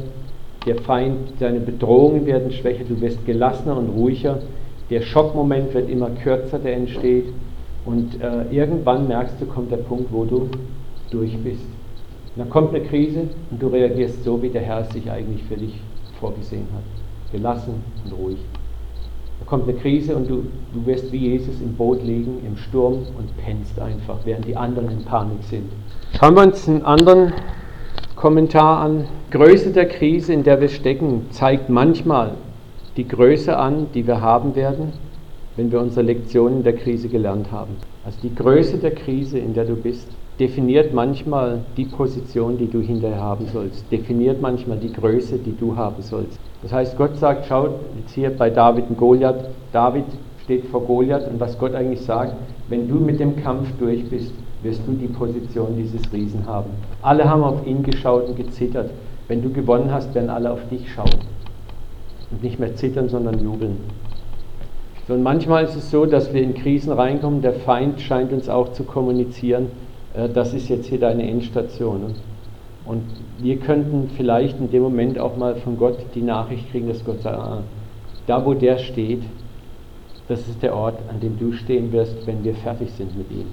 der 0.66 0.76
Feind, 0.76 1.16
deine 1.40 1.60
Bedrohungen 1.60 2.24
werden 2.26 2.50
schwächer, 2.50 2.84
du 2.88 3.00
wirst 3.00 3.24
gelassener 3.26 3.76
und 3.76 3.90
ruhiger. 3.90 4.38
Der 4.90 5.02
Schockmoment 5.02 5.74
wird 5.74 5.90
immer 5.90 6.10
kürzer, 6.22 6.58
der 6.58 6.76
entsteht. 6.76 7.26
Und 7.84 8.20
äh, 8.20 8.44
irgendwann 8.50 9.08
merkst 9.08 9.40
du, 9.40 9.46
kommt 9.46 9.70
der 9.70 9.78
Punkt, 9.78 10.12
wo 10.12 10.24
du 10.24 10.48
durch 11.10 11.36
bist. 11.38 11.64
Und 12.34 12.38
dann 12.38 12.50
kommt 12.50 12.74
eine 12.74 12.84
Krise 12.84 13.28
und 13.50 13.62
du 13.62 13.68
reagierst 13.68 14.24
so, 14.24 14.42
wie 14.42 14.48
der 14.48 14.62
Herr 14.62 14.80
es 14.80 14.90
sich 14.90 15.10
eigentlich 15.10 15.42
für 15.44 15.56
dich 15.56 15.80
vorgesehen 16.18 16.66
hat. 16.74 17.32
Gelassen 17.32 17.82
und 18.04 18.12
ruhig. 18.12 18.38
Da 19.40 19.46
kommt 19.46 19.68
eine 19.68 19.76
Krise 19.78 20.16
und 20.16 20.28
du, 20.30 20.44
du 20.72 20.86
wirst 20.86 21.12
wie 21.12 21.30
Jesus 21.30 21.60
im 21.60 21.74
Boot 21.74 22.02
liegen, 22.02 22.38
im 22.46 22.56
Sturm 22.56 23.02
und 23.18 23.36
pennst 23.44 23.78
einfach, 23.78 24.18
während 24.24 24.46
die 24.46 24.56
anderen 24.56 24.90
in 24.90 25.04
Panik 25.04 25.42
sind. 25.42 25.70
Schauen 26.18 26.34
wir 26.34 26.42
uns 26.42 26.68
einen 26.68 26.82
anderen 26.82 27.32
Kommentar 28.16 28.78
an. 28.78 29.04
Größe 29.30 29.72
der 29.72 29.86
Krise, 29.88 30.32
in 30.32 30.44
der 30.44 30.60
wir 30.60 30.68
stecken, 30.68 31.26
zeigt 31.30 31.68
manchmal 31.68 32.32
die 32.96 33.06
Größe 33.06 33.56
an, 33.56 33.88
die 33.92 34.06
wir 34.06 34.20
haben 34.20 34.54
werden, 34.54 34.92
wenn 35.56 35.70
wir 35.70 35.80
unsere 35.80 36.04
Lektionen 36.04 36.62
der 36.62 36.74
Krise 36.74 37.08
gelernt 37.08 37.50
haben. 37.52 37.76
Also 38.04 38.18
die 38.22 38.34
Größe 38.34 38.78
der 38.78 38.94
Krise, 38.94 39.38
in 39.38 39.54
der 39.54 39.64
du 39.64 39.76
bist, 39.76 40.08
definiert 40.38 40.92
manchmal 40.92 41.60
die 41.76 41.84
Position, 41.84 42.58
die 42.58 42.68
du 42.68 42.80
hinterher 42.80 43.20
haben 43.20 43.46
sollst, 43.46 43.90
definiert 43.92 44.40
manchmal 44.40 44.78
die 44.78 44.92
Größe, 44.92 45.38
die 45.38 45.56
du 45.56 45.76
haben 45.76 46.02
sollst. 46.02 46.38
Das 46.62 46.72
heißt, 46.72 46.96
Gott 46.96 47.16
sagt, 47.16 47.46
schau 47.46 47.68
jetzt 47.98 48.14
hier 48.14 48.30
bei 48.30 48.50
David 48.50 48.88
und 48.88 48.98
Goliath, 48.98 49.44
David 49.72 50.04
steht 50.42 50.66
vor 50.66 50.82
Goliath 50.82 51.28
und 51.28 51.38
was 51.38 51.58
Gott 51.58 51.74
eigentlich 51.74 52.00
sagt, 52.00 52.34
wenn 52.68 52.88
du 52.88 52.96
mit 52.96 53.20
dem 53.20 53.36
Kampf 53.36 53.68
durch 53.78 54.08
bist, 54.08 54.32
wirst 54.62 54.80
du 54.86 54.92
die 54.92 55.06
Position 55.06 55.76
dieses 55.76 56.10
Riesen 56.12 56.46
haben. 56.46 56.70
Alle 57.02 57.28
haben 57.28 57.44
auf 57.44 57.66
ihn 57.66 57.82
geschaut 57.82 58.28
und 58.28 58.36
gezittert. 58.36 58.90
Wenn 59.28 59.42
du 59.42 59.50
gewonnen 59.50 59.92
hast, 59.92 60.14
werden 60.14 60.30
alle 60.30 60.50
auf 60.50 60.68
dich 60.68 60.90
schauen. 60.92 61.20
Und 62.30 62.42
nicht 62.42 62.58
mehr 62.58 62.74
zittern, 62.74 63.08
sondern 63.08 63.38
jubeln. 63.38 63.76
Und 65.08 65.22
manchmal 65.22 65.64
ist 65.64 65.76
es 65.76 65.90
so, 65.90 66.06
dass 66.06 66.32
wir 66.32 66.42
in 66.42 66.54
Krisen 66.54 66.92
reinkommen, 66.92 67.42
der 67.42 67.52
Feind 67.52 68.00
scheint 68.00 68.32
uns 68.32 68.48
auch 68.48 68.72
zu 68.72 68.84
kommunizieren, 68.84 69.66
äh, 70.14 70.28
das 70.28 70.54
ist 70.54 70.68
jetzt 70.68 70.86
hier 70.86 70.98
deine 70.98 71.28
Endstation. 71.28 72.14
Und 72.86 73.02
wir 73.38 73.56
könnten 73.58 74.10
vielleicht 74.16 74.58
in 74.58 74.70
dem 74.70 74.82
Moment 74.82 75.18
auch 75.18 75.36
mal 75.36 75.56
von 75.56 75.78
Gott 75.78 75.98
die 76.14 76.22
Nachricht 76.22 76.70
kriegen, 76.70 76.88
dass 76.88 77.04
Gott 77.04 77.22
sagt, 77.22 77.38
ah, 77.38 77.62
da 78.26 78.44
wo 78.44 78.54
der 78.54 78.78
steht, 78.78 79.22
das 80.28 80.40
ist 80.48 80.62
der 80.62 80.74
Ort, 80.74 80.98
an 81.10 81.20
dem 81.20 81.38
du 81.38 81.52
stehen 81.52 81.92
wirst, 81.92 82.26
wenn 82.26 82.42
wir 82.44 82.54
fertig 82.54 82.90
sind 82.92 83.16
mit 83.16 83.30
ihm. 83.30 83.46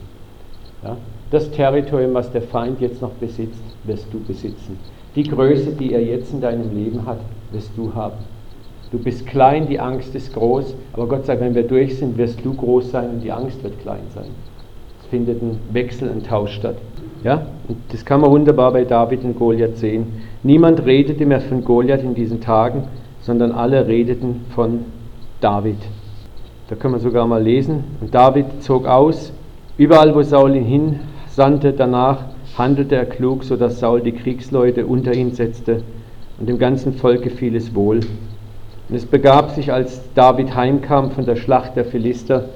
Ja? 0.84 0.98
Das 1.32 1.52
Territorium, 1.52 2.14
was 2.14 2.32
der 2.32 2.42
Feind 2.42 2.80
jetzt 2.82 3.02
noch 3.02 3.12
besitzt, 3.12 3.62
wirst 3.84 4.08
du 4.12 4.20
besitzen. 4.20 4.78
Die 5.16 5.24
Größe, 5.24 5.72
die 5.72 5.94
er 5.94 6.04
jetzt 6.04 6.34
in 6.34 6.42
deinem 6.42 6.74
Leben 6.74 7.06
hat, 7.06 7.20
wirst 7.52 7.72
du 7.76 7.94
haben. 7.94 8.18
Du 8.92 9.00
bist 9.00 9.26
klein, 9.26 9.68
die 9.68 9.80
Angst 9.80 10.14
ist 10.16 10.34
groß, 10.34 10.76
aber 10.92 11.08
Gott 11.08 11.26
sagt, 11.26 11.40
wenn 11.40 11.56
wir 11.56 11.64
durch 11.64 11.98
sind, 11.98 12.18
wirst 12.18 12.44
du 12.44 12.54
groß 12.54 12.92
sein 12.92 13.10
und 13.10 13.22
die 13.22 13.32
Angst 13.32 13.64
wird 13.64 13.80
klein 13.82 14.02
sein. 14.14 14.28
Es 15.02 15.08
findet 15.08 15.42
ein 15.42 15.60
Wechsel, 15.72 16.10
ein 16.10 16.24
Tausch 16.24 16.56
statt. 16.56 16.76
Ja? 17.24 17.46
Und 17.70 17.78
das 17.90 18.04
kann 18.04 18.20
man 18.20 18.32
wunderbar 18.32 18.74
bei 18.74 18.84
David 18.84 19.24
und 19.24 19.40
Goliath 19.40 19.78
sehen. 19.78 20.08
Niemand 20.44 20.86
redete 20.86 21.26
mehr 21.26 21.40
von 21.40 21.64
Goliath 21.64 22.04
in 22.04 22.16
diesen 22.16 22.42
Tagen, 22.42 22.84
sondern 23.22 23.54
alle 23.54 23.88
redeten 23.88 24.42
von 24.54 24.86
David. 25.40 25.78
Da 26.68 26.76
können 26.76 26.96
wir 26.96 27.00
sogar 27.00 27.26
mal 27.28 27.42
lesen. 27.42 27.84
Und 28.02 28.14
David 28.14 28.62
zog 28.62 28.88
aus, 28.88 29.32
überall 29.78 30.14
wo 30.14 30.22
Saul 30.22 30.56
ihn 30.56 30.98
hinsandte, 31.28 31.72
danach 31.72 32.26
handelte 32.58 32.96
er 32.96 33.06
klug, 33.06 33.46
sodass 33.46 33.80
Saul 33.80 34.02
die 34.02 34.12
Kriegsleute 34.12 34.86
unter 34.86 35.14
ihn 35.14 35.32
setzte 35.32 35.84
und 36.40 36.50
dem 36.50 36.58
ganzen 36.58 36.94
Volk 36.94 37.24
gefiel 37.24 37.56
es 37.56 37.74
wohl. 37.74 38.02
Und 38.92 38.98
es 38.98 39.06
begab 39.06 39.52
sich, 39.52 39.72
als 39.72 40.02
David 40.16 40.54
heimkam 40.54 41.12
von 41.12 41.26
der 41.26 41.38
Schlacht 41.38 41.78
der 41.78 41.86
Philister, 41.86 42.50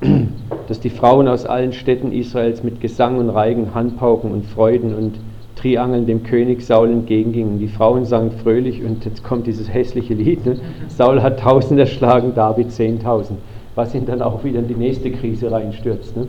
dass 0.68 0.78
die 0.78 0.90
Frauen 0.90 1.26
aus 1.26 1.44
allen 1.44 1.72
Städten 1.72 2.12
Israels 2.12 2.62
mit 2.62 2.80
Gesang 2.80 3.18
und 3.18 3.30
Reigen, 3.30 3.74
Handpauken 3.74 4.30
und 4.30 4.46
Freuden 4.46 4.94
und 4.94 5.14
Triangeln 5.56 6.06
dem 6.06 6.22
König 6.22 6.62
Saul 6.62 6.88
entgegengingen. 6.88 7.58
Die 7.58 7.66
Frauen 7.66 8.04
sangen 8.04 8.30
fröhlich 8.30 8.84
und 8.84 9.04
jetzt 9.04 9.24
kommt 9.24 9.48
dieses 9.48 9.74
hässliche 9.74 10.14
Lied. 10.14 10.46
Ne? 10.46 10.60
Saul 10.86 11.20
hat 11.20 11.40
tausend 11.40 11.80
erschlagen, 11.80 12.32
David 12.32 12.70
zehntausend, 12.70 13.40
was 13.74 13.92
ihn 13.92 14.06
dann 14.06 14.22
auch 14.22 14.44
wieder 14.44 14.60
in 14.60 14.68
die 14.68 14.76
nächste 14.76 15.10
Krise 15.10 15.50
reinstürzt. 15.50 16.16
Ne? 16.16 16.28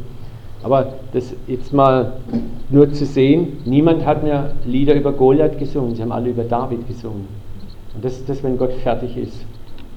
Aber 0.63 0.93
das 1.13 1.31
jetzt 1.45 1.71
mal 1.73 2.13
nur 2.71 2.91
zu 2.91 3.05
sehen, 3.05 3.59
niemand 3.65 4.03
hat 4.03 4.23
mehr 4.23 4.53
Lieder 4.65 4.95
über 4.95 5.11
Goliath 5.11 5.59
gesungen, 5.59 5.93
sie 5.93 6.01
haben 6.01 6.11
alle 6.11 6.31
über 6.31 6.43
David 6.43 6.87
gesungen. 6.87 7.42
Und 7.95 8.03
das 8.03 8.17
ist 8.17 8.29
das, 8.29 8.43
wenn 8.43 8.57
Gott 8.57 8.73
fertig 8.73 9.17
ist, 9.17 9.45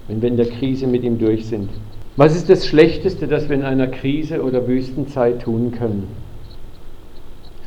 wenn 0.08 0.20
wir 0.20 0.28
in 0.28 0.36
der 0.36 0.46
Krise 0.46 0.86
mit 0.86 1.02
ihm 1.02 1.18
durch 1.18 1.46
sind. 1.46 1.70
Was 2.16 2.34
ist 2.34 2.48
das 2.48 2.66
Schlechteste, 2.66 3.26
das 3.26 3.48
wir 3.48 3.56
in 3.56 3.62
einer 3.62 3.88
Krise 3.88 4.42
oder 4.42 4.66
Wüstenzeit 4.66 5.42
tun 5.42 5.72
können? 5.72 6.08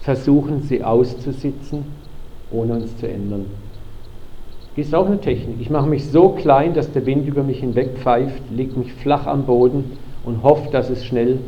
Versuchen, 0.01 0.61
sie 0.63 0.83
auszusitzen, 0.83 1.83
ohne 2.51 2.73
uns 2.73 2.97
zu 2.97 3.07
ändern. 3.07 3.45
Das 4.75 4.87
ist 4.87 4.95
auch 4.95 5.07
eine 5.07 5.19
Technik. 5.19 5.57
Ich 5.59 5.69
mache 5.69 5.89
mich 5.89 6.05
so 6.05 6.29
klein, 6.29 6.73
dass 6.73 6.91
der 6.91 7.05
Wind 7.05 7.27
über 7.27 7.43
mich 7.43 7.59
hinweg 7.59 7.97
pfeift, 7.97 8.41
lege 8.49 8.79
mich 8.79 8.93
flach 8.93 9.27
am 9.27 9.45
Boden 9.45 9.97
und 10.23 10.41
hoffe, 10.41 10.69
dass 10.71 10.89
es 10.89 11.05
schnell 11.05 11.39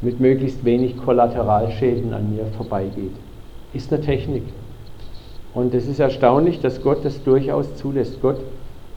mit 0.00 0.20
möglichst 0.20 0.64
wenig 0.64 0.96
Kollateralschäden 0.96 2.14
an 2.14 2.34
mir 2.34 2.46
vorbeigeht. 2.56 3.10
Ist 3.74 3.92
eine 3.92 4.00
Technik. 4.00 4.44
Und 5.58 5.74
es 5.74 5.88
ist 5.88 5.98
erstaunlich, 5.98 6.60
dass 6.60 6.80
Gott 6.82 6.98
das 7.04 7.20
durchaus 7.24 7.74
zulässt. 7.74 8.22
Gott 8.22 8.36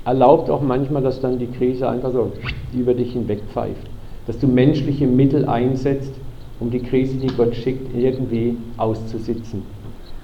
erlaubt 0.05 0.47
auch 0.51 0.61
manchmal, 0.61 1.01
dass 1.01 1.19
dann 1.19 1.39
die 1.39 1.47
Krise 1.47 1.89
einfach 1.89 2.11
so 2.11 2.33
über 2.71 2.93
dich 2.93 3.13
hinwegpfeift. 3.13 3.87
Dass 4.27 4.37
du 4.37 4.45
menschliche 4.45 5.07
Mittel 5.07 5.49
einsetzt, 5.49 6.13
um 6.59 6.69
die 6.69 6.81
Krise, 6.81 7.15
die 7.15 7.35
Gott 7.35 7.55
schickt, 7.55 7.95
irgendwie 7.97 8.57
auszusitzen. 8.77 9.63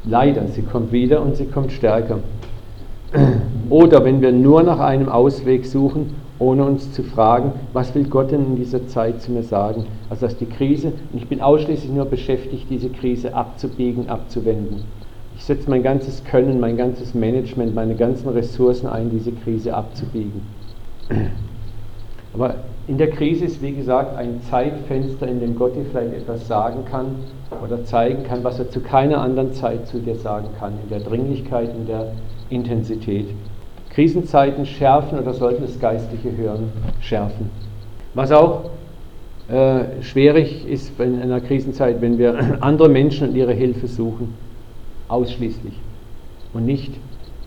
Leider, 0.05 0.47
sie 0.49 0.61
kommt 0.61 0.91
wieder 0.91 1.23
und 1.23 1.37
sie 1.37 1.47
kommt 1.47 1.71
stärker. 1.71 2.19
Oder 3.71 4.05
wenn 4.05 4.21
wir 4.21 4.31
nur 4.31 4.61
nach 4.61 4.79
einem 4.79 5.09
Ausweg 5.09 5.65
suchen, 5.65 6.13
ohne 6.37 6.65
uns 6.65 6.93
zu 6.93 7.01
fragen, 7.01 7.53
was 7.73 7.95
will 7.95 8.03
Gott 8.03 8.29
denn 8.29 8.45
in 8.45 8.55
dieser 8.57 8.85
Zeit 8.85 9.23
zu 9.23 9.31
mir 9.31 9.41
sagen? 9.41 9.87
Also 10.11 10.27
dass 10.27 10.37
die 10.37 10.45
Krise, 10.45 10.89
und 11.11 11.17
ich 11.17 11.27
bin 11.27 11.41
ausschließlich 11.41 11.91
nur 11.91 12.05
beschäftigt, 12.05 12.67
diese 12.69 12.89
Krise 12.89 13.33
abzubiegen, 13.33 14.07
abzuwenden. 14.07 14.83
Setze 15.47 15.69
mein 15.69 15.81
ganzes 15.81 16.25
Können, 16.25 16.59
mein 16.59 16.75
ganzes 16.75 17.13
Management, 17.13 17.73
meine 17.73 17.95
ganzen 17.95 18.27
Ressourcen 18.27 18.85
ein, 18.85 19.09
diese 19.09 19.31
Krise 19.31 19.73
abzubiegen. 19.73 20.41
Aber 22.33 22.55
in 22.85 22.97
der 22.97 23.09
Krise 23.11 23.45
ist, 23.45 23.61
wie 23.61 23.71
gesagt, 23.71 24.17
ein 24.17 24.41
Zeitfenster, 24.41 25.25
in 25.25 25.39
dem 25.39 25.55
Gott 25.55 25.73
dir 25.77 25.85
vielleicht 25.89 26.15
etwas 26.15 26.49
sagen 26.49 26.83
kann 26.91 27.15
oder 27.63 27.85
zeigen 27.85 28.25
kann, 28.25 28.43
was 28.43 28.59
er 28.59 28.69
zu 28.69 28.81
keiner 28.81 29.21
anderen 29.21 29.53
Zeit 29.53 29.87
zu 29.87 29.99
dir 29.99 30.15
sagen 30.15 30.49
kann, 30.59 30.73
in 30.83 30.89
der 30.89 30.99
Dringlichkeit, 30.99 31.69
in 31.73 31.87
der 31.87 32.11
Intensität. 32.49 33.27
Krisenzeiten 33.91 34.65
schärfen 34.65 35.17
oder 35.17 35.33
sollten 35.33 35.61
das 35.61 35.79
geistliche 35.79 36.35
Hören 36.35 36.73
schärfen. 36.99 37.49
Was 38.15 38.33
auch 38.33 38.71
äh, 39.47 40.01
schwierig 40.01 40.67
ist 40.67 40.99
in 40.99 41.21
einer 41.21 41.39
Krisenzeit, 41.39 42.01
wenn 42.01 42.17
wir 42.17 42.57
andere 42.59 42.89
Menschen 42.89 43.29
und 43.29 43.35
ihre 43.35 43.53
Hilfe 43.53 43.87
suchen 43.87 44.46
ausschließlich 45.07 45.73
und 46.53 46.65
nicht 46.65 46.93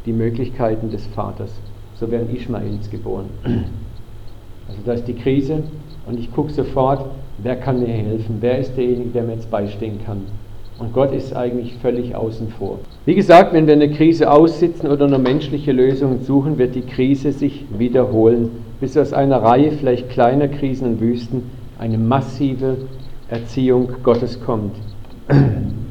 die 0.06 0.12
Möglichkeiten 0.12 0.90
des 0.90 1.06
Vaters. 1.08 1.52
So 1.94 2.10
werden 2.10 2.34
Ishmaels 2.34 2.90
geboren. 2.90 3.26
Also 3.44 4.80
da 4.86 4.92
ist 4.92 5.06
die 5.06 5.14
Krise 5.14 5.62
und 6.06 6.18
ich 6.18 6.32
gucke 6.32 6.52
sofort, 6.52 7.06
wer 7.38 7.56
kann 7.56 7.80
mir 7.80 7.88
helfen, 7.88 8.38
wer 8.40 8.58
ist 8.58 8.76
derjenige, 8.76 9.10
der 9.10 9.24
mir 9.24 9.34
jetzt 9.34 9.50
beistehen 9.50 9.98
kann. 10.04 10.22
Und 10.78 10.94
Gott 10.94 11.12
ist 11.12 11.36
eigentlich 11.36 11.74
völlig 11.82 12.16
außen 12.16 12.48
vor. 12.58 12.78
Wie 13.04 13.14
gesagt, 13.14 13.52
wenn 13.52 13.66
wir 13.66 13.74
eine 13.74 13.90
Krise 13.90 14.30
aussitzen 14.30 14.88
oder 14.88 15.08
nur 15.08 15.18
menschliche 15.18 15.72
Lösungen 15.72 16.22
suchen, 16.24 16.56
wird 16.56 16.74
die 16.74 16.80
Krise 16.80 17.32
sich 17.32 17.66
wiederholen, 17.76 18.50
bis 18.80 18.96
aus 18.96 19.12
einer 19.12 19.42
Reihe 19.42 19.72
vielleicht 19.72 20.08
kleiner 20.08 20.48
Krisen 20.48 20.92
und 20.92 21.00
Wüsten 21.00 21.42
eine 21.78 21.98
massive 21.98 22.78
Erziehung 23.28 23.90
Gottes 24.02 24.40
kommt. 24.40 24.74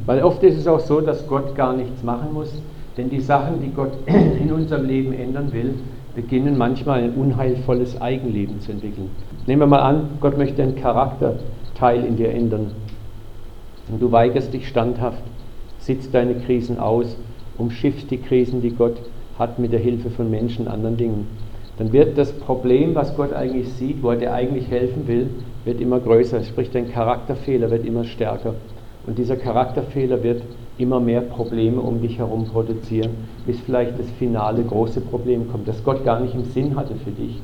Weil 0.10 0.24
oft 0.24 0.42
ist 0.42 0.58
es 0.58 0.66
auch 0.66 0.80
so, 0.80 1.02
dass 1.02 1.28
Gott 1.28 1.54
gar 1.54 1.72
nichts 1.74 2.02
machen 2.02 2.34
muss, 2.34 2.52
denn 2.98 3.12
die 3.12 3.20
Sachen, 3.20 3.62
die 3.62 3.70
Gott 3.70 3.92
in 4.08 4.52
unserem 4.52 4.88
Leben 4.88 5.14
ändern 5.14 5.54
will, 5.54 5.76
beginnen 6.16 6.58
manchmal 6.58 7.04
ein 7.04 7.14
unheilvolles 7.14 8.02
Eigenleben 8.02 8.60
zu 8.60 8.72
entwickeln. 8.72 9.12
Nehmen 9.46 9.62
wir 9.62 9.68
mal 9.68 9.82
an, 9.84 10.10
Gott 10.20 10.36
möchte 10.36 10.64
einen 10.64 10.76
Charakterteil 10.76 12.04
in 12.04 12.16
dir 12.16 12.32
ändern. 12.32 12.72
Und 13.92 14.02
du 14.02 14.12
weigerst 14.12 14.52
dich 14.52 14.68
standhaft, 14.68 15.22
sitzt 15.78 16.12
deine 16.12 16.34
Krisen 16.34 16.80
aus, 16.80 17.16
umschiffst 17.60 18.10
die 18.10 18.18
Krisen, 18.18 18.64
die 18.64 18.72
Gott 18.72 18.98
hat 19.38 19.60
mit 19.60 19.74
der 19.74 19.80
Hilfe 19.80 20.10
von 20.10 20.32
Menschen, 20.32 20.68
anderen 20.68 20.98
Dingen. 20.98 21.28
Dann 21.78 21.94
wird 21.94 22.18
das 22.18 22.32
Problem, 22.32 22.96
was 22.96 23.16
Gott 23.16 23.32
eigentlich 23.32 23.72
sieht, 23.74 24.02
wo 24.02 24.10
er 24.10 24.18
dir 24.18 24.34
eigentlich 24.34 24.72
helfen 24.72 25.08
will, 25.08 25.30
wird 25.66 25.80
immer 25.80 26.00
größer. 26.00 26.44
Sprich, 26.46 26.72
dein 26.72 26.92
Charakterfehler 26.92 27.70
wird 27.70 27.86
immer 27.86 28.06
stärker. 28.06 28.56
Und 29.06 29.18
dieser 29.18 29.38
Charakterfehler 29.38 30.24
wird 30.24 30.44
immer 30.78 31.00
mehr 31.00 31.22
Probleme 31.22 31.82
um 31.82 32.02
dich 32.02 32.18
herum 32.18 32.46
produzieren, 32.46 33.12
bis 33.46 33.60
vielleicht 33.60 34.00
das 34.00 34.10
finale 34.12 34.64
große 34.64 35.02
Problem 35.02 35.52
kommt, 35.52 35.68
das 35.68 35.84
Gott 35.84 36.06
gar 36.06 36.20
nicht 36.20 36.34
im 36.34 36.46
Sinn 36.46 36.76
hatte 36.76 36.96
für 36.96 37.12
dich. 37.12 37.40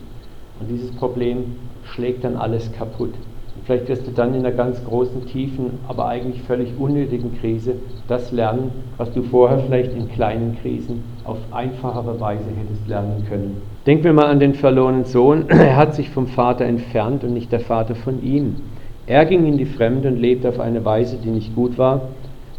Und 0.60 0.70
dieses 0.70 0.92
Problem 0.92 1.56
schlägt 1.84 2.24
dann 2.24 2.38
alles 2.38 2.72
kaputt. 2.72 3.14
Und 3.56 3.66
vielleicht 3.66 3.90
wirst 3.90 4.08
du 4.08 4.12
dann 4.12 4.34
in 4.34 4.46
einer 4.46 4.56
ganz 4.56 4.84
großen, 4.86 5.26
tiefen, 5.28 5.80
aber 5.88 6.08
eigentlich 6.08 6.42
völlig 6.44 6.74
unnötigen 6.80 7.38
Krise 7.40 7.76
das 8.08 8.32
lernen, 8.32 8.72
was 8.98 9.12
du 9.12 9.24
vorher 9.24 9.60
vielleicht 9.60 9.94
in 9.94 10.10
kleinen 10.10 10.58
Krisen 10.62 11.04
auf 11.26 11.38
einfachere 11.52 12.20
Weise 12.20 12.46
hättest 12.58 12.88
lernen 12.88 13.26
können. 13.28 13.62
Denken 13.86 14.04
wir 14.04 14.14
mal 14.14 14.28
an 14.28 14.40
den 14.40 14.54
verlorenen 14.54 15.06
Sohn. 15.06 15.46
Er 15.50 15.76
hat 15.76 15.94
sich 15.96 16.10
vom 16.10 16.28
Vater 16.28 16.66
entfernt 16.66 17.24
und 17.24 17.34
nicht 17.34 17.52
der 17.52 17.60
Vater 17.60 17.96
von 17.96 18.24
ihm. 18.24 18.56
Er 19.08 19.26
ging 19.26 19.46
in 19.46 19.58
die 19.58 19.66
Fremde 19.66 20.08
und 20.08 20.18
lebte 20.18 20.50
auf 20.50 20.60
eine 20.60 20.84
Weise, 20.84 21.18
die 21.18 21.30
nicht 21.30 21.56
gut 21.56 21.78
war. 21.78 22.10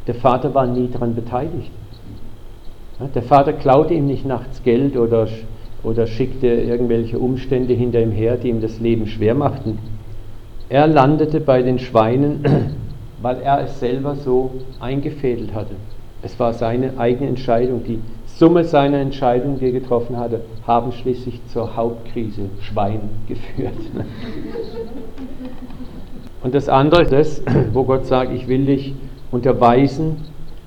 Der 0.06 0.14
Vater 0.14 0.54
war 0.54 0.66
nie 0.66 0.88
daran 0.88 1.14
beteiligt. 1.14 1.72
Der 3.14 3.22
Vater 3.22 3.52
klaute 3.52 3.94
ihm 3.94 4.06
nicht 4.06 4.24
nachts 4.24 4.62
Geld 4.62 4.96
oder, 4.96 5.28
oder 5.82 6.06
schickte 6.06 6.46
irgendwelche 6.46 7.18
Umstände 7.18 7.74
hinter 7.74 8.00
ihm 8.00 8.12
her, 8.12 8.36
die 8.36 8.48
ihm 8.48 8.60
das 8.60 8.80
Leben 8.80 9.06
schwer 9.06 9.34
machten. 9.34 9.78
Er 10.68 10.86
landete 10.86 11.40
bei 11.40 11.62
den 11.62 11.78
Schweinen, 11.78 12.44
weil 13.22 13.40
er 13.40 13.64
es 13.64 13.80
selber 13.80 14.14
so 14.14 14.52
eingefädelt 14.80 15.52
hatte. 15.52 15.74
Es 16.22 16.38
war 16.40 16.52
seine 16.54 16.98
eigene 16.98 17.28
Entscheidung. 17.28 17.82
Die 17.84 18.00
Summe 18.26 18.64
seiner 18.64 18.98
Entscheidungen, 18.98 19.58
die 19.58 19.66
er 19.66 19.72
getroffen 19.72 20.16
hatte, 20.16 20.40
haben 20.66 20.92
schließlich 20.92 21.40
zur 21.52 21.76
Hauptkrise 21.76 22.50
Schwein 22.60 23.00
geführt. 23.28 23.74
Und 26.46 26.54
das 26.54 26.68
andere 26.68 27.02
ist 27.02 27.10
das, 27.10 27.42
wo 27.72 27.82
Gott 27.82 28.06
sagt, 28.06 28.32
ich 28.32 28.46
will 28.46 28.66
dich 28.66 28.94
unterweisen, 29.32 30.18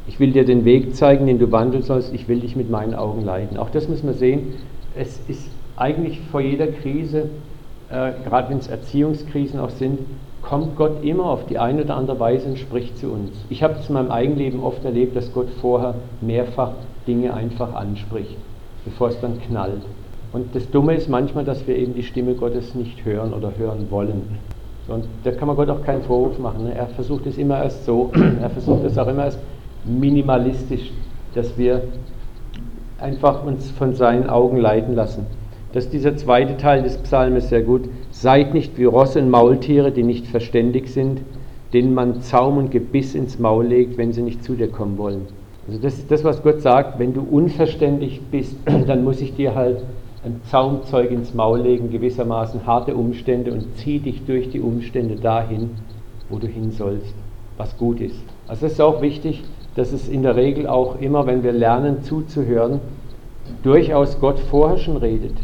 ich 0.10 0.20
will 0.20 0.34
dir 0.34 0.44
den 0.44 0.66
Weg 0.66 0.94
zeigen, 0.94 1.26
den 1.26 1.40
du 1.40 1.54
wandeln 1.54 1.84
sollst, 1.84 2.14
ich 2.14 2.28
will 2.28 2.42
dich 2.42 2.58
mit 2.58 2.70
meinen 2.70 2.94
Augen 2.94 3.24
leiten. 3.24 3.56
Auch 3.56 3.70
das 3.70 3.88
müssen 3.88 4.08
wir 4.08 4.14
sehen. 4.14 4.56
Es 4.94 5.22
ist 5.30 5.50
eigentlich 5.78 6.20
vor 6.32 6.42
jeder 6.42 6.68
Krise, 6.68 7.30
äh, 7.90 8.12
gerade 8.28 8.50
wenn 8.50 8.58
es 8.58 8.68
Erziehungskrisen 8.68 9.58
auch 9.58 9.70
sind, 9.70 10.00
kommt 10.42 10.76
Gott 10.76 11.02
immer 11.02 11.28
auf 11.28 11.46
die 11.46 11.58
eine 11.58 11.86
oder 11.86 11.96
andere 11.96 12.20
Weise 12.20 12.50
und 12.50 12.60
spricht 12.60 12.98
zu 12.98 13.08
uns. 13.08 13.32
Ich 13.50 13.64
habe 13.64 13.76
es 13.80 13.88
in 13.88 13.94
meinem 13.94 14.12
Eigenleben 14.12 14.60
oft 14.60 14.84
erlebt, 14.84 15.16
dass 15.16 15.32
Gott 15.32 15.48
vorher 15.62 15.96
mehrfach 16.20 16.74
Dinge 17.08 17.34
einfach 17.34 17.74
anspricht, 17.74 18.36
bevor 18.84 19.08
es 19.08 19.22
dann 19.22 19.40
knallt. 19.48 19.84
Und 20.34 20.54
das 20.54 20.70
Dumme 20.72 20.96
ist 20.96 21.08
manchmal, 21.08 21.46
dass 21.46 21.68
wir 21.68 21.78
eben 21.78 21.94
die 21.94 22.04
Stimme 22.04 22.34
Gottes 22.34 22.76
nicht 22.76 23.06
hören 23.06 23.32
oder 23.32 23.54
hören 23.58 23.88
wollen. 23.90 24.40
Und 24.90 25.06
da 25.24 25.32
kann 25.32 25.48
man 25.48 25.56
Gott 25.56 25.70
auch 25.70 25.84
keinen 25.84 26.02
Vorwurf 26.04 26.40
machen. 26.40 26.66
Ne? 26.66 26.76
Er 26.76 26.88
versucht 26.88 27.26
es 27.28 27.38
immer 27.38 27.64
erst 27.64 27.86
so, 27.86 28.12
er 28.42 28.50
versucht 28.50 28.84
es 28.84 28.98
auch 28.98 29.08
immer 29.08 29.26
erst 29.26 29.40
minimalistisch, 29.86 30.92
dass 31.36 31.58
wir 31.58 31.84
einfach 33.00 33.46
uns 33.46 33.72
von 33.72 33.94
seinen 33.94 34.30
Augen 34.30 34.58
leiten 34.58 34.96
lassen. 34.96 35.26
Das 35.72 35.86
ist 35.86 35.94
dieser 35.94 36.18
zweite 36.18 36.58
Teil 36.58 36.82
des 36.82 36.98
Psalmes 36.98 37.50
sehr 37.50 37.62
gut. 37.62 37.90
Seid 38.12 38.54
nicht 38.54 38.78
wie 38.78 38.86
Rosse 38.86 39.20
und 39.20 39.30
Maultiere, 39.30 39.92
die 39.92 40.04
nicht 40.04 40.28
verständig 40.28 40.90
sind, 40.90 41.22
denen 41.74 41.94
man 41.94 42.22
Zaum 42.22 42.58
und 42.58 42.72
Gebiss 42.72 43.14
ins 43.14 43.38
Maul 43.38 43.68
legt, 43.68 43.98
wenn 43.98 44.12
sie 44.12 44.24
nicht 44.24 44.44
zu 44.44 44.56
dir 44.56 44.70
kommen 44.70 44.98
wollen. 44.98 45.28
Also 45.68 45.80
das 45.80 46.00
ist 46.00 46.10
das, 46.10 46.24
was 46.24 46.42
Gott 46.42 46.62
sagt, 46.62 46.98
wenn 46.98 47.14
du 47.14 47.22
unverständlich 47.22 48.22
bist, 48.32 48.56
dann 48.88 49.04
muss 49.04 49.22
ich 49.22 49.36
dir 49.36 49.54
halt 49.54 49.84
ein 50.24 50.42
Zaumzeug 50.50 51.12
ins 51.12 51.34
Maul 51.34 51.62
legen, 51.62 51.92
gewissermaßen 51.92 52.66
harte 52.66 52.96
Umstände 52.96 53.52
und 53.54 53.78
zieh 53.78 54.00
dich 54.00 54.26
durch 54.26 54.50
die 54.50 54.60
Umstände 54.60 55.16
dahin, 55.16 55.72
wo 56.30 56.38
du 56.38 56.48
hin 56.48 56.72
sollst, 56.72 57.14
was 57.58 57.78
gut 57.78 58.02
ist. 58.02 58.22
Also 58.48 58.66
es 58.66 58.74
ist 58.74 58.82
auch 58.82 59.02
wichtig, 59.02 59.44
dass 59.76 59.94
es 59.94 60.10
in 60.10 60.24
der 60.24 60.36
Regel 60.36 60.68
auch 60.68 61.00
immer, 61.00 61.26
wenn 61.26 61.44
wir 61.44 61.54
lernen 61.54 62.04
zuzuhören, 62.04 62.82
durchaus 63.64 64.20
Gott 64.20 64.40
vorher 64.40 64.78
schon 64.78 64.98
redet 64.98 65.36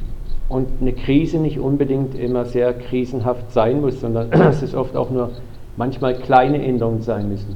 und 0.50 0.68
eine 0.82 0.94
Krise 0.94 1.38
nicht 1.38 1.60
unbedingt 1.60 2.16
immer 2.16 2.46
sehr 2.46 2.74
krisenhaft 2.74 3.52
sein 3.52 3.82
muss, 3.82 4.02
sondern 4.02 4.30
dass 4.32 4.62
es 4.62 4.76
oft 4.76 4.96
auch 4.96 5.10
nur 5.10 5.32
manchmal 5.78 6.16
kleine 6.16 6.64
Änderungen 6.64 7.02
sein 7.02 7.30
müssen. 7.30 7.56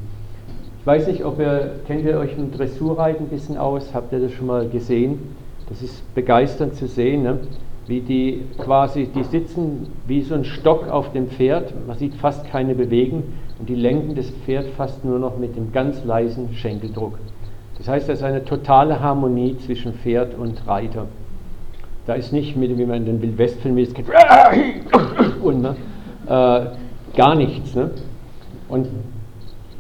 Ich 0.80 0.88
weiß 0.88 1.08
nicht, 1.08 1.26
ob 1.26 1.40
ihr, 1.40 1.76
kennt 1.86 2.06
ihr 2.06 2.18
euch 2.18 2.38
im 2.38 2.52
Dressurreiten 2.52 3.26
ein 3.26 3.30
bisschen 3.30 3.58
aus? 3.58 3.94
Habt 3.94 4.14
ihr 4.14 4.20
das 4.20 4.32
schon 4.32 4.48
mal 4.48 4.68
gesehen? 4.68 5.20
Das 5.70 5.82
ist 5.82 6.16
begeisternd 6.16 6.76
zu 6.76 6.88
sehen, 6.88 7.24
ne? 7.24 7.40
wie 7.88 8.02
die 8.02 8.44
quasi, 8.58 9.08
die 9.08 9.24
sitzen 9.24 9.88
wie 10.08 10.22
so 10.22 10.36
ein 10.36 10.46
Stock 10.46 10.88
auf 10.90 11.12
dem 11.12 11.28
Pferd, 11.28 11.74
man 11.88 11.98
sieht 11.98 12.16
fast 12.16 12.50
keine 12.50 12.76
Bewegung 12.76 13.24
und 13.58 13.68
die 13.68 13.76
lenken 13.76 14.16
das 14.16 14.30
Pferd 14.30 14.68
fast 14.78 15.04
nur 15.04 15.20
noch 15.20 15.38
mit 15.38 15.56
dem 15.56 15.72
ganz 15.72 16.04
leisen 16.06 16.50
Schenkeldruck. 16.54 17.18
Das 17.78 17.88
heißt, 17.88 18.10
da 18.10 18.14
ist 18.14 18.24
eine 18.24 18.44
totale 18.46 19.00
Harmonie 19.00 19.58
zwischen 19.66 19.94
Pferd 19.94 20.38
und 20.38 20.68
Reiter. 20.68 21.08
Da 22.06 22.14
ist 22.14 22.34
nicht, 22.34 22.58
mit, 22.58 22.78
wie 22.78 22.86
man 22.86 22.98
in 22.98 23.06
den 23.06 23.22
Wildwestfilmen 23.22 23.84
ist, 23.84 23.96
und, 25.42 25.62
ne? 25.62 25.76
äh, 26.26 27.16
gar 27.16 27.36
nichts. 27.36 27.76
Ne? 27.76 27.92
Und 28.68 28.88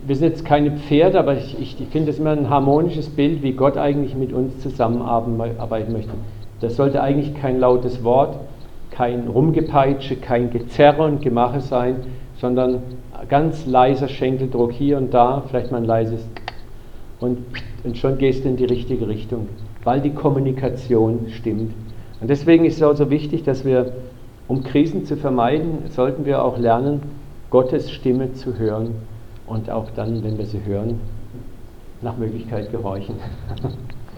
wir 0.09 0.15
sind 0.15 0.29
jetzt 0.29 0.43
keine 0.43 0.71
Pferde, 0.71 1.19
aber 1.19 1.37
ich, 1.37 1.55
ich, 1.61 1.79
ich 1.79 1.87
finde 1.89 2.09
es 2.09 2.17
immer 2.17 2.31
ein 2.31 2.49
harmonisches 2.49 3.09
Bild, 3.09 3.43
wie 3.43 3.51
Gott 3.51 3.77
eigentlich 3.77 4.15
mit 4.15 4.33
uns 4.33 4.59
zusammenarbeiten 4.59 5.93
möchte. 5.93 6.13
Das 6.61 6.77
sollte 6.77 7.03
eigentlich 7.03 7.35
kein 7.35 7.59
lautes 7.59 8.03
Wort, 8.03 8.35
kein 8.89 9.27
Rumgepeitsche, 9.27 10.15
kein 10.15 10.49
Gezerre 10.49 11.03
und 11.03 11.21
Gemache 11.21 11.61
sein, 11.61 11.97
sondern 12.37 12.79
ganz 13.29 13.67
leiser 13.67 14.07
Schenkeldruck 14.07 14.71
hier 14.71 14.97
und 14.97 15.13
da, 15.13 15.43
vielleicht 15.47 15.69
mal 15.69 15.77
ein 15.77 15.85
leises 15.85 16.27
und, 17.19 17.37
und 17.83 17.95
schon 17.95 18.17
gehst 18.17 18.45
du 18.45 18.49
in 18.49 18.57
die 18.57 18.65
richtige 18.65 19.07
Richtung, 19.07 19.47
weil 19.83 20.01
die 20.01 20.09
Kommunikation 20.09 21.27
stimmt. 21.29 21.71
Und 22.19 22.31
deswegen 22.31 22.65
ist 22.65 22.77
es 22.77 22.81
auch 22.81 22.95
so 22.95 23.11
wichtig, 23.11 23.43
dass 23.43 23.63
wir, 23.63 23.91
um 24.47 24.63
Krisen 24.63 25.05
zu 25.05 25.17
vermeiden, 25.17 25.83
sollten 25.91 26.25
wir 26.25 26.43
auch 26.43 26.57
lernen, 26.57 27.03
Gottes 27.51 27.91
Stimme 27.91 28.33
zu 28.33 28.57
hören 28.57 28.95
und 29.49 29.69
auch 29.69 29.89
dann, 29.95 30.23
wenn 30.23 30.37
wir 30.37 30.45
sie 30.45 30.63
hören, 30.63 30.99
nach 32.01 32.15
Möglichkeit 32.17 32.71
gehorchen. 32.71 33.15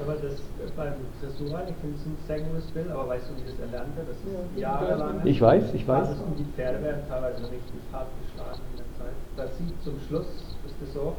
Aber 0.03 0.13
das 0.13 0.35
beim 0.75 0.93
Dressurreiten, 1.21 1.69
ich 1.69 1.77
finde 1.81 1.95
es 1.97 2.05
ein 2.05 2.17
sehr 2.27 2.39
gutes 2.39 2.65
Bild, 2.71 2.89
aber 2.91 3.07
weißt 3.09 3.25
du, 3.29 3.37
wie 3.37 3.49
das 3.49 3.59
erlernt 3.59 3.95
wird? 3.95 4.07
Das 4.09 4.17
ist 4.17 4.59
jahrelang. 4.59 5.21
Ich 5.25 5.41
weiß, 5.41 5.63
ich 5.73 5.87
weiß. 5.87 6.09
Und 6.09 6.39
die 6.39 6.45
Pferde 6.55 6.81
werden 6.83 7.01
teilweise 7.07 7.43
richtig 7.43 7.81
hart 7.91 8.07
geschlagen 8.21 8.61
in 8.71 8.77
der 8.77 8.89
Zeit. 8.97 9.15
Da 9.37 9.43
sieht 9.57 9.75
zum 9.83 9.93
Schluss, 10.07 10.27
ist 10.65 10.75
es 10.81 10.93
so, 10.93 11.13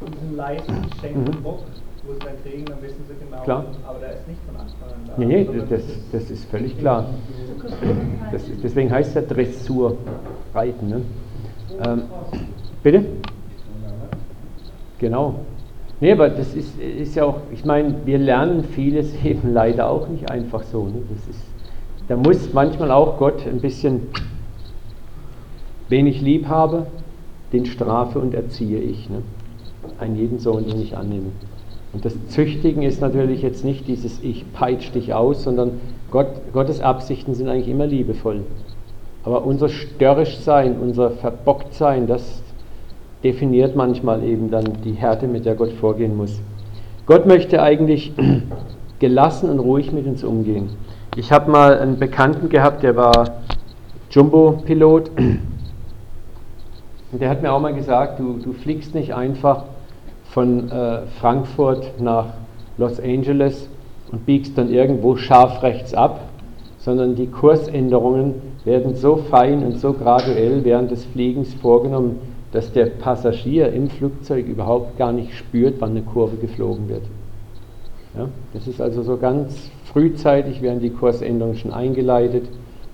diesen 0.00 0.36
leisen 0.36 0.86
Schenkendruck, 1.00 1.60
mhm. 1.60 2.06
wo 2.06 2.12
sie 2.12 2.18
dann 2.20 2.42
kriegen, 2.42 2.64
dann 2.66 2.82
wissen 2.82 3.04
sie 3.08 3.14
genau, 3.24 3.42
klar. 3.42 3.64
aber 3.86 3.98
der 3.98 4.12
ist 4.14 4.28
nicht 4.28 4.40
von 4.46 4.56
Anfang 4.56 4.88
an 4.88 5.06
da. 5.06 5.14
Nee, 5.16 5.26
nee, 5.26 5.64
das, 5.68 5.82
das 6.12 6.30
ist 6.30 6.44
völlig 6.50 6.78
klar. 6.78 7.06
Das, 8.30 8.42
deswegen 8.62 8.90
heißt 8.90 9.08
es 9.10 9.14
ja 9.14 9.22
Dressurreiten. 9.22 10.88
Ne? 10.88 11.02
Ähm, 11.84 12.02
bitte? 12.82 13.04
Genau. 15.02 15.34
Nee, 16.00 16.12
aber 16.12 16.28
das 16.28 16.54
ist, 16.54 16.78
ist 16.80 17.16
ja 17.16 17.24
auch, 17.24 17.40
ich 17.52 17.64
meine, 17.64 17.94
wir 18.04 18.18
lernen 18.18 18.62
vieles 18.64 19.12
eben 19.24 19.52
leider 19.52 19.90
auch 19.90 20.08
nicht 20.08 20.30
einfach 20.30 20.62
so. 20.62 20.84
Ne? 20.84 21.02
Das 21.12 21.28
ist, 21.28 21.44
da 22.08 22.16
muss 22.16 22.52
manchmal 22.52 22.92
auch 22.92 23.18
Gott 23.18 23.44
ein 23.46 23.60
bisschen, 23.60 24.02
wen 25.88 26.06
ich 26.06 26.22
lieb 26.22 26.46
habe, 26.46 26.86
den 27.52 27.66
strafe 27.66 28.20
und 28.20 28.32
erziehe 28.32 28.78
ich. 28.78 29.10
Ne? 29.10 29.22
Einen 29.98 30.16
jeden 30.16 30.38
Sohn, 30.38 30.64
den 30.66 30.80
ich 30.80 30.96
annehme. 30.96 31.32
Und 31.92 32.04
das 32.04 32.14
Züchtigen 32.28 32.82
ist 32.82 33.00
natürlich 33.00 33.42
jetzt 33.42 33.64
nicht 33.64 33.88
dieses 33.88 34.22
Ich 34.22 34.50
peitsch 34.52 34.94
dich 34.94 35.12
aus, 35.14 35.42
sondern 35.42 35.80
Gott, 36.12 36.28
Gottes 36.52 36.80
Absichten 36.80 37.34
sind 37.34 37.48
eigentlich 37.48 37.68
immer 37.68 37.86
liebevoll. 37.86 38.42
Aber 39.24 39.44
unser 39.44 39.68
Störrischsein, 39.68 40.78
unser 40.80 41.10
Verbocktsein, 41.10 42.06
das 42.06 42.41
definiert 43.24 43.76
manchmal 43.76 44.22
eben 44.22 44.50
dann 44.50 44.64
die 44.84 44.92
Härte, 44.92 45.26
mit 45.26 45.44
der 45.44 45.54
Gott 45.54 45.72
vorgehen 45.72 46.16
muss. 46.16 46.40
Gott 47.06 47.26
möchte 47.26 47.62
eigentlich 47.62 48.12
gelassen 48.98 49.50
und 49.50 49.58
ruhig 49.58 49.92
mit 49.92 50.06
uns 50.06 50.24
umgehen. 50.24 50.70
Ich 51.16 51.30
habe 51.30 51.50
mal 51.50 51.78
einen 51.78 51.98
Bekannten 51.98 52.48
gehabt, 52.48 52.82
der 52.82 52.96
war 52.96 53.42
Jumbo-Pilot. 54.10 55.10
Und 57.12 57.20
der 57.20 57.28
hat 57.28 57.42
mir 57.42 57.52
auch 57.52 57.60
mal 57.60 57.74
gesagt, 57.74 58.18
du, 58.18 58.38
du 58.38 58.52
fliegst 58.52 58.94
nicht 58.94 59.14
einfach 59.14 59.64
von 60.30 60.70
äh, 60.70 61.02
Frankfurt 61.20 62.00
nach 62.00 62.26
Los 62.78 62.98
Angeles 62.98 63.68
und 64.10 64.24
biegst 64.24 64.56
dann 64.56 64.70
irgendwo 64.70 65.16
scharf 65.16 65.62
rechts 65.62 65.92
ab, 65.92 66.20
sondern 66.78 67.14
die 67.14 67.26
Kursänderungen 67.26 68.34
werden 68.64 68.94
so 68.94 69.16
fein 69.16 69.62
und 69.62 69.78
so 69.78 69.92
graduell 69.92 70.64
während 70.64 70.90
des 70.90 71.04
Fliegens 71.04 71.52
vorgenommen, 71.54 72.18
dass 72.52 72.70
der 72.72 72.86
Passagier 72.86 73.72
im 73.72 73.88
Flugzeug 73.88 74.46
überhaupt 74.46 74.98
gar 74.98 75.12
nicht 75.12 75.34
spürt, 75.34 75.76
wann 75.80 75.90
eine 75.90 76.02
Kurve 76.02 76.36
geflogen 76.36 76.88
wird. 76.88 77.02
Ja, 78.16 78.28
das 78.52 78.68
ist 78.68 78.80
also 78.80 79.02
so 79.02 79.16
ganz 79.16 79.70
frühzeitig 79.84 80.60
werden 80.60 80.80
die 80.80 80.90
Kursänderungen 80.90 81.56
schon 81.56 81.72
eingeleitet 81.72 82.44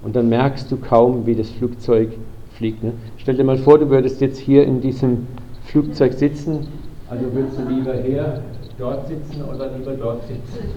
und 0.03 0.15
dann 0.15 0.29
merkst 0.29 0.71
du 0.71 0.77
kaum, 0.77 1.27
wie 1.27 1.35
das 1.35 1.51
Flugzeug 1.51 2.11
fliegt. 2.53 2.85
Ne? 2.85 2.93
Stell 3.17 3.37
dir 3.37 3.43
mal 3.43 3.59
vor, 3.59 3.79
du 3.79 3.91
würdest 3.91 4.21
jetzt 4.21 4.39
hier 4.39 4.65
in 4.65 4.81
diesem 4.81 5.27
Flugzeug 5.65 6.13
sitzen, 6.13 6.69
also 7.11 7.25
würdest 7.33 7.59
du 7.59 7.69
lieber 7.69 7.95
her 7.95 8.43
dort 8.79 9.09
sitzen 9.09 9.43
oder 9.43 9.71
lieber 9.77 9.93
dort 9.95 10.23
sitzen. 10.27 10.69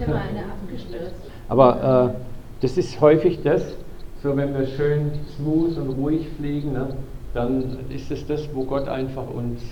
Aber 1.48 2.12
äh, 2.14 2.62
das 2.62 2.76
ist 2.78 3.00
häufig 3.00 3.42
das, 3.42 3.76
so 4.22 4.36
wenn 4.36 4.54
wir 4.54 4.66
schön 4.66 5.12
smooth 5.36 5.76
und 5.78 5.90
ruhig 5.90 6.26
fliegen, 6.38 6.72
ne? 6.72 6.88
Dann 7.34 7.78
ist 7.94 8.10
es 8.10 8.26
das, 8.26 8.48
wo 8.54 8.64
Gott 8.64 8.88
einfach 8.88 9.28
uns 9.28 9.62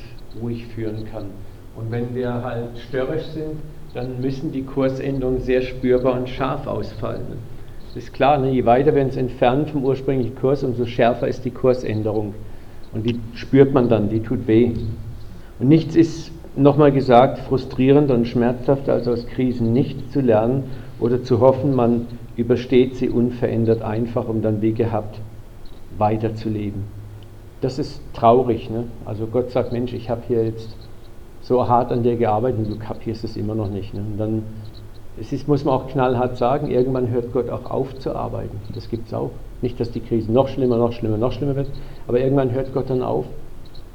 ruhig 0.41 0.67
führen 0.69 1.05
kann. 1.11 1.27
Und 1.77 1.91
wenn 1.91 2.15
wir 2.15 2.43
halt 2.43 2.79
störrisch 2.89 3.27
sind, 3.35 3.57
dann 3.95 4.21
müssen 4.21 4.53
die 4.53 4.63
Kursänderungen 4.63 5.41
sehr 5.41 5.63
spürbar 5.63 6.15
und 6.19 6.29
scharf 6.29 6.67
ausfallen. 6.67 7.39
Das 7.89 8.05
ist 8.05 8.13
klar, 8.13 8.39
ne? 8.39 8.51
je 8.51 8.65
weiter 8.65 8.95
wir 8.95 9.03
uns 9.03 9.17
entfernen 9.17 9.67
vom 9.67 9.85
ursprünglichen 9.85 10.37
Kurs, 10.37 10.63
umso 10.63 10.87
schärfer 10.87 11.27
ist 11.27 11.45
die 11.45 11.51
Kursänderung. 11.51 12.35
Und 12.93 13.05
die 13.05 13.19
spürt 13.35 13.73
man 13.73 13.89
dann, 13.89 14.09
die 14.09 14.21
tut 14.21 14.47
weh. 14.47 14.73
Und 15.59 15.69
nichts 15.69 15.97
ist, 15.97 16.31
nochmal 16.57 16.93
gesagt, 16.93 17.39
frustrierender 17.41 18.15
und 18.15 18.27
schmerzhafter, 18.27 18.93
als 18.93 19.09
aus 19.09 19.27
Krisen 19.27 19.73
nichts 19.73 20.13
zu 20.13 20.21
lernen 20.21 20.65
oder 21.01 21.23
zu 21.23 21.41
hoffen, 21.41 21.75
man 21.75 22.07
übersteht 22.37 22.97
sie 22.97 23.09
unverändert 23.09 23.83
einfach, 23.83 24.29
um 24.29 24.41
dann 24.41 24.63
wie 24.63 24.73
gehabt 24.73 25.21
weiterzuleben 25.99 27.00
das 27.61 27.79
ist 27.79 28.01
traurig. 28.15 28.71
Ne? 28.71 28.85
Also 29.05 29.27
Gott 29.27 29.51
sagt, 29.51 29.73
Mensch, 29.73 29.93
ich 29.93 30.11
habe 30.11 30.23
hier 30.27 30.45
jetzt 30.45 30.75
so 31.43 31.69
hart 31.69 31.93
an 31.93 32.03
dir 32.03 32.17
gearbeitet 32.17 32.59
und 32.61 32.71
du 32.71 32.79
kapierst 32.79 33.25
es 33.25 33.37
immer 33.37 33.55
noch 33.55 33.69
nicht. 33.69 33.95
Ne? 33.95 34.01
Und 34.01 34.19
dann 34.19 34.43
es 35.21 35.33
ist, 35.33 35.49
muss 35.49 35.65
man 35.65 35.75
auch 35.75 35.89
knallhart 35.89 36.39
sagen, 36.39 36.71
irgendwann 36.71 37.11
hört 37.11 37.33
Gott 37.33 37.51
auch 37.51 37.71
auf 37.71 37.99
zu 37.99 38.15
arbeiten. 38.15 38.57
Das 38.75 38.89
gibt 38.89 39.09
es 39.09 39.15
auch. 39.15 39.31
Nicht, 39.61 39.79
dass 39.79 39.91
die 39.91 40.01
Krise 40.01 40.33
noch 40.33 40.49
schlimmer, 40.49 40.79
noch 40.79 40.93
schlimmer, 40.93 41.19
noch 41.19 41.33
schlimmer 41.33 41.57
wird, 41.57 41.69
aber 42.09 42.21
irgendwann 42.21 42.53
hört 42.53 42.73
Gott 42.73 42.89
dann 42.89 43.03
auf, 43.03 43.27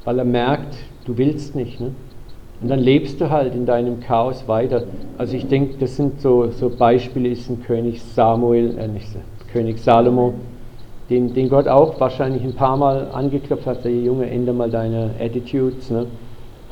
weil 0.04 0.18
er 0.18 0.24
merkt, 0.24 0.76
du 1.04 1.18
willst 1.18 1.56
nicht. 1.56 1.80
Ne? 1.80 1.90
Und 2.62 2.68
dann 2.68 2.78
lebst 2.78 3.20
du 3.20 3.30
halt 3.30 3.54
in 3.54 3.66
deinem 3.66 3.98
Chaos 4.00 4.46
weiter. 4.46 4.84
Also 5.18 5.36
ich 5.36 5.48
denke, 5.48 5.76
das 5.78 5.96
sind 5.96 6.20
so, 6.20 6.50
so 6.52 6.70
Beispiele, 6.70 7.28
ist 7.28 7.50
ein 7.50 7.62
König 7.62 8.00
Samuel, 8.02 8.78
äh 8.78 8.86
nicht 8.86 9.08
König 9.52 9.78
Salomo, 9.80 10.34
den, 11.10 11.34
den 11.34 11.48
Gott 11.48 11.68
auch 11.68 12.00
wahrscheinlich 12.00 12.42
ein 12.42 12.54
paar 12.54 12.76
Mal 12.76 13.08
angeklopft 13.12 13.66
hat, 13.66 13.84
der 13.84 13.92
Junge, 13.92 14.28
ändere 14.28 14.54
mal 14.54 14.70
deine 14.70 15.10
Attitudes. 15.20 15.90
Ne? 15.90 16.06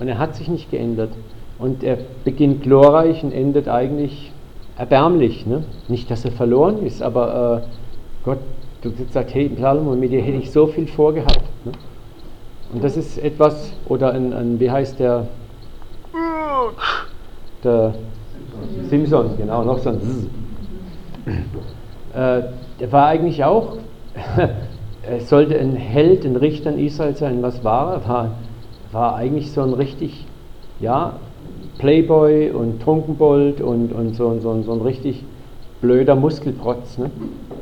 Und 0.01 0.09
er 0.09 0.18
hat 0.18 0.35
sich 0.35 0.49
nicht 0.49 0.70
geändert. 0.70 1.11
Und 1.59 1.85
er 1.85 1.99
beginnt 2.24 2.62
glorreich 2.62 3.22
und 3.22 3.32
endet 3.32 3.68
eigentlich 3.68 4.32
erbärmlich. 4.76 5.47
Ne? 5.47 5.64
Nicht, 5.89 6.11
dass 6.11 6.24
er 6.24 6.32
verloren 6.32 6.85
ist, 6.85 7.01
aber 7.03 7.62
äh, 7.62 8.24
Gott, 8.24 8.39
du 8.82 8.91
sagst, 9.11 9.35
hey, 9.35 9.51
Salomon, 9.59 10.01
mit 10.01 10.11
dir 10.11 10.20
hätte 10.20 10.39
ich 10.39 10.51
so 10.51 10.66
viel 10.66 10.89
vorgehabt. 10.89 11.43
Ne? 11.64 11.72
Und 12.72 12.82
das 12.82 12.97
ist 12.97 13.18
etwas, 13.18 13.72
oder 13.89 14.12
ein, 14.12 14.32
ein 14.32 14.59
wie 14.59 14.70
heißt 14.70 14.99
der, 14.99 15.28
der 17.62 17.95
Simpson, 18.89 19.37
genau, 19.39 19.62
noch 19.64 19.78
so 19.78 19.91
ein 19.91 20.30
äh, 22.14 22.43
der 22.80 22.93
war 22.93 23.07
eigentlich 23.07 23.45
auch, 23.45 23.76
er 25.03 25.21
sollte 25.21 25.59
ein 25.59 25.77
Held, 25.77 26.25
ein 26.25 26.37
Richter 26.37 26.73
in 26.73 26.79
Israel 26.79 27.15
sein. 27.17 27.43
Was 27.43 27.65
war 27.65 27.95
er? 27.95 28.09
War, 28.09 28.31
war 28.93 29.17
eigentlich 29.17 29.51
so 29.53 29.62
ein 29.62 29.75
richtig, 29.75 30.27
ja, 30.81 31.15
Playboy 31.79 32.51
und 32.51 32.81
Trunkenbold 32.81 33.61
und, 33.61 33.93
und 33.93 34.15
so, 34.15 34.39
so, 34.41 34.62
so 34.62 34.73
ein 34.73 34.81
richtig 34.81 35.25
blöder 35.81 36.15
Muskelprotz. 36.15 36.99
Ne? 36.99 37.11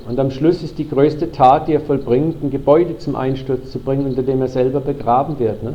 Und 0.08 0.20
am 0.20 0.30
Schluss 0.30 0.62
ist 0.62 0.78
die 0.78 0.88
größte 0.88 1.32
Tat, 1.32 1.68
die 1.68 1.72
er 1.72 1.80
vollbringt, 1.80 2.42
ein 2.42 2.50
Gebäude 2.50 2.98
zum 2.98 3.16
Einsturz 3.16 3.72
zu 3.72 3.78
bringen, 3.78 4.06
unter 4.06 4.22
dem 4.22 4.40
er 4.40 4.48
selber 4.48 4.80
begraben 4.80 5.38
wird. 5.38 5.62
Ne? 5.62 5.74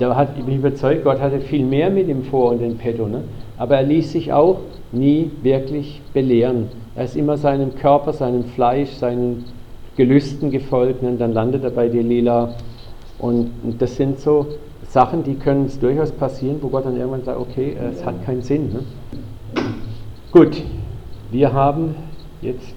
Der 0.00 0.16
hat, 0.16 0.30
ich 0.38 0.44
bin 0.44 0.56
überzeugt, 0.56 1.04
Gott 1.04 1.20
hatte 1.20 1.40
viel 1.40 1.64
mehr 1.64 1.90
mit 1.90 2.08
ihm 2.08 2.24
vor 2.24 2.50
und 2.50 2.62
in 2.62 2.78
petto. 2.78 3.06
Ne? 3.06 3.22
Aber 3.58 3.76
er 3.76 3.82
ließ 3.82 4.12
sich 4.12 4.32
auch 4.32 4.60
nie 4.90 5.30
wirklich 5.42 6.00
belehren. 6.12 6.68
Er 6.94 7.04
ist 7.04 7.16
immer 7.16 7.36
seinem 7.36 7.74
Körper, 7.74 8.12
seinem 8.12 8.44
Fleisch, 8.44 8.90
seinen 8.90 9.44
Gelüsten 9.96 10.50
gefolgt 10.50 11.02
und 11.02 11.18
dann 11.18 11.32
landet 11.32 11.64
er 11.64 11.70
bei 11.70 11.88
Delilah. 11.88 12.54
Und, 13.18 13.50
und 13.62 13.80
das 13.80 13.96
sind 13.96 14.18
so 14.18 14.46
Sachen, 14.88 15.22
die 15.22 15.34
können 15.34 15.66
es 15.66 15.78
durchaus 15.78 16.10
passieren, 16.12 16.58
wo 16.60 16.68
Gott 16.68 16.84
dann 16.84 16.96
irgendwann 16.96 17.24
sagt, 17.24 17.38
okay, 17.38 17.76
es 17.92 18.04
hat 18.04 18.24
keinen 18.24 18.42
Sinn. 18.42 18.72
Ne? 18.72 18.80
Gut, 20.32 20.62
wir 21.30 21.52
haben 21.52 21.94
jetzt, 22.40 22.74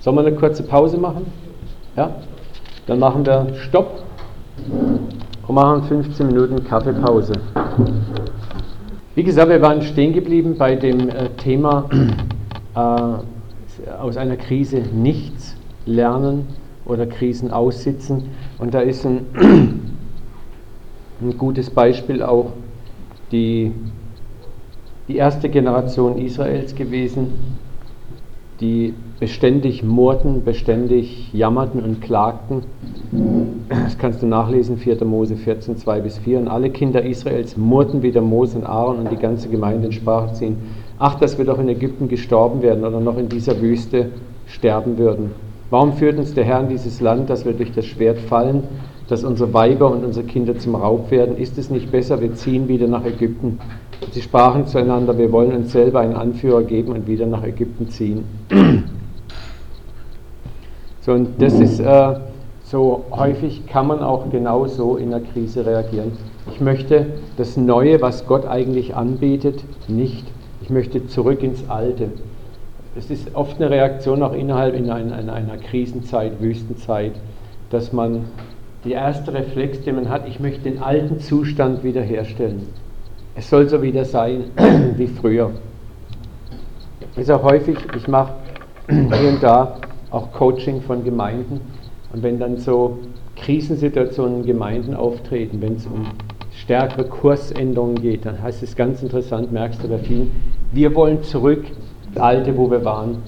sollen 0.00 0.16
wir 0.16 0.26
eine 0.26 0.36
kurze 0.36 0.62
Pause 0.62 0.96
machen? 0.98 1.26
Ja? 1.96 2.16
Dann 2.86 2.98
machen 2.98 3.26
wir 3.26 3.54
Stopp 3.54 4.02
und 5.46 5.54
machen 5.54 5.82
15 5.84 6.26
Minuten 6.26 6.62
Kaffeepause. 6.64 7.32
Wie 9.14 9.22
gesagt, 9.22 9.48
wir 9.48 9.62
waren 9.62 9.82
stehen 9.82 10.12
geblieben 10.12 10.56
bei 10.58 10.74
dem 10.74 11.08
äh, 11.08 11.28
Thema 11.36 11.88
äh, 12.74 13.92
aus 13.98 14.16
einer 14.16 14.36
Krise 14.36 14.82
nichts 14.92 15.33
lernen 15.86 16.46
oder 16.84 17.06
Krisen 17.06 17.50
aussitzen. 17.50 18.30
Und 18.58 18.74
da 18.74 18.80
ist 18.80 19.04
ein, 19.04 19.26
ein 21.20 21.38
gutes 21.38 21.70
Beispiel 21.70 22.22
auch 22.22 22.52
die, 23.32 23.72
die 25.08 25.16
erste 25.16 25.48
Generation 25.48 26.18
Israels 26.18 26.74
gewesen, 26.74 27.32
die 28.60 28.94
beständig 29.18 29.82
murrten, 29.82 30.44
beständig 30.44 31.32
jammerten 31.32 31.82
und 31.82 32.00
klagten. 32.00 32.62
Das 33.68 33.98
kannst 33.98 34.22
du 34.22 34.26
nachlesen, 34.26 34.76
4. 34.76 35.04
Mose 35.04 35.36
14, 35.36 35.76
2 35.76 36.00
bis 36.00 36.18
4. 36.18 36.38
Und 36.40 36.48
alle 36.48 36.70
Kinder 36.70 37.02
Israels 37.02 37.56
murrten 37.56 38.02
wieder 38.02 38.20
Mose 38.20 38.58
und 38.58 38.64
Aaron 38.64 38.98
und 38.98 39.10
die 39.10 39.16
ganze 39.16 39.48
Gemeinde 39.48 39.86
in 39.86 39.92
Sprache 39.92 40.34
ziehen. 40.34 40.56
Ach, 40.98 41.16
dass 41.16 41.38
wir 41.38 41.44
doch 41.44 41.58
in 41.58 41.68
Ägypten 41.68 42.08
gestorben 42.08 42.62
werden 42.62 42.84
oder 42.84 43.00
noch 43.00 43.18
in 43.18 43.28
dieser 43.28 43.60
Wüste 43.60 44.10
sterben 44.46 44.98
würden. 44.98 45.30
Warum 45.74 45.94
führt 45.94 46.18
uns 46.18 46.32
der 46.34 46.44
Herr 46.44 46.60
in 46.60 46.68
dieses 46.68 47.00
Land, 47.00 47.28
dass 47.28 47.44
wir 47.44 47.52
durch 47.52 47.72
das 47.72 47.84
Schwert 47.84 48.20
fallen, 48.20 48.62
dass 49.08 49.24
unsere 49.24 49.52
Weiber 49.52 49.90
und 49.90 50.04
unsere 50.04 50.24
Kinder 50.24 50.56
zum 50.56 50.76
Raub 50.76 51.10
werden? 51.10 51.36
Ist 51.36 51.58
es 51.58 51.68
nicht 51.68 51.90
besser, 51.90 52.20
wir 52.20 52.32
ziehen 52.36 52.68
wieder 52.68 52.86
nach 52.86 53.04
Ägypten? 53.04 53.58
Sie 54.12 54.22
sprachen 54.22 54.68
zueinander, 54.68 55.18
wir 55.18 55.32
wollen 55.32 55.50
uns 55.50 55.72
selber 55.72 55.98
einen 55.98 56.14
Anführer 56.14 56.62
geben 56.62 56.92
und 56.92 57.08
wieder 57.08 57.26
nach 57.26 57.42
Ägypten 57.42 57.88
ziehen. 57.88 58.22
So, 61.00 61.10
und 61.10 61.42
das 61.42 61.54
ist 61.58 61.80
äh, 61.80 62.20
so 62.62 63.06
häufig 63.10 63.66
kann 63.66 63.88
man 63.88 63.98
auch 63.98 64.30
genau 64.30 64.68
so 64.68 64.96
in 64.96 65.10
der 65.10 65.22
Krise 65.22 65.66
reagieren. 65.66 66.12
Ich 66.52 66.60
möchte 66.60 67.06
das 67.36 67.56
Neue, 67.56 68.00
was 68.00 68.28
Gott 68.28 68.46
eigentlich 68.46 68.94
anbietet, 68.94 69.64
nicht. 69.88 70.24
Ich 70.62 70.70
möchte 70.70 71.08
zurück 71.08 71.42
ins 71.42 71.68
Alte. 71.68 72.10
Es 72.96 73.10
ist 73.10 73.34
oft 73.34 73.56
eine 73.56 73.70
Reaktion 73.70 74.22
auch 74.22 74.34
innerhalb 74.34 74.74
in 74.74 74.88
einer, 74.88 75.18
in 75.18 75.28
einer 75.28 75.56
Krisenzeit, 75.56 76.40
Wüstenzeit, 76.40 77.12
dass 77.70 77.92
man 77.92 78.26
die 78.84 78.92
erste 78.92 79.32
Reflex, 79.32 79.82
den 79.82 79.96
man 79.96 80.08
hat, 80.08 80.28
ich 80.28 80.38
möchte 80.38 80.70
den 80.70 80.80
alten 80.80 81.18
Zustand 81.18 81.82
wiederherstellen. 81.82 82.68
Es 83.34 83.50
soll 83.50 83.68
so 83.68 83.82
wieder 83.82 84.04
sein 84.04 84.44
wie 84.96 85.08
früher. 85.08 85.50
Ist 87.16 87.30
auch 87.32 87.42
häufig, 87.42 87.78
ich 87.96 88.06
mache 88.06 88.34
hier 88.88 89.28
und 89.28 89.42
da 89.42 89.76
auch 90.10 90.30
Coaching 90.32 90.80
von 90.82 91.02
Gemeinden 91.02 91.60
und 92.12 92.22
wenn 92.22 92.38
dann 92.38 92.58
so 92.58 92.98
Krisensituationen 93.34 94.40
in 94.40 94.46
Gemeinden 94.46 94.94
auftreten, 94.94 95.60
wenn 95.60 95.74
es 95.74 95.86
um 95.86 96.06
stärkere 96.52 97.04
Kursänderungen 97.06 98.00
geht, 98.00 98.24
dann 98.24 98.40
heißt 98.40 98.62
es 98.62 98.76
ganz 98.76 99.02
interessant, 99.02 99.50
merkst 99.50 99.82
du 99.82 99.88
bei 99.88 99.98
vielen, 99.98 100.30
wir 100.70 100.94
wollen 100.94 101.24
zurück, 101.24 101.64
Alte, 102.20 102.56
wo 102.56 102.70
wir 102.70 102.84
waren. 102.84 103.22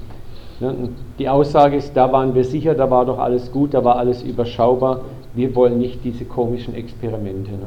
Die 1.19 1.29
Aussage 1.29 1.77
ist, 1.77 1.97
da 1.97 2.11
waren 2.13 2.35
wir 2.35 2.45
sicher, 2.45 2.75
da 2.75 2.91
war 2.91 3.05
doch 3.05 3.19
alles 3.19 3.53
gut, 3.53 3.75
da 3.75 3.85
war 3.85 3.97
alles 3.97 4.23
überschaubar, 4.23 5.03
wir 5.35 5.55
wollen 5.55 5.79
nicht 5.79 6.03
diese 6.03 6.25
komischen 6.25 6.75
Experimente. 6.75 7.51
Ne? 7.51 7.67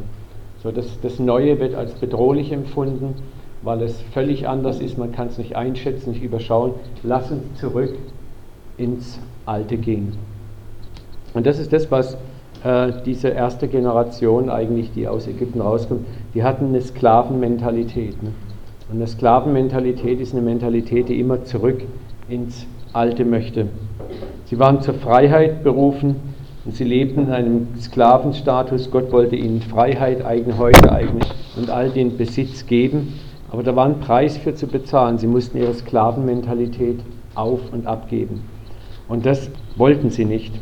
So, 0.64 0.72
das, 0.72 1.00
das 1.02 1.20
Neue 1.20 1.60
wird 1.60 1.76
als 1.76 1.94
bedrohlich 1.94 2.52
empfunden, 2.52 3.16
weil 3.62 3.82
es 3.84 4.02
völlig 4.14 4.48
anders 4.48 4.80
ist, 4.80 4.98
man 4.98 5.12
kann 5.12 5.28
es 5.28 5.38
nicht 5.38 5.56
einschätzen, 5.56 6.12
nicht 6.12 6.24
überschauen. 6.24 6.74
Lass 7.04 7.32
uns 7.32 7.44
zurück 7.60 7.96
ins 8.78 9.20
Alte 9.46 9.78
gehen. 9.78 10.14
Und 11.34 11.46
das 11.46 11.60
ist 11.60 11.72
das, 11.72 11.92
was 11.92 12.18
äh, 12.64 12.92
diese 13.06 13.30
erste 13.30 13.68
Generation 13.68 14.50
eigentlich, 14.50 14.92
die 14.94 15.08
aus 15.08 15.28
Ägypten 15.28 15.62
rauskommt, 15.62 16.06
die 16.34 16.44
hatten 16.44 16.68
eine 16.68 16.82
Sklavenmentalität. 16.82 18.22
Ne? 18.24 18.32
Und 18.90 18.98
eine 18.98 19.08
Sklavenmentalität 19.08 20.20
ist 20.20 20.34
eine 20.34 20.42
Mentalität, 20.42 21.10
die 21.10 21.20
immer 21.20 21.44
zurück 21.44 21.82
ins 22.28 22.66
Alte 22.94 23.24
möchte. 23.24 23.68
Sie 24.46 24.58
waren 24.58 24.82
zur 24.82 24.96
Freiheit 24.96 25.64
berufen, 25.64 26.16
und 26.66 26.76
sie 26.76 26.84
lebten 26.84 27.22
in 27.22 27.32
einem 27.32 27.68
Sklavenstatus. 27.80 28.92
Gott 28.92 29.12
wollte 29.12 29.36
ihnen 29.36 29.62
Freiheit, 29.62 30.24
eigene 30.24 30.58
Häuser, 30.58 30.92
eigene 30.92 31.22
und 31.56 31.70
all 31.70 31.90
den 31.90 32.18
Besitz 32.18 32.66
geben. 32.66 33.14
Aber 33.50 33.64
da 33.64 33.76
war 33.76 33.86
ein 33.86 34.00
Preis 34.00 34.38
für 34.38 34.54
zu 34.54 34.68
bezahlen. 34.68 35.18
Sie 35.18 35.28
mussten 35.28 35.58
ihre 35.58 35.74
Sklavenmentalität 35.74 37.00
auf 37.34 37.60
und 37.72 37.88
abgeben. 37.88 38.42
Und 39.08 39.26
das 39.26 39.50
wollten 39.78 40.12
sie 40.12 40.26
nicht. 40.26 40.54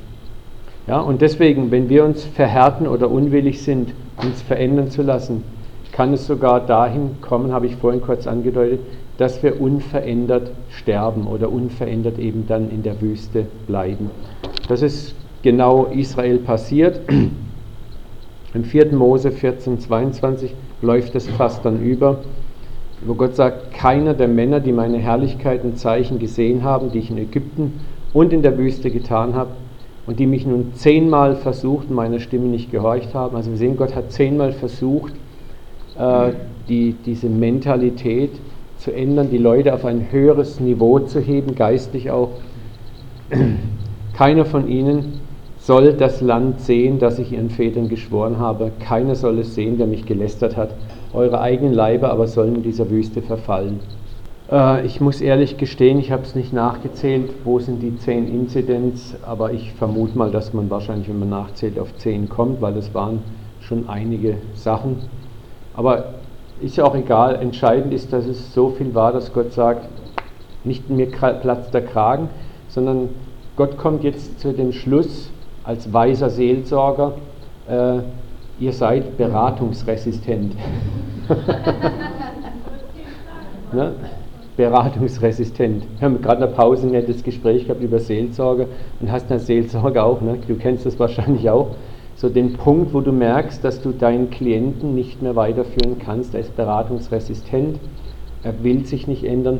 Ja, 0.88 1.02
und 1.02 1.22
deswegen, 1.22 1.72
wenn 1.72 1.90
wir 1.90 2.06
uns 2.06 2.24
verhärten 2.24 2.88
oder 2.88 3.12
unwillig 3.12 3.62
sind, 3.62 3.94
uns 4.24 4.42
verändern 4.42 4.90
zu 4.90 5.02
lassen, 5.02 5.44
kann 5.98 6.14
es 6.14 6.28
sogar 6.28 6.60
dahin 6.60 7.18
kommen, 7.22 7.52
habe 7.52 7.66
ich 7.66 7.76
vorhin 7.76 8.02
kurz 8.02 8.28
angedeutet, 8.28 8.82
dass 9.18 9.42
wir 9.42 9.60
unverändert 9.60 10.52
sterben 10.70 11.26
oder 11.26 11.52
unverändert 11.52 12.20
eben 12.20 12.46
dann 12.48 12.70
in 12.70 12.84
der 12.84 13.02
Wüste 13.02 13.48
bleiben. 13.66 14.12
Das 14.70 14.84
ist 14.84 15.16
genau 15.42 15.86
Israel 15.86 16.38
passiert. 16.38 17.02
Im 18.54 18.64
4. 18.64 18.94
Mose 18.94 19.32
14, 19.32 19.80
22 19.80 20.54
läuft 20.84 21.16
es 21.16 21.28
fast 21.30 21.66
dann 21.66 21.82
über, 21.82 22.20
wo 23.04 23.16
Gott 23.16 23.36
sagt, 23.36 23.74
keiner 23.74 24.14
der 24.14 24.28
Männer, 24.28 24.60
die 24.60 24.74
meine 24.74 25.00
Herrlichkeit 25.00 25.64
und 25.64 25.80
Zeichen 25.80 26.20
gesehen 26.20 26.64
haben, 26.64 26.92
die 26.92 27.00
ich 27.00 27.10
in 27.10 27.18
Ägypten 27.18 27.80
und 28.14 28.34
in 28.34 28.44
der 28.44 28.56
Wüste 28.60 28.92
getan 28.92 29.34
habe, 29.34 29.50
und 30.06 30.20
die 30.20 30.28
mich 30.28 30.46
nun 30.46 30.74
zehnmal 30.76 31.36
versucht, 31.36 31.90
meiner 31.90 32.20
Stimme 32.20 32.46
nicht 32.46 32.72
gehorcht 32.72 33.16
haben. 33.16 33.36
Also 33.36 33.50
wir 33.50 33.58
sehen, 33.58 33.78
Gott 33.78 33.96
hat 33.96 34.12
zehnmal 34.12 34.54
versucht, 34.54 35.14
äh, 35.98 36.32
die, 36.68 36.96
diese 37.06 37.30
Mentalität 37.30 38.32
zu 38.78 38.92
ändern, 38.92 39.30
die 39.32 39.38
Leute 39.38 39.74
auf 39.74 39.86
ein 39.86 40.08
höheres 40.12 40.60
Niveau 40.60 41.00
zu 41.00 41.20
heben, 41.20 41.56
geistlich 41.56 42.12
auch. 42.12 42.30
Keiner 44.14 44.46
von 44.46 44.68
ihnen 44.68 45.20
soll 45.60 45.94
das 45.94 46.22
Land 46.22 46.62
sehen, 46.62 47.00
das 47.00 47.20
ich 47.20 47.34
ihren 47.34 47.50
Vätern 47.50 47.90
geschworen 47.90 48.40
habe. 48.40 48.72
Keiner 48.80 49.16
soll 49.16 49.40
es 49.40 49.56
sehen, 49.56 49.78
der 49.78 49.88
mich 49.88 50.06
gelästert 50.06 50.56
hat. 50.56 50.70
Eure 51.14 51.42
eigenen 51.42 51.74
Leiber 51.74 52.12
aber 52.12 52.28
sollen 52.28 52.56
in 52.56 52.64
dieser 52.64 52.90
Wüste 52.90 53.22
verfallen. 53.22 53.80
Äh, 54.52 54.86
ich 54.86 55.02
muss 55.02 55.22
ehrlich 55.22 55.58
gestehen, 55.58 56.00
ich 56.00 56.12
habe 56.12 56.24
es 56.24 56.36
nicht 56.36 56.54
nachgezählt, 56.54 57.32
wo 57.44 57.60
sind 57.60 57.82
die 57.82 57.98
zehn 57.98 58.28
Inzidenz, 58.28 59.16
aber 59.26 59.52
ich 59.52 59.74
vermute 59.74 60.18
mal, 60.18 60.32
dass 60.32 60.54
man 60.54 60.70
wahrscheinlich, 60.70 61.10
wenn 61.10 61.20
man 61.20 61.30
nachzählt, 61.30 61.80
auf 61.80 61.96
zehn 61.98 62.30
kommt, 62.30 62.62
weil 62.62 62.78
es 62.78 62.94
waren 62.94 63.20
schon 63.60 63.90
einige 63.90 64.38
Sachen. 64.54 64.98
Aber 65.78 66.16
ist 66.60 66.76
ja 66.76 66.84
auch 66.84 66.96
egal, 66.96 67.36
entscheidend 67.36 67.94
ist, 67.94 68.12
dass 68.12 68.26
es 68.26 68.54
so 68.54 68.70
viel 68.70 68.94
war, 68.96 69.14
dass 69.14 69.32
Gott 69.32 69.54
sagt, 69.54 69.88
nicht 70.64 70.90
mir 70.90 71.10
platzt 71.10 71.74
der 71.74 71.86
Kragen, 71.86 72.30
sondern 72.68 73.10
Gott 73.56 73.78
kommt 73.78 74.04
jetzt 74.04 74.40
zu 74.40 74.52
dem 74.52 74.74
Schluss, 74.74 75.30
als 75.64 75.94
weiser 75.94 76.30
Seelsorger, 76.30 77.14
äh, 77.70 78.00
ihr 78.60 78.74
seid 78.74 79.18
beratungsresistent. 79.18 80.56
Ne? 83.74 83.92
Beratungsresistent. 84.56 85.84
Wir 86.00 86.06
haben 86.06 86.22
gerade 86.22 86.42
in 86.46 86.50
der 86.50 86.56
Pause 86.56 86.88
ein 86.88 86.92
nettes 86.92 87.22
Gespräch 87.22 87.66
gehabt 87.68 87.82
über 87.82 88.00
Seelsorge 88.00 88.70
und 89.02 89.12
hast 89.12 89.30
eine 89.30 89.42
Seelsorge 89.42 90.02
auch, 90.02 90.22
ne? 90.22 90.38
du 90.48 90.56
kennst 90.56 90.86
das 90.86 90.98
wahrscheinlich 90.98 91.50
auch. 91.50 91.76
So 92.18 92.30
den 92.30 92.54
Punkt, 92.54 92.96
wo 92.96 93.02
du 93.02 93.12
merkst, 93.12 93.64
dass 93.64 93.80
du 93.80 93.92
deinen 93.92 94.32
Klienten 94.32 94.96
nicht 94.96 95.22
mehr 95.22 95.36
weiterführen 95.36 96.00
kannst, 96.04 96.34
er 96.34 96.40
ist 96.40 96.56
beratungsresistent, 96.56 97.80
er 98.42 98.64
will 98.64 98.88
sich 98.88 99.08
nicht 99.08 99.24
ändern. 99.24 99.60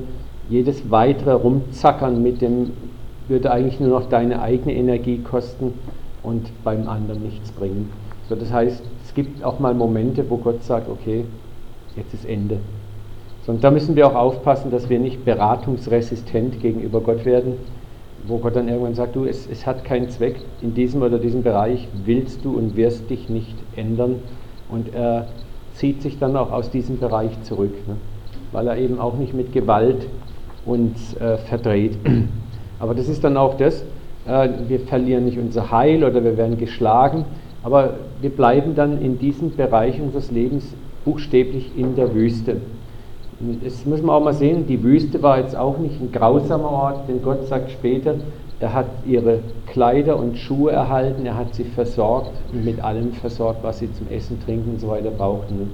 Jedes 0.50 0.90
weitere 0.90 1.34
Rumzackern 1.34 2.24
mit 2.24 2.42
dem 2.42 2.72
würde 3.28 3.52
eigentlich 3.52 3.80
nur 3.80 3.90
noch 3.90 4.10
deine 4.10 4.42
eigene 4.42 4.74
Energie 4.74 5.20
kosten 5.20 5.74
und 6.24 6.50
beim 6.64 6.90
anderen 6.90 7.22
nichts 7.22 7.52
bringen. 7.52 7.92
So, 8.28 8.34
das 8.34 8.52
heißt, 8.52 8.82
es 9.06 9.14
gibt 9.14 9.44
auch 9.44 9.60
mal 9.60 9.76
Momente, 9.76 10.28
wo 10.28 10.38
Gott 10.38 10.64
sagt, 10.64 10.90
okay, 10.90 11.26
jetzt 11.96 12.16
ist 12.16 12.28
Ende. 12.28 12.58
So, 13.46 13.52
und 13.52 13.64
da 13.64 13.70
müssen 13.70 13.96
wir 13.96 14.08
auch 14.08 14.16
aufpassen, 14.16 14.72
dass 14.72 14.90
wir 14.90 14.98
nicht 14.98 15.24
beratungsresistent 15.24 16.60
gegenüber 16.60 17.02
Gott 17.02 17.24
werden, 17.24 17.54
wo 18.28 18.38
Gott 18.38 18.56
dann 18.56 18.68
irgendwann 18.68 18.94
sagt, 18.94 19.16
du, 19.16 19.26
es, 19.26 19.48
es 19.50 19.66
hat 19.66 19.84
keinen 19.84 20.10
Zweck, 20.10 20.36
in 20.62 20.74
diesem 20.74 21.02
oder 21.02 21.18
diesem 21.18 21.44
Bereich 21.44 21.88
willst 22.06 22.44
du 22.44 22.58
und 22.58 22.76
wirst 22.76 23.10
dich 23.10 23.30
nicht 23.30 23.56
ändern. 23.76 24.16
Und 24.70 24.94
er 24.94 25.28
zieht 25.74 26.02
sich 26.02 26.20
dann 26.20 26.36
auch 26.36 26.52
aus 26.52 26.70
diesem 26.70 27.00
Bereich 27.00 27.42
zurück, 27.44 27.74
ne? 27.88 27.96
weil 28.52 28.68
er 28.68 28.78
eben 28.78 29.00
auch 29.00 29.18
nicht 29.18 29.34
mit 29.34 29.54
Gewalt 29.54 30.08
uns 30.66 31.16
äh, 31.18 31.38
verdreht. 31.38 31.98
Aber 32.80 32.94
das 32.94 33.08
ist 33.08 33.24
dann 33.24 33.38
auch 33.38 33.56
das, 33.56 33.84
äh, 34.28 34.50
wir 34.68 34.82
verlieren 34.82 35.26
nicht 35.26 35.38
unser 35.38 35.72
Heil 35.72 36.04
oder 36.04 36.24
wir 36.24 36.38
werden 36.38 36.58
geschlagen, 36.58 37.26
aber 37.64 37.96
wir 38.22 38.30
bleiben 38.30 38.76
dann 38.76 39.02
in 39.02 39.18
diesem 39.20 39.56
Bereich 39.56 40.00
unseres 40.00 40.32
Lebens 40.32 40.74
buchstäblich 41.04 41.72
in 41.76 41.96
der 41.96 42.14
Wüste. 42.14 42.58
Das 43.64 43.86
muss 43.86 44.02
man 44.02 44.16
auch 44.16 44.24
mal 44.24 44.34
sehen, 44.34 44.66
die 44.66 44.82
Wüste 44.82 45.22
war 45.22 45.40
jetzt 45.40 45.56
auch 45.56 45.78
nicht 45.78 46.02
ein 46.02 46.12
grausamer 46.12 46.72
Ort, 46.72 47.08
denn 47.08 47.22
Gott 47.22 47.46
sagt 47.48 47.70
später, 47.70 48.16
er 48.60 48.74
hat 48.74 48.88
ihre 49.06 49.40
Kleider 49.68 50.18
und 50.18 50.38
Schuhe 50.38 50.72
erhalten, 50.72 51.24
er 51.26 51.38
hat 51.38 51.54
sie 51.54 51.64
versorgt 51.64 52.32
und 52.52 52.66
mit 52.66 52.84
allem 52.84 53.12
versorgt, 53.12 53.64
was 53.64 53.78
sie 53.78 53.94
zum 53.94 54.08
Essen, 54.10 54.40
Trinken 54.44 54.72
und 54.72 54.82
so 54.82 54.88
weiter 54.88 55.12
brauchten. 55.12 55.70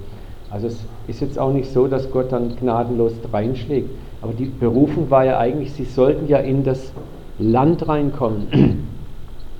Also 0.49 0.67
es 0.67 0.85
ist 1.07 1.21
jetzt 1.21 1.39
auch 1.39 1.53
nicht 1.53 1.71
so, 1.71 1.87
dass 1.87 2.11
Gott 2.11 2.33
dann 2.33 2.57
gnadenlos 2.57 3.13
reinschlägt. 3.31 3.89
Aber 4.21 4.33
die 4.33 4.45
Berufung 4.45 5.09
war 5.09 5.23
ja 5.23 5.39
eigentlich, 5.39 5.71
sie 5.71 5.85
sollten 5.85 6.27
ja 6.27 6.39
in 6.39 6.63
das 6.63 6.91
Land 7.39 7.87
reinkommen. 7.87 8.47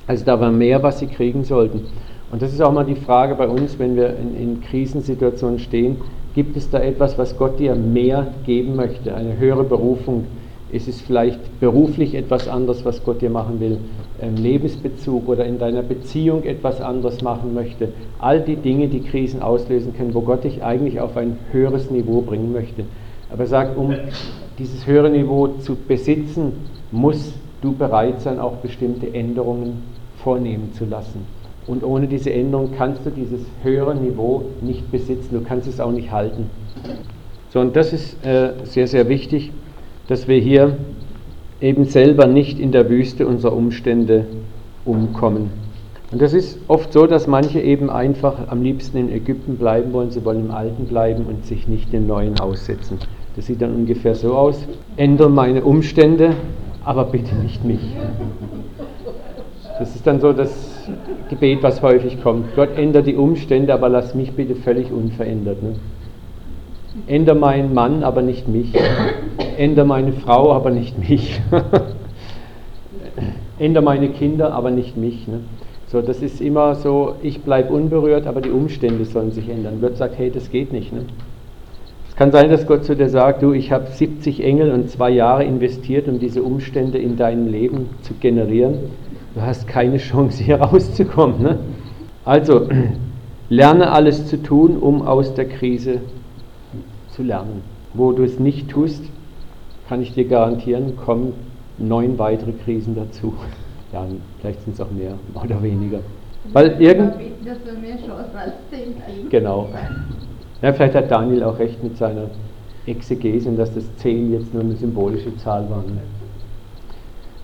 Also 0.05 0.25
da 0.25 0.37
war 0.37 0.51
mehr, 0.51 0.83
was 0.83 0.99
sie 0.99 1.07
kriegen 1.07 1.45
sollten. 1.45 1.85
Und 2.29 2.41
das 2.41 2.51
ist 2.51 2.61
auch 2.61 2.73
mal 2.73 2.83
die 2.83 2.95
Frage 2.95 3.35
bei 3.35 3.47
uns, 3.47 3.79
wenn 3.79 3.95
wir 3.95 4.17
in, 4.17 4.35
in 4.35 4.61
Krisensituationen 4.61 5.59
stehen, 5.59 5.95
gibt 6.33 6.57
es 6.57 6.69
da 6.69 6.79
etwas, 6.79 7.17
was 7.17 7.37
Gott 7.37 7.59
dir 7.59 7.75
mehr 7.75 8.27
geben 8.45 8.75
möchte, 8.75 9.15
eine 9.15 9.37
höhere 9.37 9.63
Berufung? 9.63 10.25
Ist 10.71 10.87
es 10.87 11.01
vielleicht 11.01 11.59
beruflich 11.59 12.15
etwas 12.15 12.47
anderes, 12.47 12.83
was 12.83 13.03
Gott 13.03 13.21
dir 13.21 13.29
machen 13.29 13.59
will? 13.59 13.77
Im 14.19 14.35
Lebensbezug 14.35 15.29
oder 15.29 15.45
in 15.45 15.59
deiner 15.59 15.83
Beziehung 15.83 16.43
etwas 16.43 16.81
anderes 16.81 17.21
machen 17.21 17.53
möchte? 17.53 17.89
All 18.17 18.41
die 18.41 18.55
Dinge, 18.55 18.87
die 18.87 19.01
Krisen 19.01 19.43
auslösen 19.43 19.93
können, 19.95 20.15
wo 20.15 20.21
Gott 20.21 20.43
dich 20.43 20.63
eigentlich 20.63 20.99
auf 20.99 21.15
ein 21.15 21.37
höheres 21.51 21.91
Niveau 21.91 22.21
bringen 22.21 22.51
möchte. 22.53 22.85
Aber 23.31 23.41
er 23.41 23.47
sagt, 23.47 23.77
um 23.77 23.93
dieses 24.57 24.87
höhere 24.87 25.11
Niveau 25.11 25.47
zu 25.59 25.75
besitzen, 25.75 26.53
muss 26.91 27.33
du 27.61 27.73
bereit 27.73 28.21
sein, 28.21 28.39
auch 28.39 28.57
bestimmte 28.57 29.13
Änderungen 29.13 29.83
vornehmen 30.23 30.73
zu 30.73 30.85
lassen. 30.85 31.25
Und 31.67 31.83
ohne 31.83 32.07
diese 32.07 32.31
Änderung 32.31 32.71
kannst 32.77 33.05
du 33.05 33.09
dieses 33.09 33.41
höhere 33.61 33.95
Niveau 33.95 34.43
nicht 34.61 34.91
besitzen, 34.91 35.29
du 35.31 35.41
kannst 35.41 35.67
es 35.67 35.79
auch 35.79 35.91
nicht 35.91 36.11
halten. 36.11 36.49
So, 37.49 37.59
und 37.59 37.75
das 37.75 37.93
ist 37.93 38.25
äh, 38.25 38.53
sehr, 38.63 38.87
sehr 38.87 39.07
wichtig, 39.07 39.51
dass 40.07 40.27
wir 40.27 40.39
hier 40.39 40.77
eben 41.61 41.85
selber 41.85 42.27
nicht 42.27 42.59
in 42.59 42.71
der 42.71 42.89
Wüste 42.89 43.25
unserer 43.25 43.53
Umstände 43.53 44.25
umkommen. 44.83 45.51
Und 46.11 46.21
das 46.21 46.33
ist 46.33 46.59
oft 46.67 46.91
so, 46.93 47.07
dass 47.07 47.25
manche 47.25 47.59
eben 47.61 47.89
einfach 47.89 48.47
am 48.49 48.61
liebsten 48.61 48.97
in 48.97 49.11
Ägypten 49.11 49.57
bleiben 49.57 49.93
wollen, 49.93 50.11
sie 50.11 50.23
wollen 50.25 50.45
im 50.45 50.51
Alten 50.51 50.85
bleiben 50.85 51.25
und 51.25 51.45
sich 51.45 51.67
nicht 51.67 51.93
dem 51.93 52.05
Neuen 52.05 52.39
aussetzen. 52.39 52.99
Das 53.35 53.47
sieht 53.47 53.61
dann 53.61 53.73
ungefähr 53.73 54.13
so 54.13 54.35
aus. 54.35 54.63
Ändere 54.95 55.29
meine 55.29 55.63
Umstände, 55.63 56.35
aber 56.83 57.05
bitte 57.05 57.33
nicht 57.35 57.63
mich. 57.63 57.79
Das 59.79 59.95
ist 59.95 60.05
dann 60.05 60.19
so 60.19 60.33
das 60.33 60.72
Gebet, 61.29 61.63
was 61.63 61.81
häufig 61.81 62.21
kommt. 62.21 62.55
Gott, 62.55 62.77
ändere 62.77 63.03
die 63.03 63.15
Umstände, 63.15 63.73
aber 63.73 63.89
lass 63.89 64.15
mich 64.15 64.33
bitte 64.33 64.55
völlig 64.55 64.91
unverändert. 64.91 65.63
Ne? 65.63 65.75
Ändere 67.07 67.35
meinen 67.35 67.73
Mann, 67.73 68.03
aber 68.03 68.21
nicht 68.21 68.47
mich. 68.47 68.73
Ändere 69.57 69.85
meine 69.85 70.13
Frau, 70.13 70.53
aber 70.53 70.69
nicht 70.69 70.97
mich. 70.97 71.41
Ändere 73.59 73.83
meine 73.83 74.09
Kinder, 74.09 74.53
aber 74.53 74.71
nicht 74.71 74.97
mich. 74.97 75.27
Ne? 75.27 75.41
So, 75.87 76.01
das 76.01 76.21
ist 76.21 76.41
immer 76.41 76.75
so, 76.75 77.15
ich 77.21 77.41
bleibe 77.41 77.73
unberührt, 77.73 78.27
aber 78.27 78.41
die 78.41 78.49
Umstände 78.49 79.05
sollen 79.05 79.31
sich 79.31 79.49
ändern. 79.49 79.79
Gott 79.81 79.97
sagt, 79.97 80.17
hey, 80.17 80.31
das 80.31 80.51
geht 80.51 80.73
nicht. 80.73 80.91
Ne? 80.91 81.05
Es 82.09 82.15
kann 82.15 82.31
sein, 82.31 82.51
dass 82.51 82.67
Gott 82.67 82.85
zu 82.85 82.95
dir 82.95 83.09
sagt, 83.09 83.41
du, 83.41 83.53
ich 83.53 83.71
habe 83.71 83.87
70 83.87 84.43
Engel 84.43 84.71
und 84.71 84.89
zwei 84.89 85.09
Jahre 85.09 85.45
investiert, 85.45 86.07
um 86.07 86.19
diese 86.19 86.43
Umstände 86.43 86.99
in 86.99 87.17
deinem 87.17 87.47
Leben 87.47 87.89
zu 88.01 88.13
generieren. 88.13 88.75
Du 89.35 89.41
hast 89.41 89.67
keine 89.67 89.97
Chance, 89.97 90.43
hier 90.43 90.55
rauszukommen. 90.61 91.41
Ne? 91.41 91.59
Also, 92.25 92.69
lerne 93.49 93.91
alles 93.91 94.27
zu 94.27 94.41
tun, 94.41 94.77
um 94.77 95.01
aus 95.01 95.33
der 95.33 95.47
Krise 95.47 96.01
zu 97.11 97.23
lernen. 97.23 97.61
Wo 97.93 98.11
du 98.11 98.23
es 98.23 98.39
nicht 98.39 98.69
tust, 98.69 99.03
kann 99.87 100.01
ich 100.01 100.13
dir 100.13 100.25
garantieren, 100.25 100.95
kommen 100.97 101.33
neun 101.77 102.17
weitere 102.17 102.51
Krisen 102.51 102.95
dazu. 102.95 103.33
Ja, 103.91 104.03
vielleicht 104.41 104.63
sind 104.63 104.73
es 104.73 104.81
auch 104.81 104.89
mehr 104.89 105.13
oder 105.35 105.61
weniger. 105.61 105.99
Weil 106.51 106.81
irgend... 106.81 107.13
Genau. 109.29 109.69
Ja, 110.63 110.73
vielleicht 110.73 110.95
hat 110.95 111.11
Daniel 111.11 111.43
auch 111.43 111.59
recht 111.59 111.83
mit 111.83 111.95
seiner 111.95 112.31
Exegese, 112.87 113.51
dass 113.51 113.71
das 113.71 113.83
10 113.97 114.33
jetzt 114.33 114.51
nur 114.51 114.63
eine 114.63 114.75
symbolische 114.77 115.37
Zahl 115.37 115.69
war. 115.69 115.83
Ne? 115.83 116.01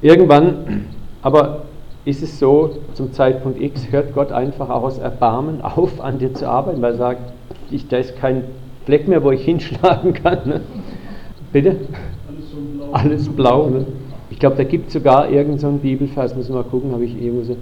Irgendwann, 0.02 0.86
aber 1.22 1.66
ist 2.10 2.24
es 2.24 2.39
so, 2.39 2.72
zum 2.93 3.14
Zeitpunkt 3.14 3.62
X 3.62 3.91
hört 3.91 4.14
Gott 4.14 4.32
einfach 4.32 4.70
auch 4.70 4.84
aus 4.84 4.97
Erbarmen 4.97 5.62
auf, 5.64 6.01
an 6.01 6.20
dir 6.20 6.34
zu 6.34 6.47
arbeiten, 6.47 6.82
weil 6.82 6.93
er 6.93 6.97
sagt, 6.97 7.34
ich, 7.72 7.88
da 7.88 7.97
ist 7.97 8.18
kein 8.18 8.43
Fleck 8.86 9.07
mehr, 9.07 9.24
wo 9.24 9.32
ich 9.32 9.43
hinschlagen 9.45 10.14
kann. 10.14 10.39
Ne? 10.45 10.62
Bitte? 11.51 11.76
Alles, 12.28 12.51
so 12.51 12.57
blau. 12.57 12.91
Alles 12.91 13.30
blau. 13.30 13.70
Ne? 13.70 13.86
Ich 14.30 14.39
glaube, 14.39 14.55
da 14.55 14.64
gibt 14.64 14.88
es 14.88 14.93
sogar 14.93 15.30
irgendeinen 15.30 15.78
so 15.78 15.82
Bibelvers, 15.82 16.36
muss 16.36 16.49
mal 16.49 16.64
gucken, 16.64 16.91
habe 16.91 17.05
ich 17.05 17.22
irgendwo 17.22 17.43
so 17.43 17.57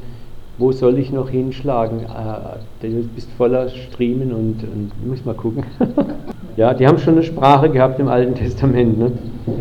wo 0.57 0.71
soll 0.71 0.97
ich 0.97 1.11
noch 1.11 1.29
hinschlagen? 1.29 1.99
Äh, 2.01 2.87
du 2.87 3.03
bist 3.13 3.29
voller 3.37 3.69
Striemen 3.69 4.33
und, 4.33 4.63
und 4.63 4.91
muss 5.07 5.23
mal 5.23 5.35
gucken. 5.35 5.63
ja, 6.57 6.73
die 6.73 6.87
haben 6.87 6.97
schon 6.97 7.13
eine 7.13 7.23
Sprache 7.23 7.69
gehabt 7.69 7.99
im 7.99 8.07
Alten 8.07 8.33
Testament. 8.33 8.97
Ne? 8.97 9.11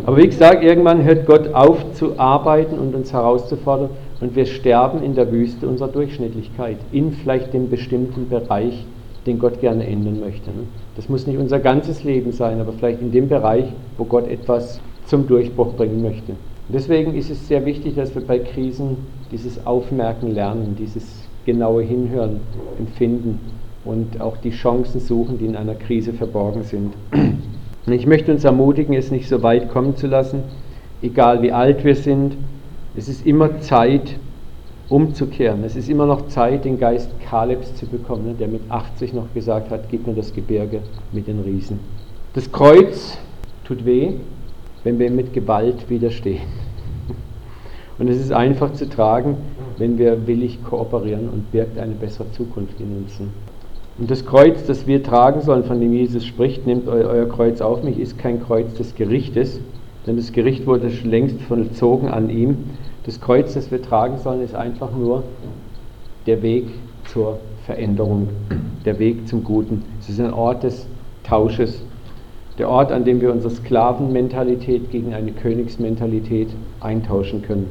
Aber 0.06 0.16
wie 0.16 0.26
gesagt, 0.26 0.64
irgendwann 0.64 1.04
hört 1.04 1.26
Gott 1.26 1.52
auf 1.52 1.92
zu 1.92 2.18
arbeiten 2.18 2.78
und 2.78 2.94
uns 2.94 3.12
herauszufordern 3.12 3.90
und 4.20 4.34
wir 4.34 4.46
sterben 4.46 5.02
in 5.02 5.14
der 5.14 5.30
Wüste 5.30 5.68
unserer 5.68 5.88
Durchschnittlichkeit, 5.88 6.78
in 6.92 7.12
vielleicht 7.12 7.52
dem 7.52 7.68
bestimmten 7.68 8.28
Bereich, 8.28 8.84
den 9.26 9.38
Gott 9.38 9.60
gerne 9.60 9.86
ändern 9.86 10.20
möchte. 10.20 10.50
Ne? 10.50 10.64
Das 10.94 11.08
muss 11.08 11.26
nicht 11.26 11.38
unser 11.38 11.58
ganzes 11.58 12.04
Leben 12.04 12.32
sein, 12.32 12.60
aber 12.60 12.72
vielleicht 12.72 13.00
in 13.02 13.10
dem 13.10 13.28
Bereich, 13.28 13.64
wo 13.98 14.04
Gott 14.04 14.28
etwas 14.28 14.80
zum 15.06 15.26
Durchbruch 15.26 15.74
bringen 15.74 16.02
möchte. 16.02 16.32
Deswegen 16.68 17.14
ist 17.14 17.30
es 17.30 17.46
sehr 17.46 17.64
wichtig, 17.64 17.94
dass 17.94 18.14
wir 18.14 18.22
bei 18.22 18.38
Krisen 18.38 18.96
dieses 19.30 19.66
Aufmerken 19.66 20.32
lernen, 20.32 20.76
dieses 20.78 21.28
genaue 21.44 21.82
Hinhören, 21.82 22.40
Empfinden 22.78 23.38
und 23.84 24.20
auch 24.20 24.36
die 24.36 24.50
Chancen 24.50 25.00
suchen, 25.00 25.38
die 25.38 25.46
in 25.46 25.56
einer 25.56 25.74
Krise 25.74 26.12
verborgen 26.12 26.62
sind. 26.64 26.94
Ich 27.88 28.06
möchte 28.06 28.32
uns 28.32 28.42
ermutigen, 28.42 28.94
es 28.96 29.12
nicht 29.12 29.28
so 29.28 29.44
weit 29.44 29.70
kommen 29.70 29.94
zu 29.94 30.08
lassen, 30.08 30.42
egal 31.02 31.40
wie 31.42 31.52
alt 31.52 31.84
wir 31.84 31.94
sind. 31.94 32.36
Es 32.96 33.08
ist 33.08 33.26
immer 33.26 33.60
Zeit, 33.60 34.16
umzukehren. 34.88 35.64
Es 35.64 35.76
ist 35.76 35.88
immer 35.88 36.06
noch 36.06 36.28
Zeit, 36.28 36.64
den 36.64 36.78
Geist 36.78 37.10
Kalebs 37.28 37.74
zu 37.74 37.86
bekommen, 37.86 38.36
der 38.38 38.48
mit 38.48 38.62
80 38.68 39.12
noch 39.12 39.32
gesagt 39.34 39.70
hat, 39.70 39.88
gib 39.90 40.06
mir 40.06 40.14
das 40.14 40.32
Gebirge 40.32 40.80
mit 41.12 41.26
den 41.26 41.40
Riesen. 41.40 41.80
Das 42.34 42.50
Kreuz 42.52 43.18
tut 43.64 43.84
weh, 43.84 44.12
wenn 44.84 44.98
wir 44.98 45.10
mit 45.10 45.32
Gewalt 45.32 45.90
widerstehen. 45.90 46.42
Und 47.98 48.08
es 48.08 48.20
ist 48.20 48.32
einfach 48.32 48.72
zu 48.74 48.88
tragen, 48.88 49.36
wenn 49.78 49.98
wir 49.98 50.26
willig 50.26 50.62
kooperieren 50.64 51.28
und 51.28 51.50
birgt 51.52 51.78
eine 51.78 51.92
bessere 51.92 52.30
Zukunft 52.32 52.80
in 52.80 52.96
uns. 52.96 53.20
Und 53.98 54.10
das 54.10 54.24
Kreuz, 54.24 54.64
das 54.66 54.86
wir 54.86 55.02
tragen 55.02 55.40
sollen, 55.42 55.64
von 55.64 55.80
dem 55.80 55.92
Jesus 55.92 56.24
spricht, 56.24 56.66
nehmt 56.66 56.88
euer, 56.88 57.08
euer 57.08 57.28
Kreuz 57.28 57.60
auf 57.60 57.82
mich, 57.82 57.98
ist 57.98 58.18
kein 58.18 58.42
Kreuz 58.42 58.72
des 58.74 58.94
Gerichtes, 58.94 59.60
denn 60.06 60.16
das 60.16 60.32
Gericht 60.32 60.66
wurde 60.66 60.88
längst 61.04 61.40
vollzogen 61.42 62.08
an 62.08 62.30
ihm. 62.30 62.56
Das 63.06 63.20
Kreuz, 63.20 63.54
das 63.54 63.70
wir 63.70 63.80
tragen 63.80 64.18
sollen, 64.18 64.42
ist 64.42 64.56
einfach 64.56 64.90
nur 64.90 65.22
der 66.26 66.42
Weg 66.42 66.66
zur 67.04 67.38
Veränderung, 67.64 68.28
der 68.84 68.98
Weg 68.98 69.28
zum 69.28 69.44
Guten. 69.44 69.84
Es 70.00 70.08
ist 70.08 70.18
ein 70.18 70.32
Ort 70.32 70.64
des 70.64 70.88
Tausches. 71.22 71.82
der 72.58 72.68
Ort, 72.68 72.90
an 72.90 73.04
dem 73.04 73.20
wir 73.20 73.30
unsere 73.30 73.54
Sklavenmentalität 73.54 74.90
gegen 74.90 75.14
eine 75.14 75.30
Königsmentalität 75.30 76.48
eintauschen 76.80 77.42
können. 77.42 77.68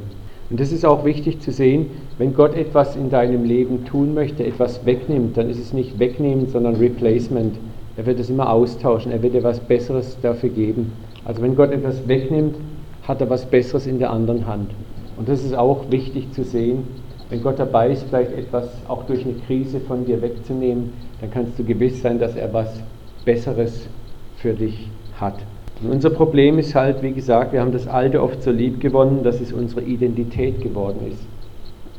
Und 0.48 0.60
das 0.60 0.72
ist 0.72 0.86
auch 0.86 1.04
wichtig 1.04 1.40
zu 1.40 1.50
sehen, 1.52 1.90
wenn 2.18 2.34
Gott 2.34 2.54
etwas 2.54 2.96
in 2.96 3.10
deinem 3.10 3.44
Leben 3.44 3.84
tun 3.84 4.14
möchte, 4.14 4.46
etwas 4.46 4.86
wegnimmt, 4.86 5.36
dann 5.36 5.50
ist 5.50 5.58
es 5.58 5.72
nicht 5.72 5.98
wegnehmen, 5.98 6.48
sondern 6.48 6.76
Replacement. 6.76 7.56
Er 7.96 8.06
wird 8.06 8.20
es 8.20 8.30
immer 8.30 8.50
austauschen, 8.50 9.12
er 9.12 9.22
wird 9.22 9.34
dir 9.34 9.42
was 9.42 9.60
Besseres 9.60 10.16
dafür 10.22 10.50
geben. 10.50 10.92
Also 11.24 11.42
wenn 11.42 11.56
Gott 11.56 11.72
etwas 11.72 12.06
wegnimmt, 12.08 12.54
hat 13.02 13.20
er 13.20 13.28
was 13.28 13.44
Besseres 13.44 13.86
in 13.86 13.98
der 13.98 14.12
anderen 14.12 14.46
Hand. 14.46 14.70
Und 15.16 15.28
das 15.28 15.44
ist 15.44 15.54
auch 15.54 15.90
wichtig 15.90 16.32
zu 16.32 16.44
sehen. 16.44 16.84
Wenn 17.28 17.42
Gott 17.42 17.58
dabei 17.58 17.90
ist, 17.90 18.04
vielleicht 18.04 18.32
etwas 18.32 18.68
auch 18.86 19.04
durch 19.04 19.24
eine 19.24 19.34
Krise 19.46 19.80
von 19.80 20.04
dir 20.04 20.22
wegzunehmen, 20.22 20.92
dann 21.20 21.30
kannst 21.30 21.58
du 21.58 21.64
gewiss 21.64 22.02
sein, 22.02 22.18
dass 22.18 22.36
er 22.36 22.52
was 22.52 22.80
Besseres 23.24 23.88
für 24.36 24.52
dich 24.52 24.88
hat. 25.18 25.34
Und 25.82 25.90
unser 25.90 26.10
Problem 26.10 26.58
ist 26.58 26.74
halt, 26.74 27.02
wie 27.02 27.12
gesagt, 27.12 27.52
wir 27.52 27.60
haben 27.60 27.72
das 27.72 27.86
Alte 27.86 28.22
oft 28.22 28.42
so 28.42 28.50
lieb 28.50 28.80
gewonnen, 28.80 29.22
dass 29.22 29.40
es 29.40 29.52
unsere 29.52 29.82
Identität 29.82 30.62
geworden 30.62 31.00
ist. 31.10 31.26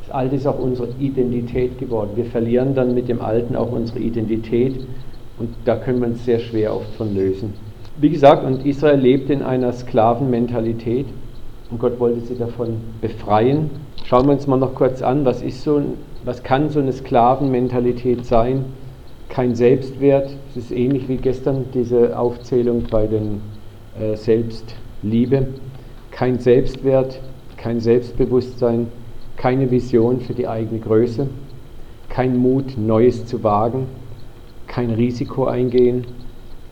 Das 0.05 0.15
Alte 0.15 0.37
ist 0.37 0.47
auch 0.47 0.57
unsere 0.57 0.87
Identität 0.99 1.77
geworden. 1.77 2.11
Wir 2.15 2.25
verlieren 2.25 2.73
dann 2.73 2.93
mit 2.93 3.09
dem 3.09 3.21
Alten 3.21 3.55
auch 3.55 3.71
unsere 3.71 3.99
Identität 3.99 4.87
und 5.37 5.49
da 5.65 5.75
können 5.75 5.99
wir 5.99 6.07
uns 6.07 6.23
sehr 6.23 6.39
schwer 6.39 6.73
oft 6.73 6.93
von 6.95 7.13
lösen. 7.13 7.53
Wie 7.99 8.09
gesagt, 8.09 8.45
und 8.45 8.65
Israel 8.65 8.99
lebt 8.99 9.29
in 9.29 9.41
einer 9.41 9.73
Sklavenmentalität 9.73 11.07
und 11.69 11.79
Gott 11.79 11.99
wollte 11.99 12.21
sie 12.21 12.37
davon 12.37 12.77
befreien. 13.01 13.69
Schauen 14.05 14.25
wir 14.27 14.33
uns 14.33 14.47
mal 14.47 14.57
noch 14.57 14.73
kurz 14.75 15.01
an, 15.01 15.25
was, 15.25 15.41
ist 15.41 15.63
so, 15.63 15.81
was 16.23 16.43
kann 16.43 16.69
so 16.69 16.79
eine 16.79 16.93
Sklavenmentalität 16.93 18.25
sein? 18.25 18.65
Kein 19.29 19.55
Selbstwert, 19.55 20.31
es 20.51 20.57
ist 20.57 20.71
ähnlich 20.71 21.09
wie 21.09 21.17
gestern 21.17 21.65
diese 21.73 22.17
Aufzählung 22.17 22.83
bei 22.89 23.07
den 23.07 23.41
äh, 23.99 24.15
Selbstliebe, 24.15 25.47
kein 26.11 26.39
Selbstwert, 26.39 27.19
kein 27.57 27.81
Selbstbewusstsein, 27.81 28.87
keine 29.35 29.69
Vision 29.69 30.21
für 30.21 30.33
die 30.33 30.47
eigene 30.47 30.79
Größe, 30.79 31.27
kein 32.07 32.37
Mut, 32.37 32.77
Neues 32.77 33.25
zu 33.25 33.43
wagen, 33.43 33.87
kein 34.67 34.91
Risiko 34.91 35.45
eingehen, 35.45 36.05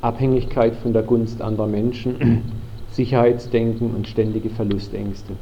Abhängigkeit 0.01 0.75
von 0.75 0.93
der 0.93 1.03
Gunst 1.03 1.41
anderer 1.41 1.67
Menschen, 1.67 2.43
Sicherheitsdenken 2.95 3.93
und 3.93 4.07
ständige 4.07 4.49
Verlustängste. 4.49 5.33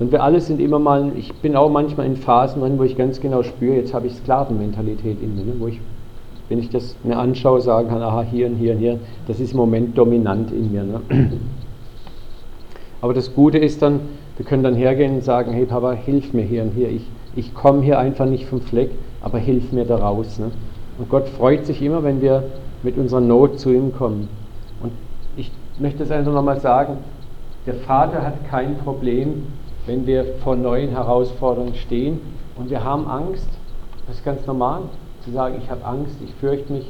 Und 0.00 0.12
wir 0.12 0.22
alle 0.22 0.40
sind 0.40 0.60
immer 0.60 0.78
mal, 0.78 1.12
ich 1.16 1.32
bin 1.34 1.54
auch 1.56 1.70
manchmal 1.70 2.06
in 2.06 2.16
Phasen 2.16 2.62
drin, 2.62 2.78
wo 2.78 2.84
ich 2.84 2.96
ganz 2.96 3.20
genau 3.20 3.42
spüre, 3.42 3.76
jetzt 3.76 3.92
habe 3.92 4.06
ich 4.06 4.14
Sklavenmentalität 4.14 5.22
in 5.22 5.36
mir, 5.36 5.44
ne, 5.44 5.52
wo 5.58 5.68
ich, 5.68 5.78
wenn 6.48 6.58
ich 6.58 6.70
das 6.70 6.96
mir 7.04 7.18
anschaue, 7.18 7.60
sagen 7.60 7.88
kann, 7.88 8.02
aha, 8.02 8.22
hier 8.22 8.46
und 8.46 8.56
hier 8.56 8.72
und 8.72 8.78
hier, 8.78 8.98
das 9.28 9.40
ist 9.40 9.52
im 9.52 9.58
Moment 9.58 9.96
dominant 9.96 10.50
in 10.52 10.72
mir. 10.72 10.84
Ne? 10.84 11.00
Aber 13.02 13.14
das 13.14 13.34
Gute 13.34 13.58
ist 13.58 13.82
dann, 13.82 14.00
wir 14.36 14.46
können 14.46 14.62
dann 14.62 14.74
hergehen 14.74 15.16
und 15.16 15.24
sagen, 15.24 15.52
hey 15.52 15.66
Papa, 15.66 15.92
hilf 15.92 16.32
mir 16.32 16.42
hier 16.42 16.62
und 16.62 16.72
hier, 16.74 16.88
ich, 16.88 17.02
ich 17.36 17.54
komme 17.54 17.82
hier 17.82 17.98
einfach 17.98 18.26
nicht 18.26 18.46
vom 18.46 18.62
Fleck, 18.62 18.90
aber 19.20 19.38
hilf 19.38 19.70
mir 19.72 19.84
da 19.84 19.96
raus. 19.96 20.38
Ne? 20.38 20.50
Und 20.98 21.08
Gott 21.08 21.28
freut 21.28 21.66
sich 21.66 21.82
immer, 21.82 22.02
wenn 22.02 22.20
wir 22.20 22.44
mit 22.82 22.96
unserer 22.96 23.20
Not 23.20 23.60
zu 23.60 23.70
ihm 23.70 23.92
kommen. 23.92 24.28
Und 24.82 24.92
ich 25.36 25.50
möchte 25.80 26.02
es 26.02 26.10
einfach 26.10 26.32
nochmal 26.32 26.60
sagen, 26.60 26.98
der 27.66 27.74
Vater 27.74 28.22
hat 28.22 28.48
kein 28.48 28.78
Problem, 28.78 29.46
wenn 29.86 30.06
wir 30.06 30.24
vor 30.42 30.56
neuen 30.56 30.90
Herausforderungen 30.90 31.74
stehen 31.74 32.20
und 32.56 32.70
wir 32.70 32.84
haben 32.84 33.06
Angst. 33.08 33.48
Das 34.06 34.16
ist 34.16 34.24
ganz 34.24 34.46
normal, 34.46 34.82
zu 35.24 35.30
sagen, 35.30 35.56
ich 35.62 35.70
habe 35.70 35.84
Angst, 35.84 36.16
ich 36.24 36.34
fürchte 36.34 36.72
mich, 36.72 36.86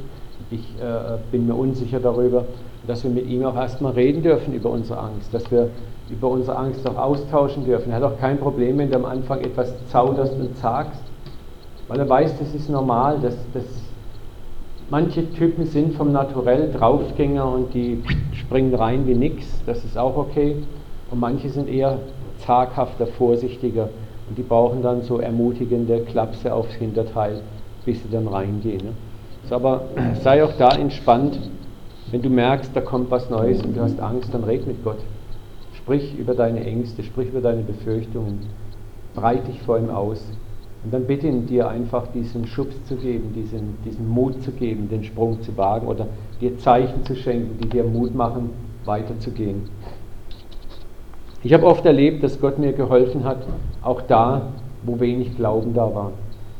ich 0.50 0.74
äh, 0.80 1.18
bin 1.30 1.46
mir 1.46 1.54
unsicher 1.54 2.00
darüber, 2.00 2.44
dass 2.86 3.04
wir 3.04 3.10
mit 3.10 3.26
ihm 3.26 3.44
auch 3.44 3.56
erstmal 3.56 3.92
reden 3.92 4.22
dürfen 4.22 4.54
über 4.54 4.70
unsere 4.70 4.98
Angst, 4.98 5.32
dass 5.32 5.50
wir 5.50 5.70
über 6.08 6.28
unsere 6.28 6.56
Angst 6.56 6.88
auch 6.88 6.96
austauschen 6.96 7.64
dürfen. 7.64 7.90
Er 7.90 7.96
hat 7.96 8.02
auch 8.02 8.18
kein 8.18 8.38
Problem, 8.38 8.78
wenn 8.78 8.90
du 8.90 8.96
am 8.96 9.04
Anfang 9.04 9.40
etwas 9.40 9.72
zauderst 9.88 10.34
und 10.34 10.56
sagst, 10.56 11.02
weil 11.88 11.98
er 11.98 12.08
weiß, 12.08 12.38
das 12.38 12.54
ist 12.54 12.68
normal, 12.68 13.18
dass, 13.20 13.36
dass 13.52 13.64
Manche 14.90 15.32
Typen 15.34 15.66
sind 15.66 15.94
vom 15.94 16.10
Naturell 16.10 16.72
Draufgänger 16.72 17.46
und 17.48 17.72
die 17.72 18.02
springen 18.34 18.74
rein 18.74 19.06
wie 19.06 19.14
nix, 19.14 19.46
das 19.64 19.84
ist 19.84 19.96
auch 19.96 20.16
okay. 20.16 20.56
Und 21.12 21.20
manche 21.20 21.48
sind 21.48 21.68
eher 21.68 21.98
zaghafter, 22.38 23.06
vorsichtiger 23.06 23.88
und 24.28 24.36
die 24.36 24.42
brauchen 24.42 24.82
dann 24.82 25.02
so 25.02 25.20
ermutigende 25.20 26.00
Klapse 26.00 26.52
aufs 26.52 26.74
Hinterteil, 26.74 27.40
bis 27.84 28.02
sie 28.02 28.10
dann 28.10 28.26
reingehen. 28.26 28.78
Ne? 28.78 28.92
So, 29.48 29.54
aber 29.54 29.82
sei 30.22 30.42
auch 30.42 30.54
da 30.58 30.70
entspannt, 30.70 31.38
wenn 32.10 32.22
du 32.22 32.28
merkst, 32.28 32.74
da 32.74 32.80
kommt 32.80 33.12
was 33.12 33.30
Neues 33.30 33.62
und 33.62 33.76
du 33.76 33.82
hast 33.82 34.00
Angst, 34.00 34.34
dann 34.34 34.42
red 34.42 34.66
mit 34.66 34.82
Gott. 34.82 34.98
Sprich 35.74 36.18
über 36.18 36.34
deine 36.34 36.64
Ängste, 36.64 37.04
sprich 37.04 37.28
über 37.28 37.40
deine 37.40 37.62
Befürchtungen, 37.62 38.40
breit 39.14 39.46
dich 39.46 39.62
vor 39.62 39.78
ihm 39.78 39.90
aus. 39.90 40.20
Und 40.82 40.94
dann 40.94 41.04
bitte 41.06 41.26
ihn 41.26 41.46
dir 41.46 41.68
einfach 41.68 42.06
diesen 42.08 42.46
Schubs 42.46 42.74
zu 42.84 42.96
geben, 42.96 43.32
diesen, 43.34 43.76
diesen 43.84 44.08
Mut 44.08 44.42
zu 44.42 44.50
geben, 44.50 44.88
den 44.88 45.04
Sprung 45.04 45.40
zu 45.42 45.56
wagen 45.56 45.86
oder 45.86 46.06
dir 46.40 46.56
Zeichen 46.58 47.04
zu 47.04 47.14
schenken, 47.14 47.58
die 47.62 47.68
dir 47.68 47.84
Mut 47.84 48.14
machen, 48.14 48.50
weiterzugehen. 48.86 49.64
Ich 51.42 51.52
habe 51.52 51.66
oft 51.66 51.84
erlebt, 51.84 52.22
dass 52.22 52.40
Gott 52.40 52.58
mir 52.58 52.72
geholfen 52.72 53.24
hat, 53.24 53.46
auch 53.82 54.02
da, 54.02 54.52
wo 54.82 55.00
wenig 55.00 55.36
Glauben 55.36 55.74
da 55.74 55.94
war. 55.94 56.12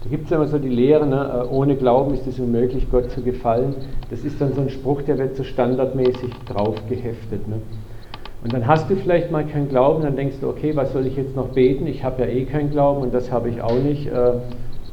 Da 0.03 0.09
gibt 0.09 0.27
es 0.27 0.33
immer 0.33 0.47
so 0.47 0.59
die 0.59 0.71
Lehre, 0.71 1.07
ne, 1.07 1.45
äh, 1.45 1.55
ohne 1.55 1.77
Glauben 1.77 2.15
ist 2.15 2.27
es 2.27 2.39
unmöglich, 2.39 2.91
Gott 2.91 3.11
zu 3.11 3.23
gefallen. 3.23 3.75
Das 4.09 4.25
ist 4.25 4.41
dann 4.41 4.55
so 4.55 4.63
ein 4.63 4.71
Spruch, 4.71 5.03
der 5.03 5.19
wird 5.19 5.37
so 5.37 5.45
standardmäßig 5.45 6.31
drauf 6.47 6.77
geheftet. 6.89 7.47
Ne. 7.47 7.57
Und 8.43 8.53
dann 8.55 8.67
hast 8.67 8.89
du 8.89 8.97
vielleicht 8.97 9.31
mal 9.31 9.45
keinen 9.45 9.69
Glauben, 9.69 10.03
dann 10.03 10.17
denkst 10.17 10.37
du, 10.41 10.49
okay, 10.49 10.75
was 10.75 10.93
soll 10.93 11.07
ich 11.07 11.17
jetzt 11.17 11.37
noch 11.37 11.49
beten? 11.49 11.87
Ich 11.87 12.03
habe 12.05 12.23
ja 12.23 12.29
eh 12.29 12.45
keinen 12.45 12.71
Glauben 12.71 13.03
und 13.03 13.13
das 13.13 13.31
habe 13.31 13.51
ich 13.51 13.61
auch 13.61 13.79
nicht. 13.79 14.07
Äh, 14.07 14.33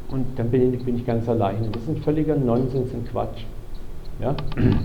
und 0.09 0.25
dann 0.37 0.49
bin 0.49 0.73
ich, 0.73 0.83
bin 0.83 0.97
ich 0.97 1.05
ganz 1.05 1.27
allein. 1.29 1.55
Das 1.71 1.83
ist 1.83 1.89
ein 1.89 1.97
völliger 1.97 2.35
Nonsens 2.35 2.93
und 2.93 3.09
Quatsch. 3.09 3.43
Ja? 4.21 4.35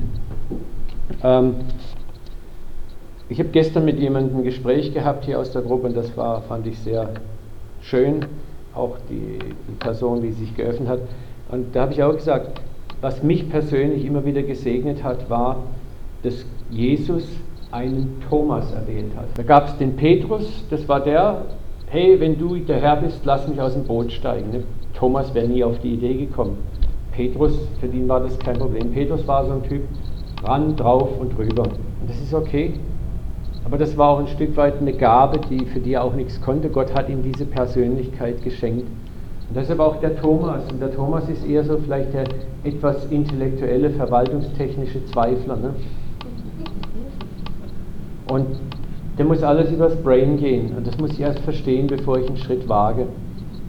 Ähm, 1.22 1.56
ich 3.28 3.38
habe 3.38 3.50
gestern 3.50 3.84
mit 3.84 3.98
jemandem 3.98 4.38
ein 4.38 4.44
Gespräch 4.44 4.94
gehabt 4.94 5.24
hier 5.24 5.38
aus 5.38 5.50
der 5.52 5.62
Gruppe 5.62 5.88
und 5.88 5.96
das 5.96 6.16
war, 6.16 6.42
fand 6.42 6.66
ich 6.66 6.78
sehr 6.78 7.10
schön, 7.82 8.24
auch 8.74 8.96
die, 9.10 9.38
die 9.68 9.74
Person, 9.78 10.22
die 10.22 10.32
sich 10.32 10.56
geöffnet 10.56 10.88
hat. 10.88 11.00
Und 11.50 11.74
da 11.76 11.82
habe 11.82 11.92
ich 11.92 12.02
auch 12.02 12.14
gesagt, 12.14 12.60
was 13.00 13.22
mich 13.22 13.50
persönlich 13.50 14.04
immer 14.04 14.24
wieder 14.24 14.42
gesegnet 14.42 15.02
hat, 15.02 15.28
war, 15.28 15.64
dass 16.22 16.46
Jesus 16.70 17.26
einen 17.72 18.22
Thomas 18.28 18.70
erwählt 18.72 19.16
hat. 19.16 19.26
Da 19.34 19.42
gab 19.42 19.68
es 19.68 19.76
den 19.78 19.96
Petrus, 19.96 20.64
das 20.70 20.86
war 20.88 21.00
der, 21.00 21.46
hey, 21.86 22.20
wenn 22.20 22.38
du 22.38 22.56
der 22.56 22.80
Herr 22.80 22.96
bist, 22.96 23.20
lass 23.24 23.48
mich 23.48 23.60
aus 23.60 23.72
dem 23.72 23.84
Boot 23.84 24.12
steigen. 24.12 24.50
Ne? 24.50 24.62
Thomas 24.94 25.34
wäre 25.34 25.48
nie 25.48 25.64
auf 25.64 25.78
die 25.80 25.94
Idee 25.94 26.14
gekommen. 26.14 26.58
Petrus, 27.12 27.58
für 27.80 27.88
den 27.88 28.08
war 28.08 28.20
das 28.20 28.38
kein 28.38 28.58
Problem. 28.58 28.92
Petrus 28.92 29.26
war 29.26 29.44
so 29.46 29.52
ein 29.52 29.62
Typ, 29.62 29.82
ran, 30.42 30.76
drauf 30.76 31.08
und 31.18 31.36
rüber. 31.38 31.64
Und 31.64 32.08
das 32.08 32.20
ist 32.20 32.32
okay. 32.32 32.74
Aber 33.64 33.78
das 33.78 33.96
war 33.96 34.10
auch 34.10 34.20
ein 34.20 34.28
Stück 34.28 34.56
weit 34.56 34.80
eine 34.80 34.92
Gabe, 34.92 35.40
die, 35.48 35.64
für 35.66 35.80
die 35.80 35.94
er 35.94 36.04
auch 36.04 36.14
nichts 36.14 36.40
konnte. 36.40 36.68
Gott 36.68 36.94
hat 36.94 37.08
ihm 37.08 37.22
diese 37.22 37.44
Persönlichkeit 37.44 38.42
geschenkt. 38.42 38.86
Und 39.48 39.56
deshalb 39.56 39.80
auch 39.80 39.96
der 39.96 40.16
Thomas. 40.20 40.62
Und 40.70 40.80
der 40.80 40.94
Thomas 40.94 41.28
ist 41.28 41.46
eher 41.46 41.64
so 41.64 41.78
vielleicht 41.78 42.12
der 42.12 42.24
etwas 42.64 43.06
intellektuelle, 43.06 43.90
verwaltungstechnische 43.90 45.04
Zweifler. 45.06 45.56
Ne? 45.56 45.74
Und 48.32 48.46
der 49.18 49.26
muss 49.26 49.42
alles 49.42 49.70
übers 49.70 49.94
Brain 49.96 50.38
gehen. 50.38 50.72
Und 50.74 50.86
das 50.86 50.96
muss 50.98 51.10
ich 51.12 51.20
erst 51.20 51.40
verstehen, 51.40 51.86
bevor 51.86 52.18
ich 52.18 52.26
einen 52.28 52.38
Schritt 52.38 52.66
wage. 52.66 53.06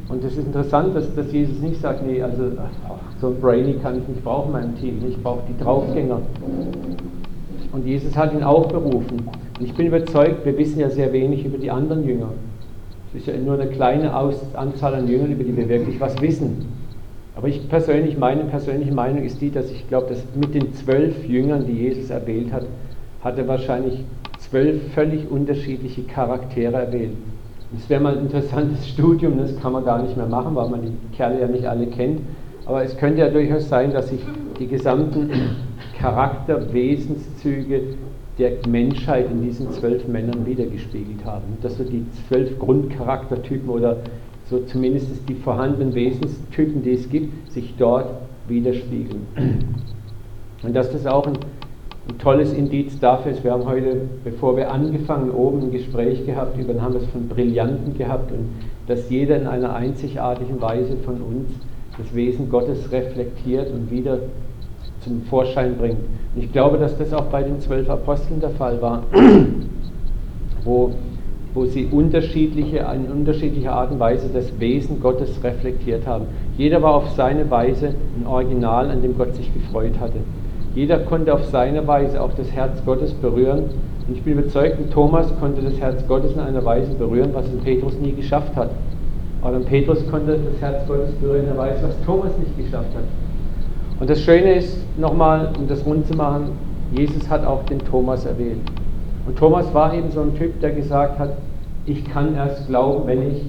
Und 0.08 0.24
es 0.24 0.38
ist 0.38 0.46
interessant, 0.48 0.96
dass, 0.96 1.14
dass 1.16 1.34
Jesus 1.34 1.60
nicht 1.60 1.82
sagt, 1.82 2.06
nee, 2.06 2.22
also 2.22 2.44
so 3.20 3.28
ein 3.28 3.42
Brainy 3.42 3.74
kann 3.82 3.98
ich 3.98 4.08
nicht 4.08 4.24
brauchen 4.24 4.48
in 4.48 4.52
meinem 4.54 4.80
Team. 4.80 5.02
Ich 5.08 5.22
brauche 5.22 5.42
die 5.50 5.62
Draufgänger. 5.62 6.22
Und 7.74 7.86
Jesus 7.86 8.16
hat 8.16 8.34
ihn 8.34 8.44
auch 8.44 8.68
berufen. 8.68 9.28
Und 9.60 9.66
ich 9.66 9.74
bin 9.74 9.88
überzeugt, 9.88 10.46
wir 10.46 10.58
wissen 10.58 10.80
ja 10.80 10.90
sehr 10.90 11.12
wenig 11.12 11.46
über 11.46 11.58
die 11.58 11.70
anderen 11.70 12.08
Jünger. 12.08 12.30
Es 13.10 13.22
ist 13.22 13.28
ja 13.28 13.34
nur 13.38 13.56
eine 13.56 13.68
kleine 13.68 14.14
Anzahl 14.14 14.96
an 14.96 15.10
Jüngern, 15.10 15.34
über 15.34 15.44
die 15.44 15.58
wir 15.58 15.68
wirklich 15.68 16.00
was 16.00 16.22
wissen. 16.22 16.68
Aber 17.36 17.50
ich 17.50 17.68
persönlich, 17.68 18.18
meine 18.18 18.46
persönliche 18.46 18.94
Meinung 18.94 19.24
ist 19.24 19.42
die, 19.42 19.52
dass 19.52 19.70
ich 19.72 19.88
glaube, 19.90 20.08
dass 20.08 20.24
mit 20.36 20.54
den 20.54 20.74
zwölf 20.74 21.28
Jüngern, 21.28 21.66
die 21.66 21.74
Jesus 21.74 22.10
erwählt 22.10 22.54
hat, 22.54 22.64
hat 23.24 23.38
er 23.38 23.48
wahrscheinlich 23.48 24.04
zwölf 24.54 24.94
völlig 24.94 25.30
unterschiedliche 25.32 26.04
Charaktere 26.04 26.76
erwählt. 26.76 27.18
Das 27.72 27.90
wäre 27.90 28.00
mal 28.00 28.16
ein 28.16 28.26
interessantes 28.26 28.88
Studium, 28.94 29.40
das 29.40 29.60
kann 29.60 29.74
man 29.74 29.84
gar 29.84 30.04
nicht 30.04 30.16
mehr 30.16 30.28
machen, 30.28 30.56
weil 30.56 30.70
man 30.70 30.84
die 30.84 31.16
Kerle 31.16 31.42
ja 31.42 31.48
nicht 31.48 31.66
alle 31.66 31.88
kennt. 31.88 32.22
Aber 32.68 32.84
es 32.84 32.96
könnte 32.96 33.22
ja 33.22 33.30
durchaus 33.30 33.68
sein, 33.68 33.92
dass 33.92 34.10
sich 34.10 34.20
die 34.60 34.68
gesamten 34.68 35.32
Charakterwesenszüge 35.98 37.82
der 38.38 38.52
Menschheit 38.68 39.32
in 39.32 39.42
diesen 39.42 39.72
zwölf 39.72 40.08
Männern 40.08 40.46
wiedergespiegelt 40.46 41.26
haben. 41.26 41.58
Dass 41.64 41.78
so 41.78 41.84
die 41.84 42.06
zwölf 42.28 42.60
Grundcharaktertypen 42.60 43.70
oder 43.70 43.98
so 44.50 44.60
zumindest 44.66 45.08
die 45.28 45.34
vorhandenen 45.34 45.96
Wesenstypen, 45.96 46.84
die 46.84 46.92
es 46.94 47.10
gibt, 47.10 47.52
sich 47.52 47.74
dort 47.80 48.08
widerspiegeln. 48.48 49.26
Und 50.64 50.76
dass 50.76 50.92
das 50.92 51.08
auch 51.08 51.26
ein 51.28 51.38
ein 52.10 52.18
tolles 52.18 52.52
Indiz 52.52 53.00
dafür 53.00 53.32
ist, 53.32 53.44
wir 53.44 53.52
haben 53.52 53.66
heute, 53.66 54.02
bevor 54.26 54.58
wir 54.58 54.70
angefangen, 54.72 55.32
oben 55.32 55.62
ein 55.62 55.72
Gespräch 55.72 56.26
gehabt, 56.26 56.58
über, 56.60 56.80
haben 56.82 56.96
wir 56.96 57.02
es 57.02 57.08
von 57.08 57.30
Brillanten 57.30 57.98
gehabt 57.98 58.32
und 58.32 58.50
dass 58.88 59.10
jeder 59.10 59.38
in 59.38 59.48
einer 59.48 59.74
einzigartigen 59.74 60.62
Weise 60.62 60.98
von 60.98 61.22
uns 61.22 61.50
das 61.98 62.14
Wesen 62.14 62.50
Gottes 62.50 62.92
reflektiert 62.92 63.72
und 63.72 63.90
wieder 63.90 64.20
zum 65.00 65.22
Vorschein 65.24 65.78
bringt. 65.78 66.00
Und 66.36 66.44
ich 66.44 66.52
glaube, 66.52 66.78
dass 66.78 66.98
das 66.98 67.14
auch 67.14 67.26
bei 67.26 67.44
den 67.44 67.62
zwölf 67.62 67.90
Aposteln 67.90 68.42
der 68.42 68.50
Fall 68.50 68.82
war, 68.82 69.04
wo, 70.66 70.92
wo 71.54 71.66
sie 71.66 71.86
unterschiedliche, 71.86 72.86
in 72.94 73.12
unterschiedlicher 73.12 73.74
Art 73.74 73.92
und 73.92 74.00
Weise 74.00 74.30
das 74.34 74.60
Wesen 74.60 75.00
Gottes 75.00 75.42
reflektiert 75.42 76.06
haben. 76.06 76.26
Jeder 76.58 76.82
war 76.82 76.96
auf 76.96 77.12
seine 77.12 77.50
Weise 77.50 77.94
ein 78.20 78.28
Original, 78.28 78.90
an 78.90 79.02
dem 79.02 79.18
Gott 79.18 79.36
sich 79.36 79.54
gefreut 79.54 80.00
hatte. 80.02 80.20
Jeder 80.76 81.00
konnte 81.00 81.34
auf 81.34 81.46
seine 81.46 81.86
Weise 81.88 82.22
auch 82.22 82.34
das 82.34 82.52
Herz 82.52 82.84
Gottes 82.86 83.14
berühren. 83.14 83.66
Und 84.08 84.18
ich 84.18 84.24
bin 84.24 84.34
überzeugt, 84.34 84.78
Thomas 84.92 85.28
konnte 85.40 85.62
das 85.62 85.80
Herz 85.80 86.06
Gottes 86.08 86.34
in 86.34 86.40
einer 86.40 86.66
Weise 86.66 86.94
berühren, 86.94 87.30
was 87.34 87.46
ein 87.46 87.60
Petrus 87.64 87.94
nie 88.00 88.14
geschafft 88.14 88.56
hat. 88.56 88.72
Aber 89.42 89.60
Petrus 89.60 90.00
konnte 90.10 90.40
das 90.52 90.62
Herz 90.62 90.88
Gottes 90.88 91.12
berühren 91.16 91.46
in 91.46 91.52
einer 91.52 91.60
Weise, 91.60 91.84
was 91.84 91.96
Thomas 92.06 92.32
nicht 92.38 92.58
geschafft 92.58 92.90
hat. 92.96 93.04
Und 94.00 94.10
das 94.10 94.20
Schöne 94.22 94.56
ist, 94.56 94.78
nochmal, 94.98 95.50
um 95.58 95.68
das 95.68 95.86
rund 95.86 96.08
zu 96.08 96.16
machen, 96.16 96.52
Jesus 96.92 97.30
hat 97.30 97.46
auch 97.46 97.64
den 97.66 97.80
Thomas 97.80 98.26
erwählt. 98.26 98.60
Und 99.28 99.38
Thomas 99.38 99.74
war 99.74 99.94
eben 99.94 100.12
so 100.12 100.22
ein 100.22 100.36
Typ, 100.36 100.60
der 100.60 100.72
gesagt 100.72 101.20
hat, 101.20 101.38
ich 101.86 102.04
kann 102.06 102.36
erst 102.36 102.68
glauben, 102.68 103.08
wenn 103.08 103.32
ich 103.32 103.42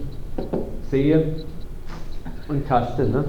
sehe 0.90 1.36
und 2.48 2.66
taste. 2.68 3.08
Ne? 3.08 3.24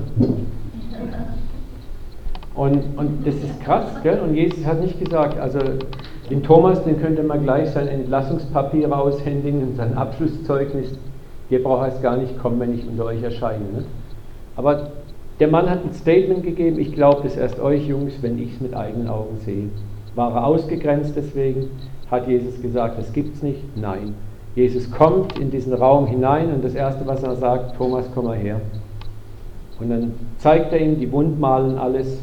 Und, 2.56 2.84
und 2.98 3.28
das 3.28 3.36
ist 3.36 3.60
krass, 3.62 3.88
gell? 4.02 4.20
Und 4.20 4.34
Jesus 4.34 4.66
hat 4.66 4.82
nicht 4.82 4.98
gesagt, 5.00 5.38
also 5.38 5.60
den 6.30 6.42
Thomas, 6.42 6.84
den 6.84 7.02
könnte 7.02 7.22
man 7.22 7.44
gleich 7.44 7.70
sein 7.72 7.88
Entlassungspapier 7.88 8.90
raushändigen 8.90 9.62
und 9.62 9.76
sein 9.76 9.96
Abschlusszeugnis, 9.98 10.98
der 11.52 11.60
braucht 11.60 11.90
erst 11.90 12.02
gar 12.02 12.18
nicht 12.18 12.40
kommen, 12.40 12.60
wenn 12.60 12.74
ich 12.74 12.88
unter 12.88 13.06
euch 13.06 13.22
erscheine. 13.22 13.66
Ne? 13.66 13.84
Aber 14.56 14.92
der 15.40 15.50
Mann 15.50 15.70
hat 15.70 15.84
ein 15.84 15.94
Statement 15.94 16.44
gegeben, 16.44 16.80
ich 16.80 16.94
glaube 16.94 17.24
das 17.24 17.36
erst 17.36 17.60
euch 17.60 17.86
Jungs, 17.86 18.14
wenn 18.22 18.40
ich 18.40 18.54
es 18.54 18.62
mit 18.62 18.74
eigenen 18.74 19.10
Augen 19.10 19.38
sehe. 19.44 19.70
War 20.16 20.34
er 20.34 20.46
ausgegrenzt 20.46 21.14
deswegen? 21.16 21.70
Hat 22.10 22.28
Jesus 22.28 22.62
gesagt, 22.62 22.98
das 22.98 23.12
gibt's 23.12 23.44
nicht? 23.44 23.62
Nein. 23.76 24.16
Jesus 24.56 24.90
kommt 24.90 25.38
in 25.38 25.52
diesen 25.52 25.74
Raum 25.74 26.08
hinein 26.08 26.54
und 26.54 26.64
das 26.64 26.74
Erste, 26.74 27.06
was 27.06 27.22
er 27.22 27.36
sagt, 27.36 27.76
Thomas, 27.76 28.06
komm 28.16 28.26
mal 28.26 28.38
her. 28.38 28.62
Und 29.82 29.90
dann 29.90 30.14
zeigt 30.38 30.72
er 30.72 30.80
ihm 30.80 30.98
die 30.98 31.12
Wundmalen 31.12 31.78
alles 31.78 32.20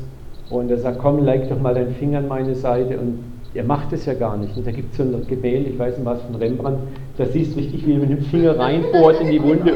und 0.53 0.71
er 0.71 0.79
sagt, 0.79 0.99
komm, 0.99 1.25
leg 1.25 1.49
doch 1.49 1.59
mal 1.59 1.75
deinen 1.75 1.95
Finger 1.95 2.19
an 2.19 2.29
meine 2.29 2.55
Seite. 2.55 2.99
Und 2.99 3.25
er 3.55 3.65
macht 3.65 3.93
es 3.93 4.07
ja 4.07 4.15
gar 4.15 4.37
nicht. 4.37 4.57
Und 4.57 4.67
da 4.67 4.71
gibt 4.71 4.93
es 4.93 4.99
so 4.99 5.03
ein 5.03 5.27
Gemälde, 5.27 5.71
ich 5.71 5.79
weiß 5.79 5.97
nicht 5.97 6.07
was 6.07 6.21
von 6.23 6.35
Rembrandt, 6.35 6.79
da 7.17 7.25
siehst 7.27 7.55
du 7.55 7.61
richtig, 7.61 7.87
wie 7.87 7.95
er 7.95 7.99
mit 7.99 8.11
dem 8.11 8.23
Finger 8.23 8.59
reinbohrt 8.59 9.21
in 9.21 9.31
die 9.31 9.43
Wunde. 9.43 9.73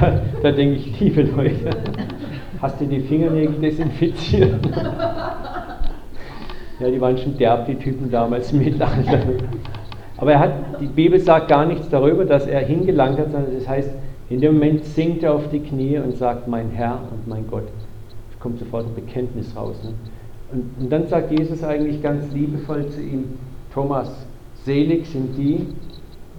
da, 0.00 0.20
da 0.42 0.52
denke 0.52 0.74
ich, 0.76 1.00
liebe 1.00 1.22
Leute, 1.22 1.70
hast 2.60 2.80
du 2.80 2.84
die 2.84 3.00
Fingernägel 3.00 3.54
desinfiziert? 3.60 4.54
ja, 6.80 6.90
die 6.90 7.00
waren 7.00 7.16
schon 7.16 7.36
derb, 7.36 7.66
die 7.66 7.76
Typen 7.76 8.10
damals 8.10 8.52
im 8.52 8.58
Mittelalter. 8.58 9.20
Aber 10.16 10.32
er 10.32 10.38
hat, 10.38 10.52
die 10.80 10.86
Bibel 10.86 11.18
sagt 11.18 11.48
gar 11.48 11.64
nichts 11.64 11.88
darüber, 11.88 12.26
dass 12.26 12.46
er 12.46 12.60
hingelangt 12.60 13.18
hat, 13.18 13.32
sondern 13.32 13.54
das 13.54 13.66
heißt, 13.66 13.90
in 14.30 14.40
dem 14.40 14.54
Moment 14.54 14.84
sinkt 14.84 15.24
er 15.24 15.34
auf 15.34 15.48
die 15.50 15.58
Knie 15.58 15.98
und 15.98 16.16
sagt, 16.16 16.46
mein 16.46 16.70
Herr 16.70 17.00
und 17.10 17.26
mein 17.26 17.46
Gott. 17.50 17.66
Es 18.32 18.38
kommt 18.38 18.60
sofort 18.60 18.86
ein 18.86 18.94
Bekenntnis 18.94 19.54
raus. 19.56 19.76
Ne? 19.82 19.92
Und, 20.52 20.70
und 20.80 20.90
dann 20.90 21.08
sagt 21.08 21.32
Jesus 21.32 21.64
eigentlich 21.64 22.00
ganz 22.00 22.32
liebevoll 22.32 22.86
zu 22.88 23.00
ihm, 23.02 23.38
Thomas, 23.74 24.08
selig 24.64 25.08
sind 25.08 25.36
die, 25.36 25.66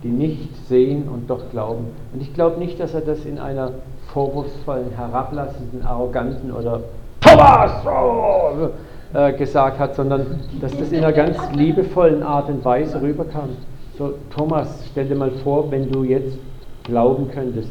die 0.03 0.07
nicht 0.07 0.55
sehen 0.67 1.09
und 1.09 1.29
doch 1.29 1.49
glauben. 1.51 1.87
Und 2.13 2.21
ich 2.21 2.33
glaube 2.33 2.59
nicht, 2.59 2.79
dass 2.79 2.93
er 2.93 3.01
das 3.01 3.25
in 3.25 3.37
einer 3.37 3.73
vorwurfsvollen, 4.13 4.91
herablassenden, 4.95 5.85
arroganten 5.85 6.51
oder 6.51 6.81
Thomas 7.19 7.71
oh, 7.85 8.69
äh, 9.13 9.33
gesagt 9.33 9.79
hat, 9.79 9.95
sondern 9.95 10.39
dass 10.61 10.75
das 10.77 10.93
in 10.93 10.99
einer 10.99 11.13
ganz 11.13 11.37
liebevollen 11.53 12.23
Art 12.23 12.47
und 12.49 12.63
Weise 12.63 13.01
rüberkam. 13.01 13.49
So, 13.97 14.13
Thomas, 14.33 14.85
stell 14.91 15.07
dir 15.07 15.15
mal 15.15 15.31
vor, 15.43 15.69
wenn 15.71 15.91
du 15.91 16.03
jetzt 16.05 16.37
glauben 16.83 17.29
könntest, 17.31 17.69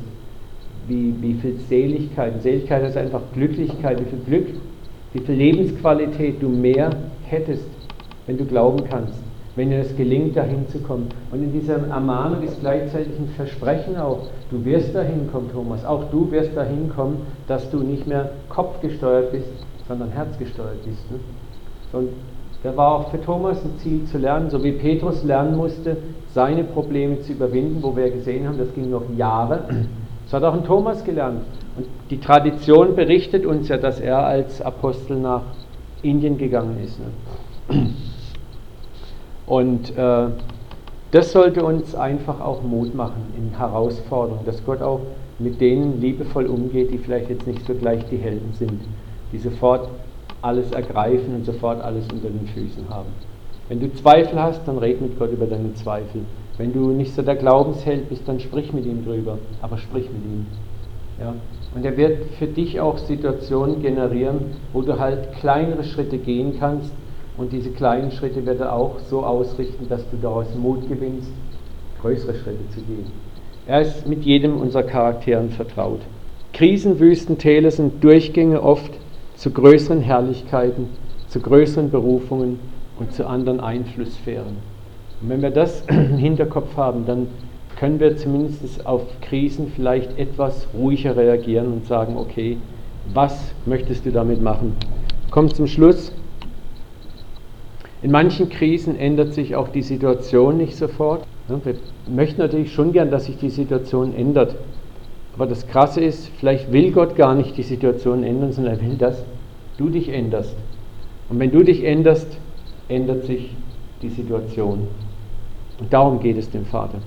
wie, 0.91 1.15
wie 1.21 1.35
viel 1.35 1.57
Seligkeit, 1.69 2.43
Seligkeit 2.43 2.83
ist 2.83 2.97
einfach 2.97 3.23
Glücklichkeit, 3.33 4.01
wie 4.01 4.11
viel 4.11 4.19
Glück, 4.27 4.47
wie 5.13 5.21
viel 5.21 5.37
Lebensqualität 5.37 6.43
du 6.43 6.49
mehr 6.49 6.91
hättest, 7.25 7.65
wenn 8.27 8.37
du 8.37 8.45
glauben 8.45 8.85
kannst, 8.91 9.15
wenn 9.55 9.71
dir 9.71 9.79
es 9.79 9.97
gelingt, 9.97 10.37
dahin 10.37 10.69
zu 10.69 10.81
kommen. 10.81 11.09
Und 11.31 11.45
in 11.45 11.53
dieser 11.53 11.87
Ermahnung 11.89 12.43
ist 12.43 12.61
gleichzeitig 12.61 13.13
ein 13.19 13.29
Versprechen 13.37 13.97
auch, 13.97 14.27
du 14.51 14.65
wirst 14.65 14.95
dahin 14.95 15.31
kommen, 15.31 15.49
Thomas, 15.53 15.85
auch 15.85 16.11
du 16.11 16.31
wirst 16.33 16.57
dahin 16.57 16.91
kommen, 16.95 17.19
dass 17.47 17.71
du 17.71 17.79
nicht 17.79 18.07
mehr 18.07 18.31
kopfgesteuert 18.49 19.31
bist, 19.31 19.49
sondern 19.87 20.11
herzgesteuert 20.11 20.85
bist. 20.85 21.11
Ne? 21.11 21.19
Und 21.93 22.09
da 22.63 22.77
war 22.77 22.97
auch 22.97 23.11
für 23.11 23.21
Thomas 23.23 23.65
ein 23.65 23.79
Ziel 23.79 24.05
zu 24.05 24.19
lernen, 24.19 24.51
so 24.51 24.63
wie 24.63 24.73
Petrus 24.73 25.23
lernen 25.25 25.57
musste, 25.57 25.97
seine 26.35 26.65
Probleme 26.65 27.21
zu 27.21 27.33
überwinden, 27.33 27.83
wo 27.83 27.97
wir 27.97 28.11
gesehen 28.11 28.47
haben, 28.47 28.59
das 28.59 28.73
ging 28.75 28.91
noch 28.91 29.03
Jahre. 29.17 29.65
Das 30.31 30.41
hat 30.41 30.49
auch 30.49 30.55
ein 30.55 30.65
Thomas 30.65 31.03
gelernt. 31.03 31.41
Und 31.77 31.87
die 32.09 32.21
Tradition 32.21 32.95
berichtet 32.95 33.45
uns 33.45 33.69
ja, 33.69 33.79
dass 33.79 33.99
er 33.99 34.25
als 34.25 34.63
Apostel 34.63 35.17
nach 35.17 35.43
Indien 36.03 36.39
gegangen 36.39 36.79
ist. 36.85 37.01
Ne? 37.01 37.91
Und 39.47 39.97
äh, 39.97 40.27
das 41.11 41.33
sollte 41.33 41.65
uns 41.65 41.97
einfach 41.97 42.41
auch 42.41 42.63
Mut 42.63 42.95
machen 42.95 43.25
in 43.37 43.59
Herausforderungen, 43.59 44.45
dass 44.45 44.65
Gott 44.65 44.83
auch 44.83 45.01
mit 45.41 45.61
denen 45.61 46.01
liebevoll 46.01 46.47
umgeht, 46.47 46.93
die 46.93 46.99
vielleicht 46.99 47.29
jetzt 47.29 47.49
nicht 47.49 47.67
so 47.67 47.75
gleich 47.75 48.05
die 48.09 48.19
Helden 48.19 48.53
sind, 48.53 48.81
die 49.33 49.39
sofort 49.39 49.89
alles 50.43 50.71
ergreifen 50.71 51.35
und 51.35 51.45
sofort 51.45 51.83
alles 51.83 52.05
unter 52.13 52.29
den 52.29 52.47
Füßen 52.47 52.89
haben. 52.89 53.09
Wenn 53.69 53.81
du 53.81 53.93
Zweifel 53.95 54.41
hast, 54.41 54.61
dann 54.69 54.79
red 54.79 55.01
mit 55.01 55.19
Gott 55.19 55.33
über 55.33 55.47
deine 55.47 55.75
Zweifel. 55.75 56.21
Wenn 56.59 56.73
du 56.73 56.91
nicht 56.91 57.15
so 57.15 57.23
der 57.23 57.37
Glaubensheld 57.37 58.09
bist, 58.09 58.29
dann 58.29 58.41
sprich 58.41 58.73
mit 58.73 58.85
ihm 58.85 59.05
drüber, 59.05 59.39
aber 59.63 59.79
sprich 59.79 60.05
mit 60.11 60.25
ihm. 60.25 60.47
Ja? 61.19 61.35
Und 61.75 61.85
er 61.85 61.97
wird 61.97 62.25
für 62.39 62.47
dich 62.47 62.81
auch 62.81 62.99
Situationen 62.99 63.81
generieren, 63.81 64.57
wo 64.73 64.83
du 64.83 64.99
halt 64.99 65.33
kleinere 65.35 65.85
Schritte 65.85 66.19
gehen 66.19 66.57
kannst 66.59 66.93
und 67.37 67.53
diese 67.53 67.71
kleinen 67.71 68.11
Schritte 68.11 68.45
wird 68.45 68.61
er 68.61 68.75
auch 68.75 68.99
so 69.09 69.25
ausrichten, 69.25 69.89
dass 69.89 70.09
du 70.11 70.17
daraus 70.21 70.55
Mut 70.55 70.89
gewinnst, 70.89 71.33
größere 72.03 72.35
Schritte 72.35 72.69
zu 72.71 72.81
gehen. 72.81 73.07
Er 73.67 73.83
ist 73.83 74.07
mit 74.07 74.25
jedem 74.25 74.61
unserer 74.61 74.83
Charakteren 74.83 75.51
vertraut. 75.51 76.01
Krisenwüsten 76.53 77.39
Täler 77.39 77.71
sind 77.71 78.03
Durchgänge 78.03 78.63
oft 78.63 78.93
zu 79.37 79.51
größeren 79.51 80.01
Herrlichkeiten, 80.01 80.89
zu 81.29 81.41
größeren 81.41 81.91
Berufungen 81.91 82.59
und 82.99 83.13
zu 83.15 83.27
anderen 83.27 83.61
Einflusssphären. 83.61 84.57
Und 85.21 85.29
wenn 85.29 85.43
wir 85.43 85.51
das 85.51 85.83
im 85.89 86.17
Hinterkopf 86.17 86.77
haben, 86.77 87.07
dann 87.07 87.29
können 87.79 88.01
wir 88.01 88.17
zumindest 88.17 88.87
auf 88.87 89.03
Krisen 89.23 89.73
vielleicht 89.75 90.19
etwas 90.19 90.69
ruhiger 90.75 91.17
reagieren 91.17 91.73
und 91.73 91.87
sagen, 91.87 92.17
okay, 92.17 92.59
was 93.15 93.55
möchtest 93.67 94.05
du 94.05 94.13
damit 94.13 94.43
machen? 94.43 94.77
Kommt 95.31 95.57
zum 95.57 95.67
Schluss. 95.67 96.13
In 98.03 98.11
manchen 98.11 98.49
Krisen 98.49 98.99
ändert 98.99 99.35
sich 99.35 99.57
auch 99.57 99.69
die 99.69 99.83
Situation 99.83 100.57
nicht 100.57 100.77
sofort. 100.77 101.25
Wir 101.49 101.75
möchten 102.07 102.41
natürlich 102.41 102.73
schon 102.73 102.93
gern, 102.93 103.11
dass 103.11 103.27
sich 103.27 103.37
die 103.39 103.51
Situation 103.51 104.15
ändert. 104.15 104.57
Aber 105.35 105.47
das 105.47 105.67
Krasse 105.67 106.01
ist, 106.01 106.29
vielleicht 106.39 106.73
will 106.73 106.93
Gott 106.93 107.17
gar 107.17 107.35
nicht 107.35 107.57
die 107.57 107.63
Situation 107.63 108.25
ändern, 108.25 108.53
sondern 108.53 108.75
er 108.75 108.81
will, 108.81 108.97
dass 108.97 109.25
du 109.77 109.89
dich 109.89 110.09
änderst. 110.09 110.55
Und 111.29 111.39
wenn 111.39 111.51
du 111.51 111.63
dich 111.63 111.85
änderst, 111.85 112.39
ändert 112.89 113.25
sich 113.25 113.55
die 114.03 114.09
Situation. 114.09 114.89
Und 115.81 115.93
darum 115.93 116.21
geht 116.21 116.37
es 116.37 116.51
dem 116.51 116.67
Vater. 116.67 116.99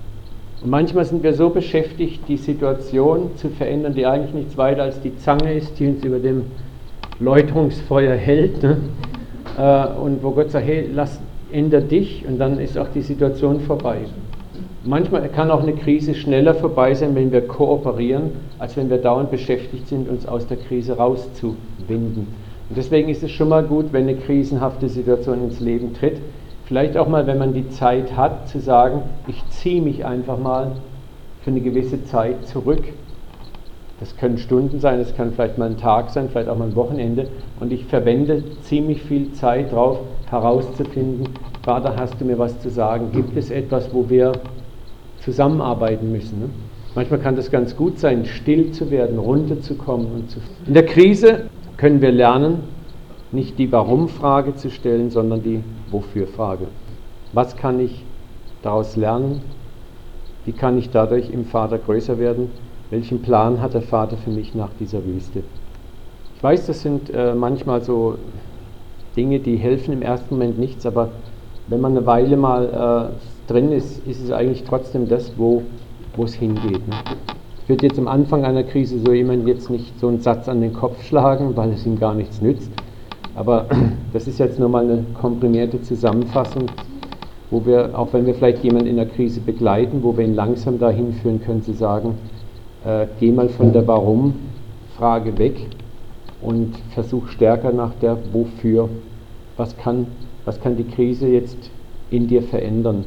Und 0.64 0.70
manchmal 0.70 1.06
sind 1.06 1.24
wir 1.24 1.34
so 1.34 1.50
beschäftigt, 1.50 2.22
die 2.28 2.38
Situation 2.38 3.32
zu 3.36 3.50
verändern, 3.50 3.94
die 3.94 4.06
eigentlich 4.06 4.34
nichts 4.34 4.58
weiter 4.58 4.84
als 4.84 5.00
die 5.02 5.16
Zange 5.18 5.54
ist, 5.54 5.80
die 5.80 5.88
uns 5.88 6.04
über 6.04 6.20
dem 6.20 6.44
Läuterungsfeuer 7.20 8.16
hält. 8.16 8.64
Ne? 8.64 8.78
Äh, 9.58 9.88
und 10.00 10.24
wo 10.24 10.32
Gott 10.32 10.52
sagt, 10.52 10.66
hey, 10.66 10.90
lass, 10.94 11.20
änder 11.52 11.82
dich 11.82 12.26
und 12.28 12.40
dann 12.40 12.60
ist 12.60 12.78
auch 12.78 12.88
die 12.94 13.02
Situation 13.02 13.62
vorbei. 13.62 14.00
Manchmal 14.86 15.30
kann 15.30 15.52
auch 15.52 15.62
eine 15.62 15.74
Krise 15.74 16.14
schneller 16.14 16.56
vorbei 16.56 16.94
sein, 16.94 17.16
wenn 17.16 17.32
wir 17.32 17.48
kooperieren, 17.48 18.32
als 18.60 18.76
wenn 18.76 18.90
wir 18.90 18.98
dauernd 18.98 19.32
beschäftigt 19.32 19.88
sind, 19.88 20.10
uns 20.10 20.26
aus 20.26 20.48
der 20.48 20.58
Krise 20.58 20.98
rauszuwinden. 20.98 22.28
Und 22.70 22.78
deswegen 22.78 23.10
ist 23.10 23.24
es 23.24 23.32
schon 23.32 23.50
mal 23.50 23.64
gut, 23.64 23.94
wenn 23.94 24.10
eine 24.10 24.16
krisenhafte 24.16 24.90
Situation 24.90 25.44
ins 25.44 25.60
Leben 25.60 25.94
tritt, 25.94 26.18
Vielleicht 26.74 26.98
auch 26.98 27.08
mal, 27.08 27.28
wenn 27.28 27.38
man 27.38 27.54
die 27.54 27.70
Zeit 27.70 28.18
hat, 28.18 28.50
zu 28.50 28.60
sagen, 28.60 29.04
ich 29.28 29.48
ziehe 29.50 29.80
mich 29.80 30.06
einfach 30.06 30.40
mal 30.40 30.72
für 31.44 31.52
eine 31.52 31.62
gewisse 31.62 32.04
Zeit 32.06 32.48
zurück 32.48 32.82
Das 34.00 34.18
können 34.18 34.40
Stunden 34.40 34.80
sein, 34.80 35.00
es 35.00 35.16
kann 35.16 35.34
vielleicht 35.34 35.60
mal 35.60 35.70
ein 35.70 35.78
Tag 35.78 36.10
sein, 36.10 36.30
vielleicht 36.30 36.50
auch 36.50 36.58
mal 36.58 36.70
ein 36.70 36.76
Wochenende. 36.76 37.28
Und 37.60 37.72
ich 37.72 37.86
verwende 37.86 38.44
ziemlich 38.62 39.04
viel 39.04 39.34
Zeit 39.34 39.72
darauf, 39.72 40.00
herauszufinden, 40.32 41.30
Vater, 41.62 41.94
hast 41.96 42.20
du 42.20 42.26
mir 42.26 42.40
was 42.40 42.60
zu 42.60 42.72
sagen? 42.72 43.12
Gibt 43.12 43.38
es 43.38 43.52
etwas, 43.52 43.94
wo 43.94 44.10
wir 44.10 44.32
zusammenarbeiten 45.20 46.12
müssen? 46.12 46.40
Ne? 46.40 46.50
Manchmal 46.96 47.20
kann 47.20 47.36
das 47.36 47.52
ganz 47.52 47.78
gut 47.78 48.00
sein, 48.00 48.26
still 48.26 48.72
zu 48.72 48.90
werden, 48.90 49.20
runterzukommen. 49.20 50.08
Und 50.08 50.32
zu 50.32 50.40
In 50.66 50.74
der 50.74 50.88
Krise 50.88 51.42
können 51.78 52.02
wir 52.02 52.12
lernen, 52.12 52.64
nicht 53.34 53.58
die 53.58 53.72
Warum-Frage 53.72 54.56
zu 54.56 54.70
stellen, 54.70 55.10
sondern 55.10 55.44
die 55.44 55.64
Wofür-Frage. 55.92 56.68
Was 57.34 57.56
kann 57.56 57.80
ich 57.80 58.04
daraus 58.62 58.96
lernen? 58.96 59.42
Wie 60.46 60.52
kann 60.52 60.78
ich 60.78 60.90
dadurch 60.90 61.30
im 61.32 61.46
Vater 61.46 61.78
größer 61.78 62.20
werden? 62.20 62.52
Welchen 62.90 63.22
Plan 63.22 63.62
hat 63.62 63.74
der 63.74 63.82
Vater 63.82 64.18
für 64.18 64.30
mich 64.30 64.54
nach 64.54 64.70
dieser 64.80 65.04
Wüste? 65.06 65.44
Ich 66.36 66.44
weiß, 66.44 66.68
das 66.68 66.82
sind 66.82 67.10
äh, 67.10 67.34
manchmal 67.34 67.82
so 67.82 68.18
Dinge, 69.16 69.40
die 69.40 69.56
helfen 69.56 69.94
im 69.94 70.02
ersten 70.02 70.36
Moment 70.36 70.60
nichts, 70.60 70.86
aber 70.86 71.10
wenn 71.68 71.82
man 71.82 71.96
eine 71.96 72.06
Weile 72.06 72.38
mal 72.38 73.14
äh, 73.16 73.52
drin 73.52 73.72
ist, 73.72 74.06
ist 74.06 74.22
es 74.22 74.32
eigentlich 74.32 74.64
trotzdem 74.64 75.08
das, 75.08 75.32
wo 75.38 75.64
es 76.18 76.34
hingeht. 76.34 76.88
Ne? 76.88 76.96
Ich 77.64 77.70
würde 77.70 77.88
jetzt 77.88 77.98
am 77.98 78.10
Anfang 78.10 78.44
einer 78.44 78.64
Krise 78.64 79.00
so 79.00 79.14
jemand 79.14 79.48
jetzt 79.48 79.70
nicht 79.70 79.98
so 79.98 80.10
einen 80.10 80.20
Satz 80.20 80.50
an 80.50 80.60
den 80.60 80.74
Kopf 80.74 81.02
schlagen, 81.04 81.56
weil 81.56 81.72
es 81.72 81.86
ihm 81.86 81.98
gar 81.98 82.14
nichts 82.14 82.42
nützt. 82.42 82.70
Aber 83.36 83.68
das 84.14 84.28
ist 84.28 84.40
jetzt 84.40 84.60
nur 84.60 84.70
mal 84.70 84.84
eine 84.84 85.04
komprimierte 85.20 85.82
Zusammenfassung 85.82 86.70
wo 87.54 87.64
wir, 87.68 87.92
auch 87.98 88.12
wenn 88.14 88.26
wir 88.26 88.34
vielleicht 88.34 88.64
jemanden 88.64 88.88
in 88.88 88.96
der 88.96 89.06
Krise 89.06 89.40
begleiten, 89.40 90.02
wo 90.02 90.18
wir 90.18 90.26
ihn 90.26 90.34
langsam 90.34 90.80
dahin 90.80 91.14
führen 91.14 91.40
können 91.40 91.62
zu 91.62 91.74
sagen, 91.74 92.16
äh, 92.84 93.06
geh 93.20 93.32
mal 93.32 93.48
von 93.48 93.72
der 93.72 93.86
Warum-Frage 93.86 95.38
weg 95.38 95.68
und 96.42 96.76
versuch 96.96 97.28
stärker 97.28 97.72
nach 97.72 97.94
der 98.02 98.18
Wofür. 98.34 98.90
Was 99.56 99.78
kann, 99.78 100.08
was 100.46 100.60
kann 100.60 100.78
die 100.78 100.84
Krise 100.84 101.28
jetzt 101.28 101.70
in 102.10 102.28
dir 102.28 102.42
verändern? 102.42 103.06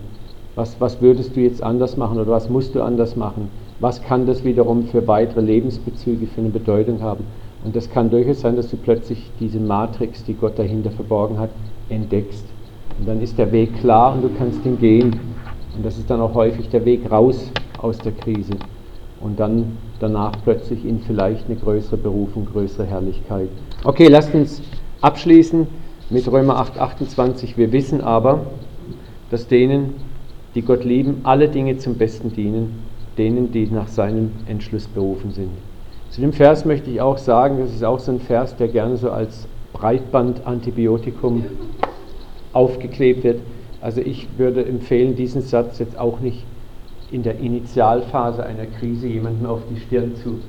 Was, 0.54 0.80
was 0.80 1.02
würdest 1.02 1.34
du 1.34 1.40
jetzt 1.40 1.60
anders 1.60 1.96
machen 1.96 2.20
oder 2.20 2.30
was 2.30 2.48
musst 2.48 2.76
du 2.76 2.82
anders 2.82 3.16
machen? 3.16 3.48
Was 3.80 4.00
kann 4.00 4.26
das 4.26 4.44
wiederum 4.44 4.84
für 4.84 5.08
weitere 5.08 5.40
Lebensbezüge 5.40 6.28
für 6.28 6.40
eine 6.40 6.50
Bedeutung 6.50 7.02
haben? 7.02 7.24
Und 7.66 7.74
das 7.74 7.90
kann 7.90 8.10
durchaus 8.10 8.42
sein, 8.42 8.54
dass 8.54 8.70
du 8.70 8.76
plötzlich 8.76 9.28
diese 9.40 9.58
Matrix, 9.58 10.22
die 10.22 10.34
Gott 10.34 10.56
dahinter 10.56 10.92
verborgen 10.92 11.36
hat, 11.36 11.50
entdeckst. 11.88 12.44
Und 12.96 13.08
dann 13.08 13.20
ist 13.20 13.36
der 13.38 13.50
Weg 13.50 13.80
klar 13.80 14.14
und 14.14 14.22
du 14.22 14.30
kannst 14.38 14.64
ihn 14.64 14.78
gehen. 14.78 15.18
Und 15.76 15.84
das 15.84 15.98
ist 15.98 16.08
dann 16.08 16.20
auch 16.20 16.32
häufig 16.34 16.68
der 16.68 16.84
Weg 16.84 17.10
raus 17.10 17.50
aus 17.78 17.98
der 17.98 18.12
Krise. 18.12 18.52
Und 19.20 19.40
dann 19.40 19.76
danach 19.98 20.30
plötzlich 20.44 20.84
in 20.84 21.00
vielleicht 21.00 21.46
eine 21.46 21.56
größere 21.56 21.96
Berufung, 21.96 22.46
größere 22.46 22.86
Herrlichkeit. 22.86 23.48
Okay, 23.82 24.06
lasst 24.06 24.32
uns 24.32 24.62
abschließen 25.00 25.66
mit 26.08 26.30
Römer 26.30 26.58
8, 26.58 26.78
28. 26.78 27.58
Wir 27.58 27.72
wissen 27.72 28.00
aber, 28.00 28.46
dass 29.30 29.48
denen, 29.48 29.94
die 30.54 30.62
Gott 30.62 30.84
lieben, 30.84 31.22
alle 31.24 31.48
Dinge 31.48 31.78
zum 31.78 31.96
Besten 31.96 32.32
dienen, 32.32 32.78
denen, 33.18 33.50
die 33.50 33.66
nach 33.66 33.88
seinem 33.88 34.30
Entschluss 34.46 34.86
berufen 34.86 35.32
sind. 35.32 35.50
Zu 36.16 36.22
dem 36.22 36.32
Vers 36.32 36.64
möchte 36.64 36.88
ich 36.88 37.02
auch 37.02 37.18
sagen, 37.18 37.58
das 37.60 37.74
ist 37.74 37.84
auch 37.84 37.98
so 37.98 38.10
ein 38.10 38.20
Vers, 38.20 38.56
der 38.56 38.68
gerne 38.68 38.96
so 38.96 39.10
als 39.10 39.46
Breitband-Antibiotikum 39.74 41.44
aufgeklebt 42.54 43.22
wird. 43.22 43.40
Also 43.82 44.00
ich 44.00 44.26
würde 44.38 44.64
empfehlen, 44.64 45.14
diesen 45.14 45.42
Satz 45.42 45.78
jetzt 45.78 45.98
auch 45.98 46.20
nicht 46.20 46.42
in 47.10 47.22
der 47.22 47.38
Initialphase 47.38 48.46
einer 48.46 48.64
Krise 48.64 49.08
jemandem 49.08 49.44
auf 49.44 49.60
die 49.70 49.78
Stirn 49.78 50.16
zu 50.16 50.40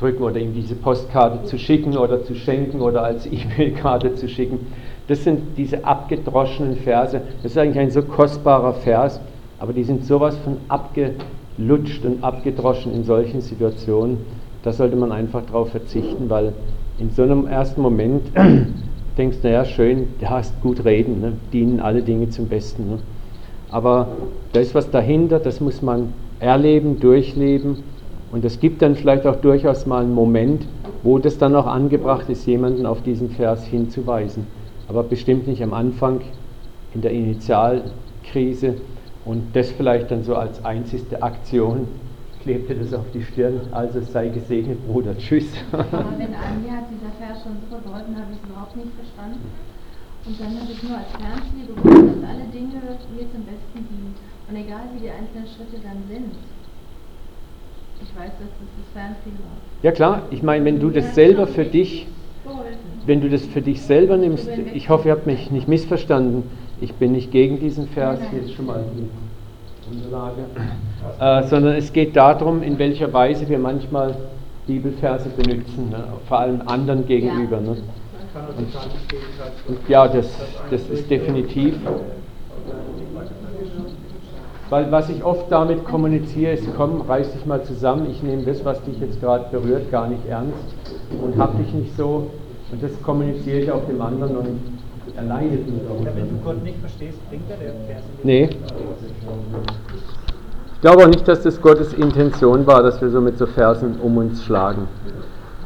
drücken 0.00 0.24
oder 0.24 0.40
ihm 0.40 0.52
diese 0.52 0.74
Postkarte 0.74 1.44
zu 1.44 1.56
schicken 1.56 1.96
oder 1.96 2.24
zu 2.24 2.34
schenken 2.34 2.80
oder 2.80 3.04
als 3.04 3.26
E-Mail-Karte 3.30 4.16
zu 4.16 4.28
schicken. 4.28 4.66
Das 5.06 5.22
sind 5.22 5.56
diese 5.56 5.84
abgedroschenen 5.84 6.78
Verse. 6.78 7.20
Das 7.44 7.52
ist 7.52 7.58
eigentlich 7.58 7.78
ein 7.78 7.92
so 7.92 8.02
kostbarer 8.02 8.72
Vers, 8.72 9.20
aber 9.60 9.72
die 9.72 9.84
sind 9.84 10.04
sowas 10.04 10.36
von 10.38 10.56
abgelutscht 10.66 12.04
und 12.04 12.24
abgedroschen 12.24 12.92
in 12.92 13.04
solchen 13.04 13.40
Situationen. 13.40 14.18
Da 14.66 14.72
sollte 14.72 14.96
man 14.96 15.12
einfach 15.12 15.42
darauf 15.46 15.70
verzichten, 15.70 16.28
weil 16.28 16.52
in 16.98 17.10
so 17.12 17.22
einem 17.22 17.46
ersten 17.46 17.80
Moment 17.80 18.22
denkst, 19.16 19.36
naja, 19.44 19.64
schön, 19.64 20.08
du 20.18 20.28
hast 20.28 20.60
gut 20.60 20.84
reden, 20.84 21.20
ne? 21.20 21.34
dienen 21.52 21.78
alle 21.78 22.02
Dinge 22.02 22.30
zum 22.30 22.48
Besten. 22.48 22.90
Ne? 22.90 22.98
Aber 23.70 24.08
da 24.52 24.58
ist 24.58 24.74
was 24.74 24.90
dahinter, 24.90 25.38
das 25.38 25.60
muss 25.60 25.82
man 25.82 26.12
erleben, 26.40 26.98
durchleben. 26.98 27.76
Und 28.32 28.44
es 28.44 28.58
gibt 28.58 28.82
dann 28.82 28.96
vielleicht 28.96 29.24
auch 29.24 29.36
durchaus 29.36 29.86
mal 29.86 30.02
einen 30.02 30.12
Moment, 30.12 30.66
wo 31.04 31.20
das 31.20 31.38
dann 31.38 31.54
auch 31.54 31.68
angebracht 31.68 32.28
ist, 32.28 32.44
jemanden 32.44 32.86
auf 32.86 33.02
diesen 33.02 33.30
Vers 33.30 33.64
hinzuweisen. 33.66 34.48
Aber 34.88 35.04
bestimmt 35.04 35.46
nicht 35.46 35.62
am 35.62 35.74
Anfang, 35.74 36.22
in 36.92 37.02
der 37.02 37.12
Initialkrise. 37.12 38.74
Und 39.24 39.54
das 39.54 39.70
vielleicht 39.70 40.10
dann 40.10 40.24
so 40.24 40.34
als 40.34 40.64
einzigste 40.64 41.22
Aktion, 41.22 41.86
klebte 42.46 42.76
das 42.76 42.94
auf 42.94 43.10
die 43.12 43.24
Stirn, 43.24 43.60
also 43.72 44.00
sei 44.00 44.28
gesegnet, 44.28 44.78
Bruder, 44.86 45.18
tschüss. 45.18 45.48
Aber 45.72 46.14
wenn 46.16 46.32
einem 46.32 46.62
mir 46.62 46.76
hat 46.78 46.86
dieser 46.94 47.10
Vers 47.18 47.42
schon 47.42 47.58
super 47.66 47.82
geholfen, 47.82 48.14
habe 48.14 48.30
ich 48.30 48.40
überhaupt 48.48 48.76
nicht 48.76 48.94
verstanden. 48.94 49.50
Und 50.24 50.38
dann 50.38 50.54
habe 50.54 50.70
ich 50.70 50.80
nur 50.80 50.96
als 50.96 51.10
Fernziel 51.10 51.66
bekommen, 51.74 52.22
dass 52.22 52.30
alle 52.30 52.46
Dinge 52.54 52.78
mir 52.78 53.26
zum 53.34 53.42
Besten 53.50 53.82
dienen. 53.90 54.14
Und 54.48 54.54
egal 54.54 54.86
wie 54.94 55.00
die 55.02 55.10
einzelnen 55.10 55.48
Schritte 55.50 55.82
dann 55.82 55.98
sind, 56.06 56.38
ich 58.00 58.14
weiß, 58.14 58.30
dass 58.38 58.50
das 58.62 58.70
das 58.78 58.88
Fernziel 58.94 59.32
war. 59.42 59.58
Ja 59.82 59.90
klar, 59.90 60.22
ich 60.30 60.44
meine, 60.44 60.64
wenn 60.64 60.78
du 60.78 60.90
das 60.90 61.16
selber 61.16 61.48
für 61.48 61.64
dich, 61.64 62.06
wenn 63.06 63.20
du 63.20 63.28
das 63.28 63.44
für 63.46 63.60
dich 63.60 63.82
selber 63.82 64.16
nimmst, 64.16 64.48
ich 64.72 64.88
hoffe, 64.88 65.08
ihr 65.08 65.14
habt 65.14 65.26
mich 65.26 65.50
nicht 65.50 65.66
missverstanden, 65.66 66.44
ich 66.80 66.94
bin 66.94 67.10
nicht 67.10 67.32
gegen 67.32 67.58
diesen 67.58 67.88
Vers, 67.88 68.20
hier 68.30 68.42
ist 68.42 68.52
schon 68.52 68.66
mal 68.66 68.84
die 68.96 69.25
Unterlage, 69.90 70.44
äh, 71.20 71.48
sondern 71.48 71.74
es 71.76 71.92
geht 71.92 72.16
darum, 72.16 72.62
in 72.62 72.78
welcher 72.78 73.12
Weise 73.12 73.48
wir 73.48 73.58
manchmal 73.58 74.14
Bibelverse 74.66 75.28
benutzen, 75.28 75.90
ne? 75.90 76.04
vor 76.26 76.40
allem 76.40 76.62
anderen 76.66 77.06
gegenüber. 77.06 77.60
Ne? 77.60 77.76
Und, 78.56 78.68
und 79.68 79.88
ja, 79.88 80.08
das, 80.08 80.28
das 80.70 80.88
ist 80.88 81.10
definitiv. 81.10 81.74
Weil 84.68 84.90
was 84.90 85.08
ich 85.08 85.22
oft 85.22 85.50
damit 85.50 85.84
kommuniziere, 85.84 86.52
ist, 86.52 86.66
komm, 86.76 87.02
reiß 87.02 87.32
dich 87.32 87.46
mal 87.46 87.62
zusammen, 87.62 88.08
ich 88.10 88.22
nehme 88.22 88.42
das, 88.42 88.64
was 88.64 88.82
dich 88.82 88.98
jetzt 88.98 89.20
gerade 89.20 89.44
berührt, 89.50 89.92
gar 89.92 90.08
nicht 90.08 90.26
ernst 90.28 90.74
und 91.22 91.38
hab 91.38 91.56
dich 91.56 91.72
nicht 91.72 91.96
so. 91.96 92.30
Und 92.72 92.82
das 92.82 93.00
kommuniziere 93.02 93.58
ich 93.60 93.70
auch 93.70 93.84
dem 93.86 94.00
anderen 94.00 94.36
und 94.36 94.75
er 95.16 95.22
leidet 95.22 95.66
nur 95.68 95.80
darunter. 95.88 96.14
Wenn 96.14 96.28
du 96.28 96.36
Gott 96.44 96.62
nicht 96.62 96.78
verstehst, 96.78 97.18
bringt 97.28 97.50
er 97.50 97.56
der 97.56 97.72
Vers 97.86 98.02
nicht. 98.12 98.24
Nee. 98.24 98.50
Ich 100.74 100.80
glaube 100.80 101.04
auch 101.04 101.08
nicht, 101.08 101.26
dass 101.26 101.42
das 101.42 101.60
Gottes 101.60 101.94
Intention 101.94 102.66
war, 102.66 102.82
dass 102.82 103.00
wir 103.00 103.10
so 103.10 103.20
mit 103.20 103.38
so 103.38 103.46
Versen 103.46 103.98
um 104.00 104.16
uns 104.18 104.44
schlagen. 104.44 104.86